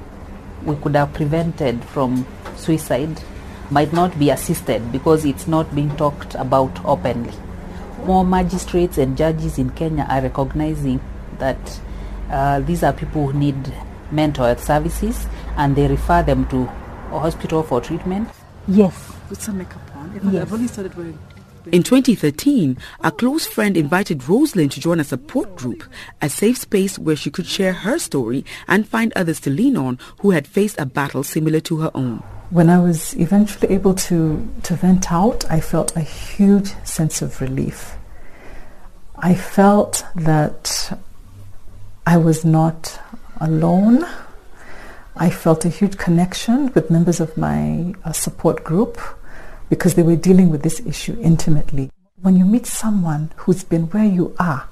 we 0.63 0.75
could 0.77 0.95
have 0.95 1.13
prevented 1.13 1.83
from 1.83 2.25
suicide 2.55 3.21
might 3.69 3.91
not 3.91 4.17
be 4.17 4.29
assisted 4.29 4.93
because 4.93 5.25
it's 5.25 5.45
not 5.47 5.75
being 5.75 5.93
talked 5.97 6.35
about 6.35 6.85
openly. 6.85 7.33
More 8.05 8.23
magistrates 8.23 8.97
and 8.97 9.17
judges 9.17 9.57
in 9.57 9.71
Kenya 9.71 10.05
are 10.09 10.21
recognizing 10.21 11.01
that 11.37 11.79
uh, 12.29 12.61
these 12.61 12.81
are 12.83 12.93
people 12.93 13.27
who 13.27 13.37
need 13.37 13.73
mental 14.11 14.45
health 14.45 14.63
services 14.63 15.27
and 15.57 15.75
they 15.75 15.87
refer 15.87 16.23
them 16.23 16.47
to 16.49 16.63
a 17.11 17.19
hospital 17.19 17.63
for 17.63 17.81
treatment. 17.81 18.29
Yes. 18.67 19.13
Put 19.27 19.41
some 19.41 19.57
makeup 19.57 19.81
on. 19.95 20.19
Yes. 20.31 20.43
I've 20.43 20.53
only 20.53 20.67
started 20.67 20.95
wearing 20.95 21.17
in 21.71 21.83
2013, 21.83 22.77
a 23.03 23.11
close 23.11 23.45
friend 23.45 23.77
invited 23.77 24.27
Rosalind 24.27 24.71
to 24.71 24.79
join 24.79 24.99
a 24.99 25.03
support 25.03 25.55
group, 25.55 25.83
a 26.21 26.29
safe 26.29 26.57
space 26.57 26.97
where 26.97 27.15
she 27.15 27.29
could 27.29 27.45
share 27.45 27.73
her 27.73 27.99
story 27.99 28.43
and 28.67 28.87
find 28.87 29.13
others 29.15 29.39
to 29.41 29.49
lean 29.51 29.77
on 29.77 29.99
who 30.21 30.31
had 30.31 30.47
faced 30.47 30.79
a 30.79 30.85
battle 30.85 31.23
similar 31.23 31.59
to 31.61 31.77
her 31.77 31.91
own. 31.93 32.23
When 32.49 32.69
I 32.69 32.79
was 32.79 33.13
eventually 33.15 33.71
able 33.73 33.93
to, 33.93 34.47
to 34.63 34.75
vent 34.75 35.11
out, 35.11 35.49
I 35.51 35.59
felt 35.59 35.95
a 35.95 36.01
huge 36.01 36.73
sense 36.83 37.21
of 37.21 37.39
relief. 37.39 37.95
I 39.17 39.35
felt 39.35 40.03
that 40.15 40.97
I 42.07 42.17
was 42.17 42.43
not 42.43 42.99
alone. 43.39 44.05
I 45.15 45.29
felt 45.29 45.65
a 45.65 45.69
huge 45.69 45.97
connection 45.97 46.71
with 46.73 46.89
members 46.89 47.19
of 47.19 47.37
my 47.37 47.93
uh, 48.03 48.11
support 48.11 48.63
group 48.63 48.99
because 49.69 49.95
they 49.95 50.03
were 50.03 50.15
dealing 50.15 50.49
with 50.49 50.63
this 50.63 50.79
issue 50.85 51.17
intimately. 51.21 51.91
When 52.21 52.35
you 52.35 52.45
meet 52.45 52.65
someone 52.65 53.31
who's 53.37 53.63
been 53.63 53.83
where 53.87 54.05
you 54.05 54.35
are 54.39 54.67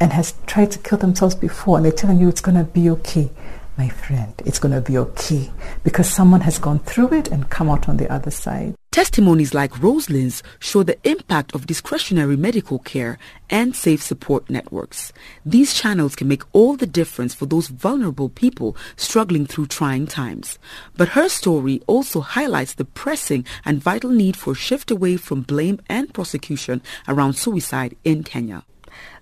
and 0.00 0.12
has 0.12 0.34
tried 0.46 0.70
to 0.72 0.78
kill 0.78 0.98
themselves 0.98 1.34
before 1.34 1.76
and 1.76 1.84
they're 1.84 1.92
telling 1.92 2.20
you 2.20 2.28
it's 2.28 2.40
going 2.40 2.56
to 2.56 2.64
be 2.64 2.88
okay, 2.90 3.30
my 3.76 3.88
friend, 3.88 4.34
it's 4.44 4.58
going 4.58 4.74
to 4.74 4.80
be 4.80 4.96
okay 4.96 5.50
because 5.82 6.08
someone 6.08 6.42
has 6.42 6.58
gone 6.58 6.78
through 6.78 7.12
it 7.12 7.28
and 7.28 7.50
come 7.50 7.68
out 7.68 7.88
on 7.88 7.96
the 7.96 8.10
other 8.12 8.30
side. 8.30 8.74
Testimonies 8.94 9.52
like 9.52 9.82
Rosalind's 9.82 10.40
show 10.60 10.84
the 10.84 10.96
impact 11.02 11.52
of 11.52 11.66
discretionary 11.66 12.36
medical 12.36 12.78
care 12.78 13.18
and 13.50 13.74
safe 13.74 14.00
support 14.00 14.48
networks. 14.48 15.12
These 15.44 15.74
channels 15.74 16.14
can 16.14 16.28
make 16.28 16.44
all 16.52 16.76
the 16.76 16.86
difference 16.86 17.34
for 17.34 17.46
those 17.46 17.66
vulnerable 17.66 18.28
people 18.28 18.76
struggling 18.94 19.46
through 19.46 19.66
trying 19.66 20.06
times. 20.06 20.60
But 20.96 21.08
her 21.08 21.28
story 21.28 21.82
also 21.88 22.20
highlights 22.20 22.74
the 22.74 22.84
pressing 22.84 23.44
and 23.64 23.82
vital 23.82 24.10
need 24.10 24.36
for 24.36 24.52
a 24.52 24.54
shift 24.54 24.92
away 24.92 25.16
from 25.16 25.42
blame 25.42 25.80
and 25.88 26.14
prosecution 26.14 26.80
around 27.08 27.32
suicide 27.32 27.96
in 28.04 28.22
Kenya. 28.22 28.62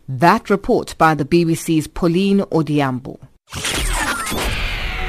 That 0.07 0.51
report 0.51 0.95
by 0.99 1.15
the 1.15 1.25
BBC's 1.25 1.87
Pauline 1.87 2.41
Odhiambo. 2.41 3.19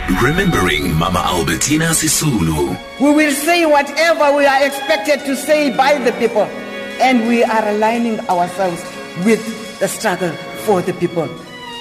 Remembering 0.10 0.94
Mama 0.96 1.20
Albertina 1.20 1.92
Sisulu. 1.96 2.78
We 3.00 3.12
will 3.12 3.32
say 3.32 3.66
whatever 3.66 4.36
we 4.36 4.46
are 4.46 4.66
expected 4.66 5.20
to 5.26 5.36
say 5.36 5.76
by 5.76 5.98
the 5.98 6.12
people, 6.14 6.44
and 7.00 7.26
we 7.28 7.44
are 7.44 7.70
aligning 7.70 8.20
ourselves 8.28 8.84
with 9.24 9.40
the 9.80 9.88
struggle 9.88 10.32
for 10.66 10.82
the 10.82 10.94
people. 10.94 11.30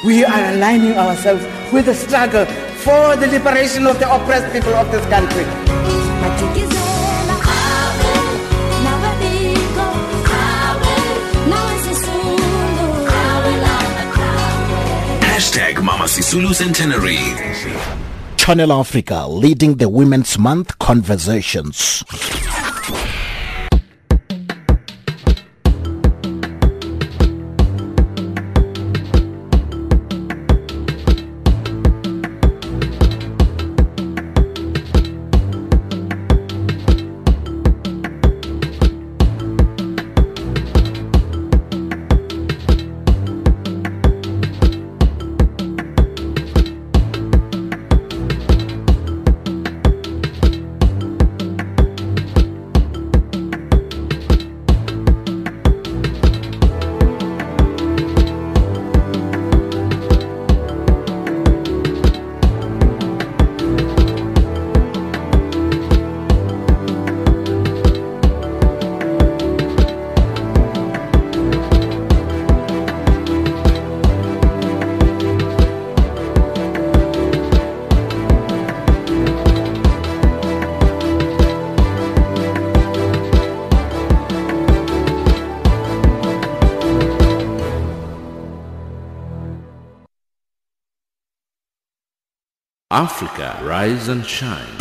We 0.05 0.25
are 0.25 0.55
aligning 0.55 0.93
ourselves 0.95 1.45
with 1.73 1.87
the 1.87 1.95
struggle 1.95 2.47
for 2.87 3.17
the 3.17 3.27
liberation 3.27 3.87
of 3.87 3.99
the 3.99 4.07
oppressed 4.07 4.53
people 4.53 4.75
of 4.75 4.91
this 4.93 5.05
country. 5.07 5.45
Hashtag 15.27 15.83
Mama 15.83 16.05
Sisulu 16.05 16.55
Centenary. 16.55 18.02
Channel 18.45 18.73
Africa 18.73 19.29
leading 19.29 19.77
the 19.77 19.89
Women's 19.89 20.37
Month 20.37 20.77
conversations. 20.81 22.03
Rise 93.83 94.09
and 94.15 94.25
shine. 94.25 94.75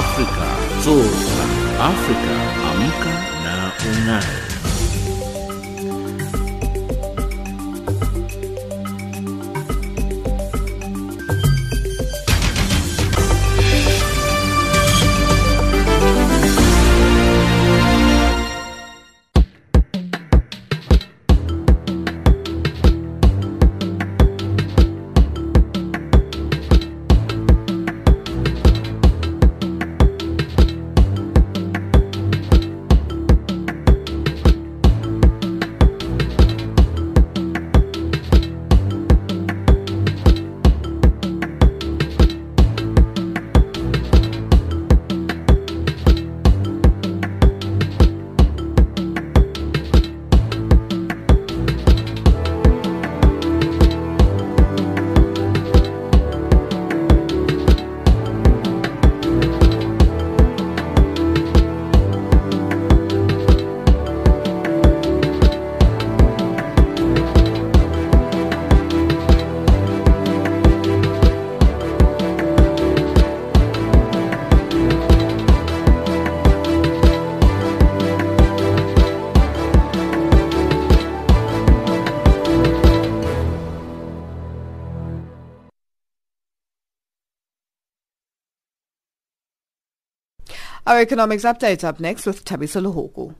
Africa, 0.00 0.48
zorka. 0.84 1.44
Africa, 1.90 2.36
amka 2.70 3.14
na 3.44 3.54
unai. 3.90 4.69
Economics 91.00 91.44
updates 91.44 91.82
up 91.82 91.98
next 91.98 92.26
with 92.26 92.44
Tabisa 92.44 92.80
Luhuku. 92.82 93.34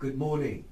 Good 0.00 0.18
morning. 0.18 0.64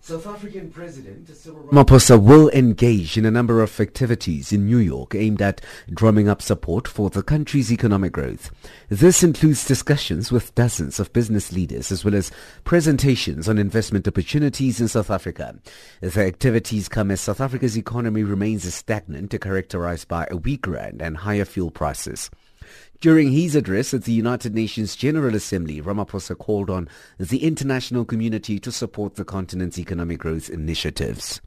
South 0.00 0.26
African 0.26 0.70
President 0.70 1.26
Ramaphosa 1.26 2.22
will 2.22 2.48
engage 2.50 3.18
in 3.18 3.26
a 3.26 3.30
number 3.30 3.62
of 3.62 3.78
activities 3.78 4.52
in 4.52 4.64
New 4.64 4.78
York 4.78 5.14
aimed 5.14 5.42
at 5.42 5.60
drumming 5.90 6.28
up 6.28 6.40
support 6.40 6.88
for 6.88 7.10
the 7.10 7.22
country's 7.22 7.70
economic 7.70 8.12
growth. 8.12 8.50
This 8.88 9.22
includes 9.22 9.66
discussions 9.66 10.32
with 10.32 10.54
dozens 10.54 10.98
of 10.98 11.12
business 11.12 11.52
leaders 11.52 11.92
as 11.92 12.04
well 12.04 12.14
as 12.14 12.30
presentations 12.64 13.48
on 13.48 13.58
investment 13.58 14.08
opportunities 14.08 14.80
in 14.80 14.88
South 14.88 15.10
Africa. 15.10 15.58
The 16.00 16.24
activities 16.24 16.88
come 16.88 17.10
as 17.10 17.20
South 17.20 17.40
Africa's 17.40 17.76
economy 17.76 18.22
remains 18.22 18.72
stagnant, 18.72 19.38
characterized 19.40 20.08
by 20.08 20.26
a 20.30 20.36
weak 20.36 20.66
rand 20.66 21.02
and 21.02 21.18
higher 21.18 21.44
fuel 21.44 21.70
prices. 21.70 22.30
During 23.00 23.30
his 23.30 23.54
address 23.54 23.94
at 23.94 24.02
the 24.04 24.12
United 24.12 24.56
Nations 24.56 24.96
General 24.96 25.36
Assembly, 25.36 25.80
Ramaphosa 25.80 26.36
called 26.36 26.68
on 26.68 26.88
the 27.16 27.44
international 27.44 28.04
community 28.04 28.58
to 28.58 28.72
support 28.72 29.14
the 29.14 29.24
continent's 29.24 29.78
economic 29.78 30.18
growth 30.18 30.50
initiatives. 30.50 31.40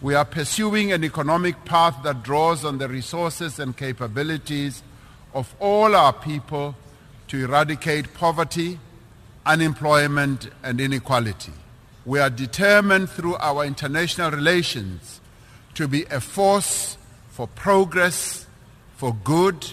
We 0.00 0.14
are 0.14 0.24
pursuing 0.24 0.92
an 0.92 1.02
economic 1.02 1.64
path 1.64 1.96
that 2.04 2.22
draws 2.22 2.64
on 2.64 2.78
the 2.78 2.88
resources 2.88 3.58
and 3.58 3.76
capabilities 3.76 4.84
of 5.32 5.52
all 5.58 5.96
our 5.96 6.12
people 6.12 6.76
to 7.26 7.44
eradicate 7.44 8.14
poverty, 8.14 8.78
unemployment 9.44 10.48
and 10.62 10.80
inequality. 10.80 11.52
We 12.04 12.20
are 12.20 12.30
determined 12.30 13.10
through 13.10 13.34
our 13.36 13.64
international 13.64 14.30
relations 14.30 15.20
to 15.74 15.88
be 15.88 16.04
a 16.04 16.20
force 16.20 16.98
for 17.30 17.48
progress, 17.48 18.46
for 18.96 19.12
good, 19.24 19.66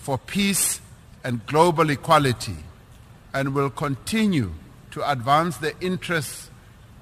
for 0.00 0.16
peace 0.18 0.80
and 1.22 1.44
global 1.46 1.90
equality 1.90 2.56
and 3.34 3.54
will 3.54 3.70
continue 3.70 4.52
to 4.90 5.08
advance 5.08 5.58
the 5.58 5.78
interests 5.80 6.50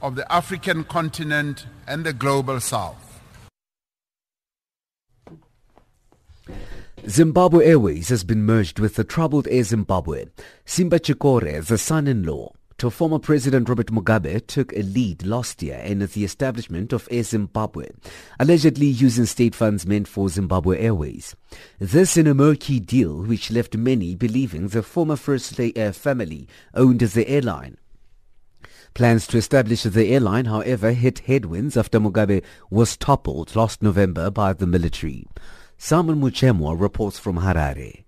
of 0.03 0.17
the 0.17 0.31
African 0.33 0.85
continent 0.85 1.67
and 1.87 2.05
the 2.05 2.13
global 2.13 2.61
south. 2.61 3.21
Zimbabwe 7.09 7.65
Airways 7.65 8.09
has 8.09 8.25
been 8.25 8.45
merged 8.45 8.79
with 8.79 8.97
the 8.97 9.05
troubled 9.05 9.47
Air 9.49 9.63
Zimbabwe. 9.63 10.27
Simba 10.67 10.99
Chikore, 10.99 11.55
is 11.55 11.69
the 11.69 11.79
son-in-law 11.79 12.53
to 12.79 12.91
former 12.91 13.19
President 13.19 13.69
Robert 13.69 13.89
Mugabe 13.89 14.47
took 14.47 14.73
a 14.73 14.83
lead 14.83 15.27
last 15.27 15.61
year 15.63 15.79
in 15.79 15.99
the 15.99 16.25
establishment 16.25 16.93
of 16.93 17.09
Air 17.11 17.25
Zimbabwe, 17.25 17.89
allegedly 18.39 18.87
using 18.87 19.27
state 19.27 19.57
funds 19.57 19.85
meant 19.85 20.07
for 20.07 20.29
Zimbabwe 20.29 20.79
Airways. 20.79 21.35
This 21.81 22.17
in 22.17 22.29
a 22.29 22.35
murky 22.35 22.79
deal 22.79 23.17
which 23.23 23.51
left 23.51 23.77
many 23.77 24.15
believing 24.15 24.69
the 24.69 24.85
former 24.85 25.17
First 25.17 25.59
Air 25.59 25.89
uh, 25.89 25.93
family 25.93 26.47
owned 26.73 27.01
the 27.01 27.29
airline. 27.29 27.79
Plans 28.95 29.27
to 29.27 29.39
establish 29.39 29.83
the 29.83 30.15
airline, 30.15 30.45
however, 30.45 30.93
hit 30.93 31.21
headwinds 31.21 31.77
after 31.77 31.99
Mugabe 31.99 32.45
was 32.71 32.97
toppled 32.97 33.57
last 33.57 33.83
November 33.83 34.31
by 34.31 34.53
the 34.53 34.67
military. 34.69 35.27
Simon 35.79 36.21
Muchemwa 36.21 36.81
reports 36.81 37.19
from 37.19 37.39
Harare. 37.39 38.05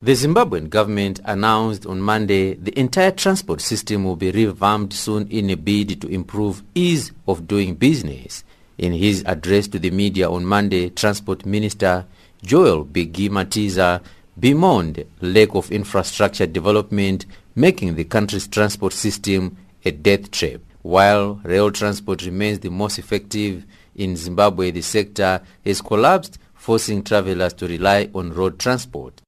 The 0.00 0.12
Zimbabwean 0.12 0.70
government 0.70 1.18
announced 1.24 1.84
on 1.84 2.00
Monday 2.00 2.54
the 2.54 2.78
entire 2.78 3.10
transport 3.10 3.60
system 3.60 4.04
will 4.04 4.14
be 4.14 4.30
revamped 4.30 4.92
soon 4.92 5.26
in 5.26 5.50
a 5.50 5.56
bid 5.56 6.00
to 6.00 6.06
improve 6.06 6.62
ease 6.72 7.10
of 7.26 7.48
doing 7.48 7.74
business. 7.74 8.44
In 8.78 8.92
his 8.92 9.24
address 9.26 9.66
to 9.66 9.80
the 9.80 9.90
media 9.90 10.30
on 10.30 10.44
Monday, 10.44 10.90
Transport 10.90 11.44
Minister 11.44 12.06
Joel 12.44 12.84
Biggie 12.84 13.28
Matiza 13.28 14.00
bemoaned 14.38 15.04
lack 15.20 15.56
of 15.56 15.72
infrastructure 15.72 16.46
development, 16.46 17.26
making 17.56 17.96
the 17.96 18.04
country's 18.04 18.46
transport 18.46 18.92
system 18.92 19.56
a 19.84 19.90
death 19.90 20.30
trap. 20.30 20.60
While 20.82 21.40
rail 21.42 21.72
transport 21.72 22.24
remains 22.24 22.60
the 22.60 22.70
most 22.70 23.00
effective 23.00 23.66
in 23.96 24.14
Zimbabwe, 24.14 24.70
the 24.70 24.82
sector 24.82 25.42
has 25.64 25.82
collapsed, 25.82 26.38
forcing 26.54 27.02
travelers 27.02 27.52
to 27.54 27.66
rely 27.66 28.10
on 28.14 28.32
road 28.32 28.60
transport 28.60 29.22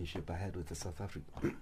relationship 0.00 0.30
I 0.30 0.36
had 0.36 0.56
with 0.56 0.66
the 0.66 0.74
South 0.74 1.00
African. 1.00 1.56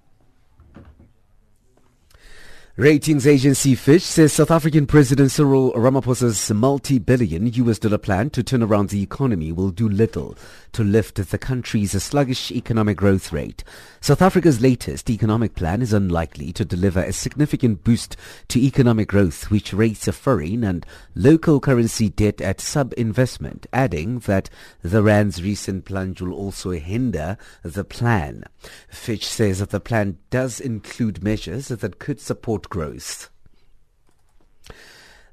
Ratings 2.78 3.26
agency 3.26 3.74
Fitch 3.74 4.04
says 4.04 4.32
South 4.32 4.52
African 4.52 4.86
President 4.86 5.32
Cyril 5.32 5.72
Ramaphosa's 5.72 6.48
multi-billion 6.52 7.48
US 7.54 7.80
dollar 7.80 7.98
plan 7.98 8.30
to 8.30 8.44
turn 8.44 8.62
around 8.62 8.90
the 8.90 9.02
economy 9.02 9.50
will 9.50 9.70
do 9.70 9.88
little 9.88 10.36
to 10.70 10.84
lift 10.84 11.16
the 11.16 11.38
country's 11.38 12.00
sluggish 12.00 12.52
economic 12.52 12.96
growth 12.96 13.32
rate. 13.32 13.64
South 14.00 14.22
Africa's 14.22 14.60
latest 14.60 15.10
economic 15.10 15.56
plan 15.56 15.82
is 15.82 15.92
unlikely 15.92 16.52
to 16.52 16.64
deliver 16.64 17.02
a 17.02 17.12
significant 17.12 17.82
boost 17.82 18.16
to 18.46 18.60
economic 18.60 19.08
growth, 19.08 19.50
which 19.50 19.72
rates 19.72 20.06
a 20.06 20.12
foreign 20.12 20.62
and 20.62 20.86
local 21.16 21.58
currency 21.58 22.08
debt 22.08 22.40
at 22.40 22.60
sub-investment, 22.60 23.66
adding 23.72 24.20
that 24.20 24.50
the 24.82 25.02
rand's 25.02 25.42
recent 25.42 25.84
plunge 25.84 26.20
will 26.20 26.32
also 26.32 26.70
hinder 26.70 27.36
the 27.64 27.82
plan. 27.82 28.44
Fitch 28.88 29.26
says 29.26 29.58
that 29.58 29.70
the 29.70 29.80
plan 29.80 30.18
does 30.30 30.60
include 30.60 31.24
measures 31.24 31.68
that 31.68 31.98
could 31.98 32.20
support 32.20 32.67
growth. 32.68 33.30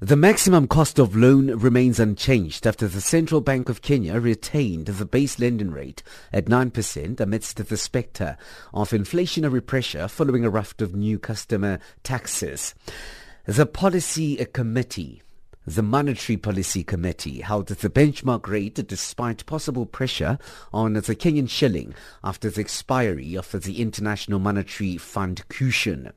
The 0.01 0.17
maximum 0.17 0.67
cost 0.67 0.99
of 0.99 1.15
loan 1.15 1.47
remains 1.57 1.99
unchanged 1.99 2.67
after 2.67 2.87
the 2.87 2.99
Central 2.99 3.39
Bank 3.39 3.69
of 3.69 3.81
Kenya 3.81 4.19
retained 4.19 4.87
the 4.87 5.05
base 5.05 5.39
lending 5.39 5.71
rate 5.71 6.03
at 6.33 6.45
9% 6.45 7.19
amidst 7.19 7.65
the 7.65 7.77
spectre 7.77 8.37
of 8.73 8.89
inflationary 8.89 9.65
pressure 9.65 10.09
following 10.09 10.43
a 10.43 10.49
raft 10.49 10.81
of 10.81 10.93
new 10.93 11.17
customer 11.17 11.79
taxes. 12.03 12.75
The 13.45 13.65
policy 13.65 14.35
committee 14.45 15.21
the 15.67 15.81
Monetary 15.81 16.37
Policy 16.37 16.83
Committee 16.83 17.41
held 17.41 17.67
the 17.67 17.89
benchmark 17.89 18.47
rate 18.47 18.75
despite 18.87 19.47
possible 19.47 19.87
pressure 19.87 20.37
on 20.71 20.93
the 20.93 21.15
Kenyan 21.15 21.49
shilling 21.49 21.95
after 22.23 22.51
the 22.51 22.61
expiry 22.61 23.33
of 23.33 23.51
the 23.51 23.81
International 23.81 24.37
Monetary 24.37 24.97
Fund 24.97 25.47
cushion. 25.47 26.13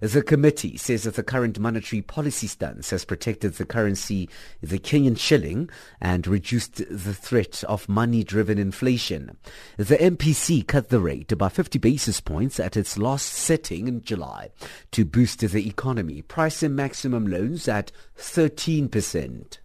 The 0.00 0.22
committee 0.22 0.76
says 0.76 1.04
that 1.04 1.14
the 1.14 1.22
current 1.22 1.58
monetary 1.58 2.02
policy 2.02 2.46
stance 2.46 2.90
has 2.90 3.04
protected 3.04 3.54
the 3.54 3.64
currency, 3.64 4.28
the 4.60 4.78
Kenyan 4.78 5.18
shilling, 5.18 5.70
and 6.00 6.26
reduced 6.26 6.76
the 6.76 7.14
threat 7.14 7.64
of 7.64 7.88
money-driven 7.88 8.58
inflation. 8.58 9.36
The 9.76 9.96
MPC 9.96 10.66
cut 10.66 10.88
the 10.88 11.00
rate 11.00 11.36
by 11.36 11.48
50 11.48 11.78
basis 11.78 12.20
points 12.20 12.60
at 12.60 12.76
its 12.76 12.98
last 12.98 13.26
setting 13.32 13.88
in 13.88 14.02
July 14.02 14.50
to 14.92 15.04
boost 15.04 15.40
the 15.40 15.66
economy, 15.66 16.22
pricing 16.22 16.74
maximum 16.74 17.26
loans 17.26 17.68
at 17.68 17.92
13%. 18.18 19.58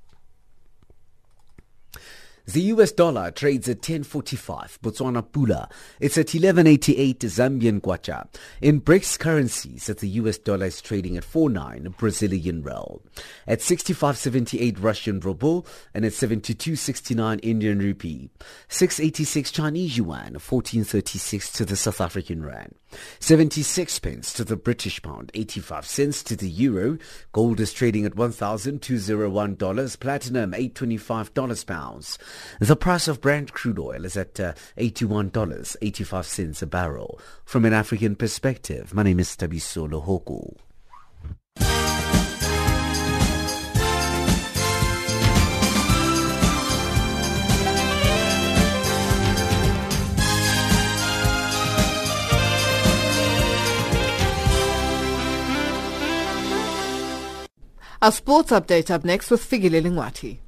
The 2.51 2.63
US 2.63 2.91
dollar 2.91 3.31
trades 3.31 3.69
at 3.69 3.79
10.45 3.79 4.79
Botswana 4.79 5.23
Pula. 5.23 5.71
It's 6.01 6.17
at 6.17 6.27
11.88 6.27 7.19
Zambian 7.19 7.79
Kwacha. 7.79 8.27
In 8.59 8.81
BRICS 8.81 9.17
currencies, 9.17 9.85
the 9.85 10.07
US 10.09 10.37
dollar 10.37 10.65
is 10.65 10.81
trading 10.81 11.15
at 11.15 11.23
4.9 11.23 11.95
Brazilian 11.95 12.61
real, 12.61 13.01
at 13.47 13.59
65.78 13.59 14.83
Russian 14.83 15.21
ruble, 15.21 15.65
and 15.93 16.03
at 16.03 16.11
72.69 16.11 17.39
Indian 17.41 17.79
rupee. 17.79 18.29
6.86 18.67 19.53
Chinese 19.53 19.97
yuan, 19.97 20.33
14.36 20.33 21.53
to 21.53 21.63
the 21.63 21.77
South 21.77 22.01
African 22.01 22.43
rand. 22.43 22.75
76 23.19 23.99
pence 23.99 24.33
to 24.33 24.43
the 24.43 24.55
British 24.55 25.01
pound, 25.01 25.31
85 25.33 25.85
cents 25.85 26.23
to 26.23 26.35
the 26.35 26.49
euro. 26.49 26.97
Gold 27.31 27.59
is 27.59 27.73
trading 27.73 28.05
at 28.05 28.15
$1,201, 28.15 29.99
platinum 29.99 30.51
$825 30.51 31.65
pounds. 31.65 32.19
The 32.59 32.75
price 32.75 33.07
of 33.07 33.21
Brent 33.21 33.53
crude 33.53 33.79
oil 33.79 34.05
is 34.05 34.17
at 34.17 34.39
uh, 34.39 34.53
$81.85 34.77 36.61
a 36.61 36.65
barrel. 36.65 37.19
From 37.45 37.65
an 37.65 37.73
African 37.73 38.15
perspective, 38.15 38.93
my 38.93 39.03
name 39.03 39.19
is 39.19 39.35
Tabisolo 39.35 40.05
Hoku. 40.05 40.57
Our 58.03 58.11
sports 58.11 58.49
update 58.49 58.89
up 58.89 59.05
next 59.05 59.29
with 59.29 59.47
Figile 59.47 59.79
Lingwati. 59.79 60.39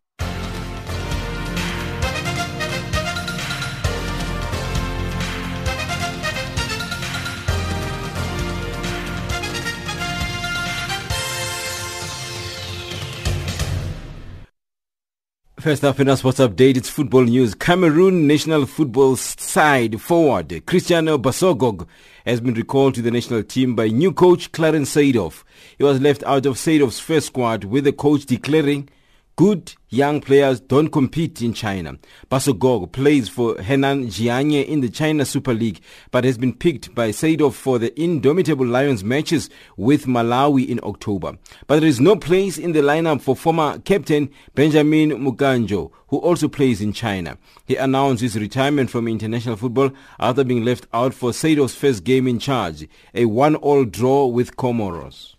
First 15.63 15.85
up 15.85 16.01
in 16.01 16.09
our 16.09 16.17
sports 16.17 16.39
update, 16.39 16.75
it's 16.75 16.89
football 16.89 17.23
news. 17.23 17.55
Cameroon 17.55 18.27
national 18.27 18.65
football 18.65 19.15
side 19.15 20.01
forward 20.01 20.61
Cristiano 20.65 21.17
Bassogog 21.17 21.87
has 22.25 22.41
been 22.41 22.53
recalled 22.53 22.95
to 22.95 23.01
the 23.01 23.11
national 23.11 23.43
team 23.43 23.73
by 23.73 23.87
new 23.87 24.11
coach 24.11 24.51
Clarence 24.51 24.93
Seedorf. 24.93 25.45
He 25.77 25.85
was 25.85 26.01
left 26.01 26.21
out 26.23 26.45
of 26.45 26.55
Seedorf's 26.55 26.99
first 26.99 27.27
squad 27.27 27.63
with 27.63 27.85
the 27.85 27.93
coach 27.93 28.25
declaring 28.25 28.89
Good 29.35 29.73
young 29.89 30.21
players 30.21 30.59
don't 30.59 30.89
compete 30.89 31.41
in 31.41 31.55
China. 31.55 31.97
Bassogog 32.29 32.91
plays 32.91 33.27
for 33.27 33.55
Henan 33.55 34.05
Jianye 34.05 34.63
in 34.63 34.81
the 34.81 34.89
China 34.89 35.25
Super 35.25 35.55
League, 35.55 35.81
but 36.11 36.23
has 36.23 36.37
been 36.37 36.53
picked 36.53 36.93
by 36.93 37.09
Seedorf 37.09 37.53
for 37.53 37.79
the 37.79 37.99
Indomitable 37.99 38.67
Lions 38.67 39.03
matches 39.03 39.49
with 39.75 40.05
Malawi 40.05 40.67
in 40.67 40.79
October. 40.83 41.39
But 41.65 41.79
there 41.79 41.89
is 41.89 41.99
no 41.99 42.15
place 42.15 42.59
in 42.59 42.73
the 42.73 42.81
lineup 42.81 43.21
for 43.21 43.35
former 43.35 43.79
captain 43.79 44.29
Benjamin 44.53 45.09
Moukandjo, 45.09 45.89
who 46.09 46.17
also 46.17 46.47
plays 46.47 46.79
in 46.79 46.93
China. 46.93 47.39
He 47.65 47.75
announced 47.75 48.21
his 48.21 48.37
retirement 48.37 48.91
from 48.91 49.07
international 49.07 49.55
football 49.55 49.89
after 50.19 50.43
being 50.43 50.63
left 50.63 50.85
out 50.93 51.15
for 51.15 51.31
Seedorf's 51.31 51.73
first 51.73 52.03
game 52.03 52.27
in 52.27 52.37
charge, 52.37 52.87
a 53.15 53.25
one-all 53.25 53.85
draw 53.85 54.27
with 54.27 54.55
Comoros. 54.57 55.33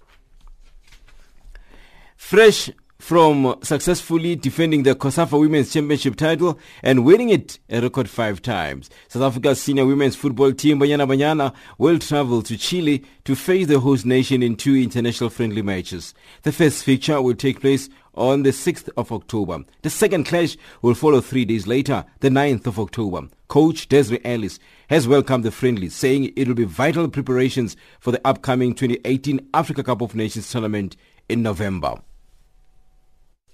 Fresh 2.16 2.70
from 3.04 3.54
successfully 3.60 4.34
defending 4.34 4.82
the 4.82 4.94
COSAFA 4.94 5.38
Women's 5.38 5.70
Championship 5.70 6.16
title 6.16 6.58
and 6.82 7.04
winning 7.04 7.28
it 7.28 7.58
a 7.68 7.82
record 7.82 8.08
five 8.08 8.40
times. 8.40 8.88
South 9.08 9.24
Africa's 9.24 9.60
senior 9.60 9.84
women's 9.84 10.16
football 10.16 10.54
team 10.54 10.80
Banyana 10.80 11.06
Banyana 11.06 11.54
will 11.76 11.98
travel 11.98 12.40
to 12.40 12.56
Chile 12.56 13.04
to 13.24 13.36
face 13.36 13.66
the 13.66 13.78
host 13.78 14.06
nation 14.06 14.42
in 14.42 14.56
two 14.56 14.74
international 14.74 15.28
friendly 15.28 15.60
matches. 15.60 16.14
The 16.44 16.52
first 16.52 16.82
fixture 16.82 17.20
will 17.20 17.34
take 17.34 17.60
place 17.60 17.90
on 18.14 18.42
the 18.42 18.52
6th 18.52 18.88
of 18.96 19.12
October. 19.12 19.58
The 19.82 19.90
second 19.90 20.24
clash 20.24 20.56
will 20.80 20.94
follow 20.94 21.20
three 21.20 21.44
days 21.44 21.66
later, 21.66 22.06
the 22.20 22.30
9th 22.30 22.66
of 22.66 22.78
October. 22.80 23.28
Coach 23.48 23.86
Desiree 23.90 24.24
Ellis 24.24 24.58
has 24.88 25.06
welcomed 25.06 25.44
the 25.44 25.50
friendly, 25.50 25.90
saying 25.90 26.32
it 26.36 26.48
will 26.48 26.54
be 26.54 26.64
vital 26.64 27.06
preparations 27.10 27.76
for 28.00 28.12
the 28.12 28.26
upcoming 28.26 28.74
2018 28.74 29.46
Africa 29.52 29.82
Cup 29.82 30.00
of 30.00 30.14
Nations 30.14 30.50
tournament 30.50 30.96
in 31.28 31.42
November 31.42 31.96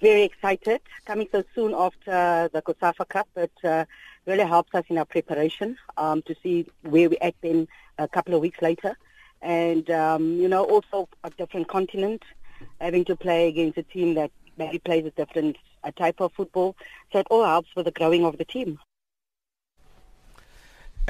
very 0.01 0.23
excited 0.23 0.81
coming 1.05 1.27
so 1.31 1.43
soon 1.53 1.73
after 1.73 2.49
the 2.51 2.61
COSAFA 2.61 3.07
Cup. 3.07 3.27
It 3.35 3.51
uh, 3.63 3.85
really 4.25 4.45
helps 4.45 4.73
us 4.73 4.83
in 4.89 4.97
our 4.97 5.05
preparation 5.05 5.77
um, 5.97 6.21
to 6.23 6.35
see 6.41 6.67
where 6.81 7.09
we 7.09 7.17
at 7.19 7.35
then 7.41 7.67
a 7.97 8.07
couple 8.07 8.33
of 8.33 8.41
weeks 8.41 8.61
later. 8.61 8.97
And, 9.41 9.89
um, 9.89 10.33
you 10.33 10.47
know, 10.47 10.63
also 10.63 11.07
a 11.23 11.29
different 11.29 11.67
continent, 11.67 12.23
having 12.79 13.05
to 13.05 13.15
play 13.15 13.47
against 13.47 13.77
a 13.77 13.83
team 13.83 14.15
that 14.15 14.31
maybe 14.57 14.79
plays 14.79 15.05
a 15.05 15.11
different 15.11 15.57
a 15.83 15.91
type 15.91 16.19
of 16.19 16.31
football. 16.33 16.75
So 17.11 17.19
it 17.19 17.27
all 17.31 17.43
helps 17.43 17.69
with 17.75 17.85
the 17.85 17.91
growing 17.91 18.25
of 18.25 18.37
the 18.37 18.45
team. 18.45 18.79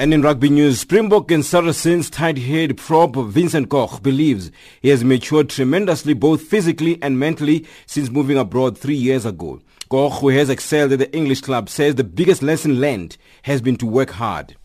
And 0.02 0.16
in 0.16 0.24
rugby 0.24 0.50
news, 0.50 0.80
Springbok 0.80 1.30
and 1.30 1.46
Saracens 1.46 2.10
tight 2.10 2.40
head 2.40 2.76
prop 2.76 3.16
Vincent 3.16 3.70
Koch 3.70 4.02
believes 4.02 4.50
he 4.82 4.90
has 4.90 5.04
matured 5.04 5.52
tremendously 5.52 6.16
both 6.16 6.42
physically 6.42 6.98
and 7.04 7.20
mentally 7.20 7.68
since 7.86 8.10
moving 8.10 8.36
abroad 8.36 8.76
three 8.76 8.96
years 8.96 9.28
ago. 9.28 9.62
Koch, 9.90 10.14
who 10.14 10.30
has 10.30 10.50
excelled 10.50 10.94
at 10.94 10.98
the 10.98 11.16
English 11.16 11.42
club, 11.42 11.70
says 11.70 11.94
the 11.94 12.04
biggest 12.04 12.42
lesson 12.42 12.82
learned 12.82 13.16
has 13.44 13.62
been 13.62 13.76
to 13.76 13.86
work 13.86 14.10
hard. 14.10 14.56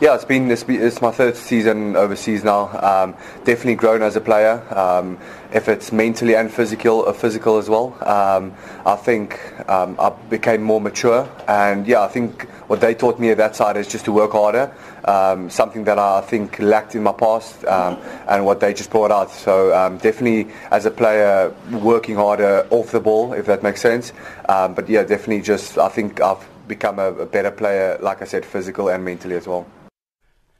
Yeah, 0.00 0.14
it's 0.14 0.24
been 0.24 0.50
it's, 0.50 0.62
it's 0.66 1.02
my 1.02 1.10
third 1.10 1.36
season 1.36 1.94
overseas 1.94 2.42
now. 2.42 2.70
Um, 2.82 3.12
definitely 3.44 3.74
grown 3.74 4.00
as 4.00 4.16
a 4.16 4.20
player. 4.22 4.64
Um, 4.74 5.18
if 5.52 5.68
it's 5.68 5.92
mentally 5.92 6.34
and 6.34 6.50
physical, 6.50 7.06
uh, 7.06 7.12
physical 7.12 7.58
as 7.58 7.68
well. 7.68 7.94
Um, 8.08 8.54
I 8.86 8.96
think 8.96 9.38
um, 9.68 9.96
I 10.00 10.08
became 10.08 10.62
more 10.62 10.80
mature, 10.80 11.28
and 11.46 11.86
yeah, 11.86 12.00
I 12.00 12.08
think 12.08 12.48
what 12.66 12.80
they 12.80 12.94
taught 12.94 13.20
me 13.20 13.28
at 13.28 13.36
that 13.36 13.54
side 13.54 13.76
is 13.76 13.86
just 13.88 14.06
to 14.06 14.12
work 14.12 14.32
harder. 14.32 14.74
Um, 15.04 15.50
something 15.50 15.84
that 15.84 15.98
I 15.98 16.22
think 16.22 16.58
lacked 16.58 16.94
in 16.94 17.02
my 17.02 17.12
past, 17.12 17.62
um, 17.66 17.98
and 18.26 18.46
what 18.46 18.60
they 18.60 18.72
just 18.72 18.90
brought 18.90 19.10
out. 19.10 19.30
So 19.30 19.68
definitely, 20.00 20.50
as 20.70 20.86
a 20.86 20.90
player, 20.90 21.54
working 21.72 22.14
harder 22.14 22.66
off 22.70 22.90
the 22.90 23.00
ball, 23.00 23.34
if 23.34 23.44
that 23.46 23.62
makes 23.62 23.82
sense. 23.82 24.14
But 24.46 24.88
yeah, 24.88 25.02
definitely, 25.02 25.42
just 25.42 25.76
I 25.76 25.90
think 25.90 26.22
I've 26.22 26.42
become 26.66 26.98
a, 26.98 27.12
a 27.12 27.26
better 27.26 27.50
player, 27.50 27.98
like 28.00 28.22
I 28.22 28.24
said, 28.24 28.46
physical 28.46 28.88
and 28.88 29.04
mentally 29.04 29.36
as 29.36 29.46
well. 29.46 29.66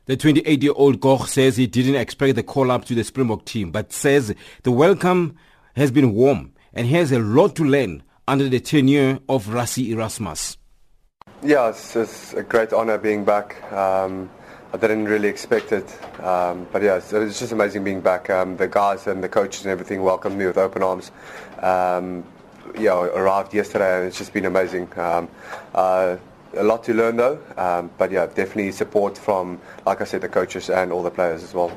The 0.07 0.17
28-year-old 0.17 1.01
Koch 1.01 1.29
says 1.29 1.57
he 1.57 1.67
didn't 1.67 1.97
expect 1.97 2.35
the 2.35 2.43
call-up 2.43 2.85
to 2.87 2.95
the 2.95 3.05
Springbok 3.05 3.45
team, 3.45 3.71
but 3.71 3.93
says 3.93 4.35
the 4.63 4.73
welcome 4.73 5.37
has 5.77 5.91
been 5.91 6.15
warm 6.15 6.53
and 6.73 6.87
he 6.87 6.95
has 6.95 7.13
a 7.13 7.19
lot 7.19 7.55
to 7.57 7.65
learn 7.65 8.03
under 8.27 8.49
the 8.49 8.61
tenure 8.61 9.19
of 9.29 9.47
Rassie 9.47 9.89
Erasmus. 9.89 10.57
Yeah, 11.43 11.69
it's, 11.69 11.97
it's 11.97 12.33
a 12.35 12.43
great 12.43 12.73
honour 12.73 12.99
being 12.99 13.25
back. 13.25 13.63
Um, 13.73 14.31
I 14.73 14.77
didn't 14.77 15.07
really 15.07 15.29
expect 15.29 15.73
it, 15.73 15.87
um, 16.23 16.67
but 16.71 16.83
yeah, 16.83 16.97
it's, 16.97 17.13
it's, 17.13 17.41
just 17.41 17.53
amazing 17.53 17.83
being 17.83 18.01
back. 18.01 18.31
Um, 18.31 18.57
the 18.57 18.69
guys 18.69 19.07
and 19.07 19.23
the 19.23 19.29
coaches 19.29 19.65
and 19.65 19.73
everything 19.73 20.03
welcomed 20.03 20.39
me 20.39 20.47
with 20.47 20.59
open 20.59 20.83
arms. 20.83 21.11
Um, 21.59 22.25
yeah, 22.79 22.95
I 22.95 23.07
arrived 23.09 23.53
yesterday 23.53 23.99
and 23.99 24.07
it's 24.07 24.19
just 24.19 24.33
been 24.33 24.45
amazing. 24.45 24.89
Um, 24.97 25.29
uh, 25.75 26.17
a 26.55 26.63
lot 26.63 26.85
to 26.85 26.95
learn 26.95 27.17
though, 27.17 27.39
um, 27.57 27.91
but 27.99 28.11
yeah, 28.11 28.27
definitely 28.27 28.73
support 28.73 29.17
from, 29.17 29.61
like 29.87 30.01
I 30.01 30.05
said, 30.05 30.21
the 30.21 30.29
coaches 30.29 30.71
and 30.71 30.93
all 30.93 31.03
the 31.03 31.11
players 31.11 31.43
as 31.43 31.55
well. 31.55 31.77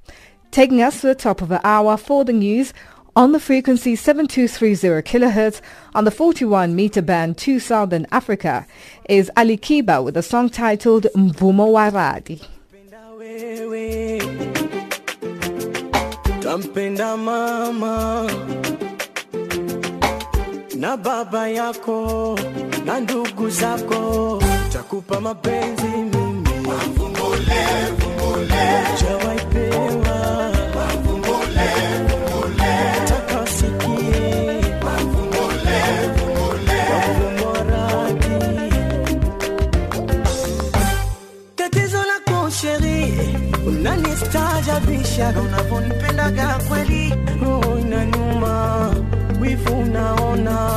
Taking 0.50 0.82
us 0.82 1.02
to 1.02 1.06
the 1.06 1.14
top 1.14 1.42
of 1.42 1.48
the 1.48 1.64
hour 1.64 1.96
for 1.96 2.24
the 2.24 2.32
news 2.32 2.74
on 3.16 3.32
the 3.32 3.40
frequency 3.40 3.96
7230 3.96 5.02
kHz 5.02 5.60
on 5.94 6.04
the 6.04 6.10
41 6.10 6.74
meter 6.74 7.02
band 7.02 7.36
to 7.38 7.58
Southern 7.58 8.06
Africa 8.12 8.66
is 9.08 9.30
Ali 9.36 9.56
Kiba 9.58 10.02
with 10.04 10.16
a 10.16 10.22
song 10.22 10.48
titled 10.48 11.06
Mvumo 11.14 11.68
Waradi. 11.72 12.40
Na 20.76 20.96
baba 20.96 21.48
yako 21.48 22.38
na 22.84 23.00
ndugu 23.00 23.50
zako, 23.50 24.42
takupa 24.72 25.20
mapenzi 25.20 25.86
mimi. 25.86 26.40
Unanistaajabisha 44.88 45.34
unavonipendaga 45.40 46.58
kweli, 46.68 47.14
roho 47.42 47.78
inaniuma, 47.78 48.90
wivu 49.40 49.74
unaona, 49.80 50.70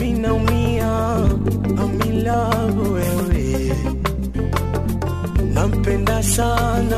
minaumia 0.00 1.16
amila 1.82 2.48
wewe, 2.92 3.72
nampenda 5.54 6.22
sana 6.22 6.96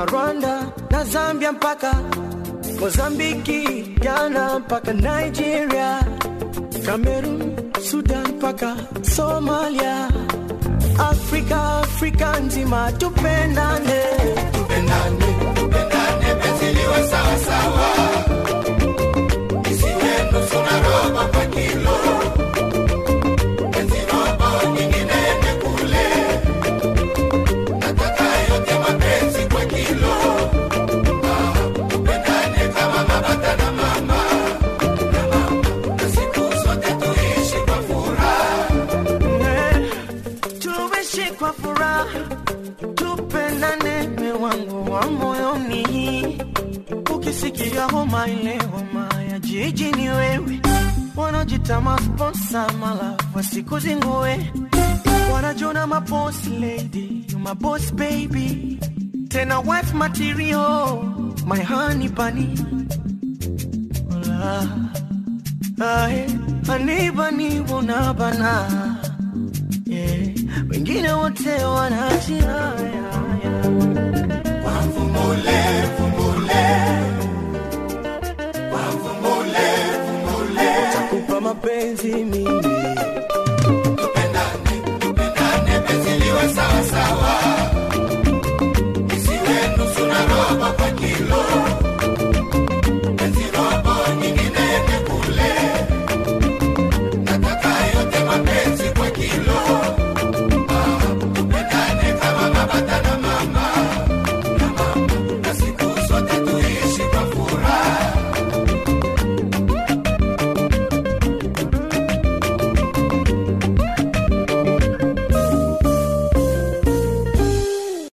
na 0.00 0.06
Rwanda 0.06 0.72
na 0.90 1.04
Zambia 1.04 1.52
mpaka 1.52 1.92
Mozambiki, 2.80 3.82
Ghana 4.00 4.58
mpaka 4.58 4.92
Nigeria, 4.92 6.00
Cameroon, 6.86 7.56
Sudan 7.90 8.28
mpaka 8.36 8.76
Somalia, 9.02 10.08
Afrika, 10.98 11.78
Afrika 11.80 12.40
nzima 12.40 12.92
tupendane, 12.92 14.00
tupendane, 14.52 15.26
tupendane, 15.54 16.34
penzi 16.40 16.66
liwe 16.76 17.08
sawa 17.10 17.36
sawa, 17.46 17.86
Tama 51.70 51.96
sponsor 52.02 52.66
my 52.78 52.92
love, 52.98 53.18
wasikuzingue. 53.32 54.34
Wanajona 55.32 55.84
a 55.96 56.00
boss 56.00 56.48
lady, 56.48 57.24
you 57.28 57.38
my 57.38 57.54
boss 57.54 57.92
baby. 57.92 58.76
Tena 59.28 59.64
wife 59.64 59.94
material, 59.94 61.04
my 61.46 61.60
honey 61.60 62.08
bunny. 62.08 62.56
Ah 64.28 64.66
eh 65.80 66.26
honey 66.66 67.10
bunny 67.10 67.60
wanabana. 67.70 68.54
Yeah, 69.86 70.34
wengine 70.70 71.12
wote 71.12 71.54
wanachia. 71.64 72.74
Kwa 74.62 74.72
mfumule, 74.82 75.62
fumule. 75.96 76.99
mapenzi 81.64 82.08
mimi 82.24 82.59